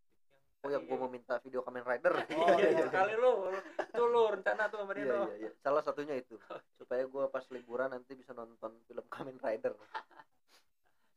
oh 0.60 0.70
yang 0.76 0.84
gua 0.92 0.98
mau 1.08 1.12
minta 1.12 1.40
video 1.40 1.62
Kamen 1.64 1.84
Rider. 1.88 2.14
Oh, 2.36 2.58
iya, 2.60 2.70
iya. 2.76 2.86
sekali 2.90 3.16
lu. 3.16 3.54
Itu 3.80 4.04
lu 4.08 4.22
rencana 4.28 4.68
tuh 4.68 4.84
sama 4.84 4.92
dia 4.92 5.08
iya 5.08 5.16
iya 5.16 5.36
iya. 5.48 5.52
Salah 5.64 5.84
satunya 5.86 6.16
itu. 6.20 6.36
Supaya 6.76 7.04
gua 7.08 7.32
pas 7.32 7.46
liburan 7.54 7.92
nanti 7.96 8.12
bisa 8.16 8.36
nonton 8.36 8.76
film 8.88 9.06
Kamen 9.08 9.40
Rider 9.40 9.76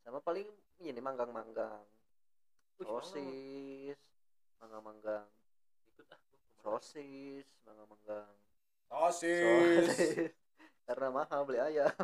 sama 0.03 0.19
paling 0.19 0.47
ini 0.83 0.99
manggang-manggang. 0.99 1.79
Mau 1.79 2.83
lu. 2.83 2.99
sosis. 2.99 3.97
Manggang-manggang. 4.59 5.23
Ah 5.23 6.33
sosis 6.63 7.47
manggang-manggang. 7.67 8.31
Sosis. 8.87 9.87
Sosis 9.87 10.31
karena 10.87 11.07
mahal 11.11 11.47
beli 11.47 11.59
ayam. 11.59 11.91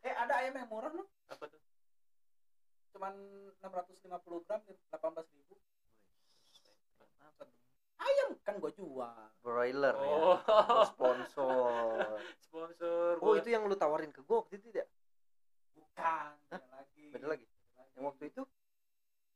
Eh 0.00 0.16
ada 0.16 0.32
ayam 0.40 0.56
yang 0.56 0.68
murah 0.72 0.88
loh 0.96 1.04
apa 1.28 1.44
tuh? 1.44 1.60
Cuman 2.96 3.12
650 3.60 4.48
gram 4.48 4.60
18 4.64 5.36
ribu. 5.36 5.60
Apa? 7.20 7.44
ayam 8.00 8.28
kan 8.40 8.56
gua 8.56 8.72
jual. 8.72 9.28
Broiler 9.44 9.92
ya. 9.92 10.08
Oh. 10.08 10.40
Oh, 10.40 10.84
sponsor. 10.88 12.16
Sponsor 12.48 13.20
oh 13.20 13.36
gua. 13.36 13.44
itu 13.44 13.52
yang 13.52 13.68
lu 13.68 13.76
tawarin 13.76 14.08
ke 14.08 14.24
gua 14.24 14.40
waktu 14.40 14.56
itu 14.56 14.72
tidak 14.72 14.88
bukan 16.00 16.34
beda 16.50 16.68
lagi. 16.72 17.04
Beda 17.12 17.26
lagi? 17.28 17.46
Yang 17.94 18.04
waktu 18.06 18.24
itu 18.28 18.42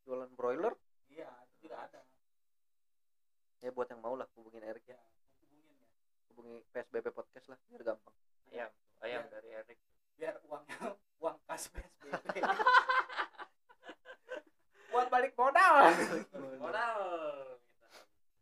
jualan 0.02 0.30
broiler? 0.32 0.74
Iya 1.08 1.28
itu 1.46 1.68
juga 1.68 1.76
ada. 1.82 2.00
Ya 3.60 3.70
buat 3.70 3.88
yang 3.88 4.00
mau 4.00 4.12
lah 4.12 4.28
hubungin 4.36 4.60
Erik 4.60 4.84
ya 4.84 4.96
ya 4.96 5.08
hubungin 5.40 5.72
ya. 5.74 5.88
Hubungi 6.28 6.56
PSBB 6.70 7.06
podcast 7.10 7.46
lah 7.48 7.58
biar 7.66 7.82
gampang. 7.82 8.14
Ayam 8.50 8.70
ayam 9.00 9.22
Iya. 9.22 9.30
dari 9.30 9.48
Erik 9.52 9.78
biar 10.14 10.34
uangnya 10.46 10.78
uang 11.24 11.36
kas 11.44 11.68
PSBB 11.68 12.44
buat 14.92 15.08
balik 15.14 15.32
modal. 15.34 15.74
Modal. 16.62 16.98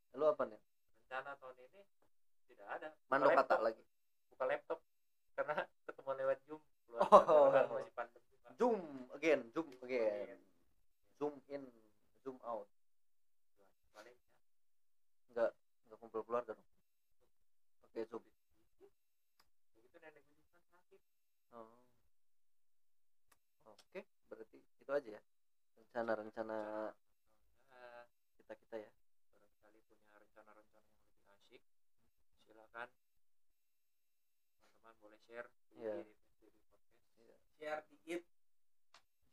Kita 0.05 0.15
lu 0.15 0.27
apa 0.29 0.43
nih 0.45 0.61
rencana 1.03 1.31
tahun 1.37 1.57
ini 1.59 1.83
tidak 2.49 2.67
ada. 2.69 2.89
Mando 3.09 3.27
Buka 3.29 3.39
kata 3.45 3.57
lagi. 3.61 3.85
Buka 4.29 4.45
laptop. 4.45 4.79
Karena 5.33 5.55
ketemu 5.89 6.11
lewat 6.21 6.39
zoom 6.45 6.61
Oh. 7.01 7.49
masih 7.73 7.93
pandemi 7.97 8.35
Pak. 8.45 8.53
zoom 8.61 8.81
again 9.17 9.41
zoom 9.57 9.69
again. 9.81 10.37
Zoom 11.17 11.39
in. 11.49 11.63
Zoom 12.21 12.39
out. 12.43 12.67
Paling 13.95 14.17
nggak 15.33 15.51
nggak 15.89 15.99
kumpul 16.03 16.23
keluarga 16.27 16.53
dong. 16.53 16.69
Oke 17.87 18.03
zoom. 18.11 18.25
Oh. 21.53 21.69
oke 23.69 24.01
berarti 24.33 24.59
itu 24.81 24.89
aja 24.93 25.09
ya. 25.17 25.23
Rencana-rencana 25.77 26.59
kita 28.41 28.53
kita 28.57 28.77
ya. 28.81 28.91
Barangkali 29.37 29.79
punya 29.85 30.17
rencana-rencana 30.17 30.89
yang 30.89 31.05
lebih 31.13 31.29
asik 31.37 31.63
silakan 32.49 32.89
teman-teman 34.57 34.95
boleh 35.05 35.21
share 35.29 35.49
di, 35.71 35.85
Iya. 35.85 35.95
di, 36.01 36.13
di 36.41 36.49
podcast 36.73 37.52
share 37.63 37.83
dikit. 37.87 38.23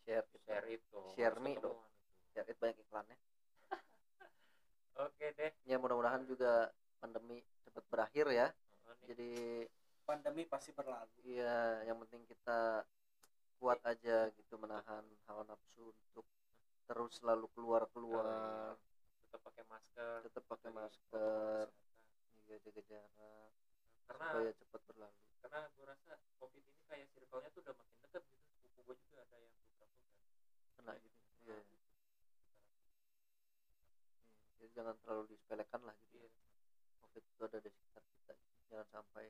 Share 0.05 0.25
kita 0.29 0.45
share 0.45 0.67
itu. 0.69 1.01
Share 1.17 1.37
me 1.41 1.57
dong. 1.57 1.73
itu. 1.73 1.73
share 2.37 2.45
it 2.45 2.57
banyak 2.61 2.77
iklannya. 2.77 3.17
Oke 5.09 5.33
deh. 5.33 5.51
Ya 5.65 5.81
mudah-mudahan 5.81 6.29
juga 6.29 6.69
pandemi 7.01 7.41
cepat 7.65 7.83
berakhir 7.89 8.29
ya. 8.29 8.47
Oh, 8.85 8.93
nih. 9.01 9.05
jadi 9.09 9.31
pandemi 10.05 10.45
pasti 10.45 10.69
berlalu. 10.77 11.09
Ya 11.25 11.81
yang 11.89 11.97
penting 12.05 12.21
kita 12.29 12.85
kuat 13.57 13.81
aja 13.81 14.29
gitu 14.37 14.55
menahan 14.61 15.03
hawa 15.25 15.43
nafsu 15.49 15.89
untuk 15.89 16.23
terus 16.85 17.17
selalu 17.17 17.49
keluar 17.57 17.89
keluar 17.91 18.77
tetap 19.27 19.41
pakai 19.45 19.65
masker 19.67 20.15
tetap 20.25 20.43
pakai 20.47 20.71
masker 20.71 21.67
kesehatan. 21.67 22.47
iya 22.47 22.57
jaga 22.63 22.81
jarak 22.87 23.51
karena 24.07 24.25
supaya 24.31 24.51
cepat 24.55 24.81
berlalu 24.87 25.28
karena 25.39 25.59
gue 25.71 25.85
rasa 25.85 26.11
covid 26.37 26.63
ini 26.63 26.81
kayak 26.85 27.07
circle-nya 27.13 27.49
tuh 27.51 27.61
udah 27.63 27.75
makin 27.75 27.97
deket 28.03 28.23
gitu. 28.25 28.43
Sepupu 28.59 28.79
gue 28.85 28.95
juga 29.01 29.17
ada 29.23 29.37
yang 29.37 29.53
beberapa 29.55 29.85
udah 29.87 29.89
kena 30.75 30.93
gitu. 30.97 31.17
Iya. 31.39 31.55
Iya, 31.55 31.61
jadi 34.55 34.67
jangan 34.73 34.95
terlalu 34.99 35.23
disepelekan 35.31 35.81
lah 35.83 35.95
gitu 35.97 36.17
Iya. 36.19 36.29
covid 37.01 37.23
itu 37.23 37.41
ada 37.41 37.57
di 37.57 37.69
sekitar 37.69 38.03
kita. 38.05 38.33
Jangan 38.69 38.87
sampai 38.91 39.25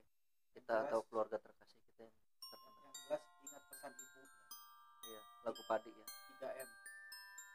kita 0.49 0.73
Jelas. 0.73 0.89
atau 0.89 0.99
keluarga 1.07 1.37
terkasih 1.37 1.79
kita 1.85 2.03
yang 2.03 2.15
terkena. 2.41 2.69
yang 2.81 2.93
jelas 2.97 3.23
ingat 3.39 3.63
pesan 3.69 3.91
ibu 3.93 4.21
iya 5.05 5.21
lagu 5.45 5.61
padi 5.63 5.91
ya. 5.93 6.05
3M 6.39 6.69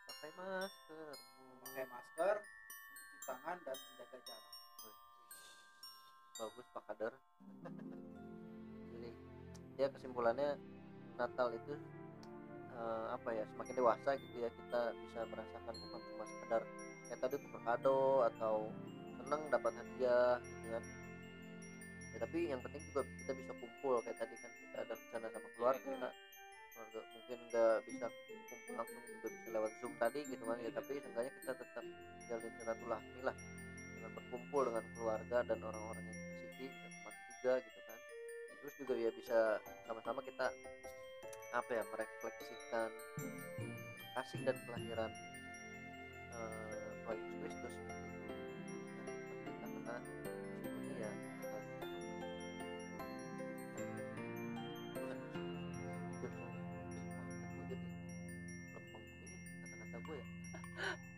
pakai 0.04 0.30
masker. 0.34 1.14
Memakai 1.42 1.86
masker 1.86 2.36
mencuci 2.38 3.18
tangan 3.26 3.56
dan 3.64 3.76
menjaga 3.76 4.18
jarak. 4.22 4.52
Bagus 6.34 6.66
pak 6.70 6.82
kader 6.88 7.14
ya 9.78 9.86
kesimpulannya 9.90 10.58
Natal 11.14 11.48
itu 11.54 11.72
eh, 12.74 13.06
apa 13.14 13.28
ya 13.34 13.44
semakin 13.54 13.74
dewasa 13.78 14.10
gitu 14.18 14.36
ya 14.42 14.50
kita 14.50 14.80
bisa 14.98 15.20
merasakan 15.30 15.74
bukan 15.78 16.00
cuma 16.14 16.24
sekedar 16.26 16.62
kayak 17.04 17.18
tadi 17.20 17.34
tukar 17.38 17.62
kado 17.62 18.02
atau 18.34 18.54
seneng 19.22 19.42
dapat 19.48 19.72
hadiah 19.78 20.36
gitu 20.42 20.66
kan. 20.74 20.84
Ya 22.14 22.18
tapi 22.22 22.38
yang 22.46 22.60
penting 22.62 22.82
juga 22.90 23.02
kita 23.24 23.32
bisa 23.34 23.52
kumpul 23.58 23.94
kayak 24.06 24.18
tadi 24.22 24.34
kan 24.38 24.50
kita 24.54 24.76
ada 24.86 24.94
rencana 24.94 25.26
sama 25.34 25.48
keluarga 25.58 26.10
mungkin 27.24 27.40
nggak 27.48 27.76
bisa 27.88 28.06
kumpul 28.28 28.74
langsung 28.76 29.00
juga 29.08 29.28
bisa 29.32 29.48
lewat 29.56 29.72
zoom 29.80 29.94
tadi 29.96 30.20
gitu 30.28 30.44
kan 30.44 30.58
ya 30.60 30.70
tapi 30.76 30.92
seenggaknya 31.00 31.32
kita 31.40 31.52
tetap 31.56 31.84
jalin 32.28 32.52
silaturahmi 32.60 33.20
lah 33.24 33.36
dengan 33.96 34.10
berkumpul 34.12 34.62
dengan 34.68 34.84
keluarga 34.92 35.38
dan 35.48 35.58
orang-orang 35.64 36.04
yang 36.04 36.18
dikasihi 36.20 36.68
dan 36.68 36.90
teman 36.92 37.14
juga 37.32 37.52
gitu 37.64 37.73
terus 38.64 38.80
juga 38.80 38.96
ya 38.96 39.12
bisa 39.12 39.60
sama-sama 39.84 40.24
kita 40.24 40.48
apa 41.52 41.68
ya 41.68 41.84
merefleksikan 41.84 42.88
kasih 44.16 44.40
dan 44.40 44.56
kelahiran 44.64 45.12
eh, 46.32 46.88
Tuhan 47.04 47.16
Yesus 47.20 47.36
Kristus. 47.44 47.76
Karena 49.60 49.96
ya 50.96 51.10
gue 60.00 60.16
ya 60.16 60.26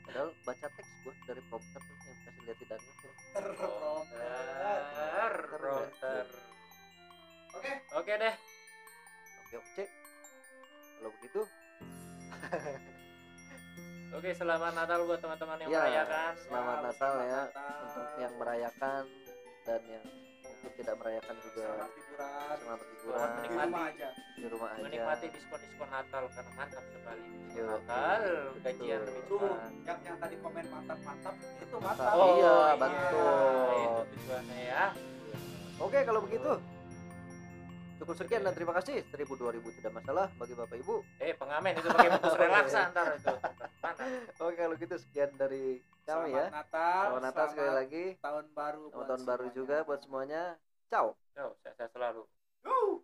padahal 0.02 0.28
baca 0.42 0.66
teks 0.66 0.90
gue 1.06 1.14
dari 1.30 1.42
prompter 1.46 1.78
yang 1.78 2.18
kasih 2.26 2.42
lihat 2.42 2.58
di 2.58 2.66
Daniel 2.66 2.94
tuh 2.98 3.14
oke 8.06 8.14
deh. 8.16 8.34
Oke 9.42 9.56
oke 9.58 9.84
kalau 10.96 11.10
begitu. 11.12 11.40
Oke 14.14 14.30
selamat 14.32 14.72
Natal 14.72 15.02
buat 15.02 15.18
teman-teman 15.18 15.58
yang 15.60 15.68
Ya, 15.68 15.82
merayakan. 15.82 16.32
selamat 16.38 16.62
Ya, 16.72 16.84
Natal 16.86 16.94
selamat 17.10 17.26
ya. 17.26 17.42
Natal. 17.42 17.74
untuk 17.82 18.08
yang 18.16 18.32
merayakan 18.38 19.02
dan 19.66 19.80
yang 19.84 20.04
mungkin 20.40 20.70
tidak 20.72 20.94
merayakan 20.96 21.36
juga. 21.42 21.66
Selamat 21.66 21.90
liburan. 21.90 22.30
Selamat 22.56 22.56
Selamat 22.56 22.86
liburan. 22.86 23.26
di 23.26 23.34
menikmati. 23.36 23.66
rumah 23.66 23.82
aja. 23.84 24.08
Di 24.14 24.46
rumah 24.46 24.68
aja. 24.70 24.82
Menikmati 24.86 25.26
diskon-diskon 25.28 25.88
Natal 25.90 26.22
karena 26.30 26.52
mantap 26.54 26.84
sekali. 26.88 27.22
Yo, 27.50 27.64
Natal 27.66 28.22
betul. 28.22 28.62
gajian 28.62 29.00
lebih 29.02 29.22
Tuh, 29.26 29.38
cepat 29.42 29.58
yang 29.84 29.98
yang 30.00 30.16
tadi 30.16 30.36
komen 30.38 30.64
mantap 30.70 30.98
mantap 31.02 31.34
itu 31.34 31.76
Mantap. 31.76 32.06
mantap. 32.06 32.14
Oh, 32.14 32.28
iya, 32.30 32.54
iya. 32.54 32.74
betul. 32.78 33.74
itu 33.74 34.02
tujuannya 34.14 34.58
ya. 34.64 34.84
Oke 35.76 35.98
kalau 36.06 36.20
begitu 36.22 36.52
cukup 37.96 38.14
sekian 38.16 38.42
dan 38.44 38.52
terima 38.52 38.72
kasih. 38.76 39.02
Seribu 39.08 39.36
dua 39.36 39.50
ribu 39.52 39.72
tidak 39.72 39.96
masalah 39.96 40.28
bagi 40.36 40.54
bapak 40.54 40.76
ibu. 40.80 41.00
Eh 41.20 41.32
pengamen 41.36 41.72
itu 41.76 41.88
pakai 41.88 42.10
bungkus 42.12 42.36
relaksa 42.42 42.80
ntar 42.92 43.06
itu. 43.16 43.34
Mana 43.80 44.04
oke 44.44 44.54
kalau 44.54 44.74
gitu 44.76 44.94
sekian 45.00 45.30
dari 45.40 45.80
kami 46.04 46.30
selamat 46.30 46.38
ya. 46.38 46.46
Natal 46.52 47.02
selamat 47.02 47.22
Natal 47.24 47.46
sekali 47.50 47.66
selamat 47.66 47.80
lagi. 47.80 48.04
tahun 48.20 48.44
baru 48.52 48.84
selamat 48.92 49.06
tahun 49.08 49.22
baru 49.24 49.46
juga 49.56 49.76
buat 49.88 50.00
semuanya. 50.04 50.42
Ciao. 50.86 51.18
Yo, 51.34 51.46
sehat-sehat 51.64 51.90
selalu. 51.92 52.22
Yuh. 52.62 53.02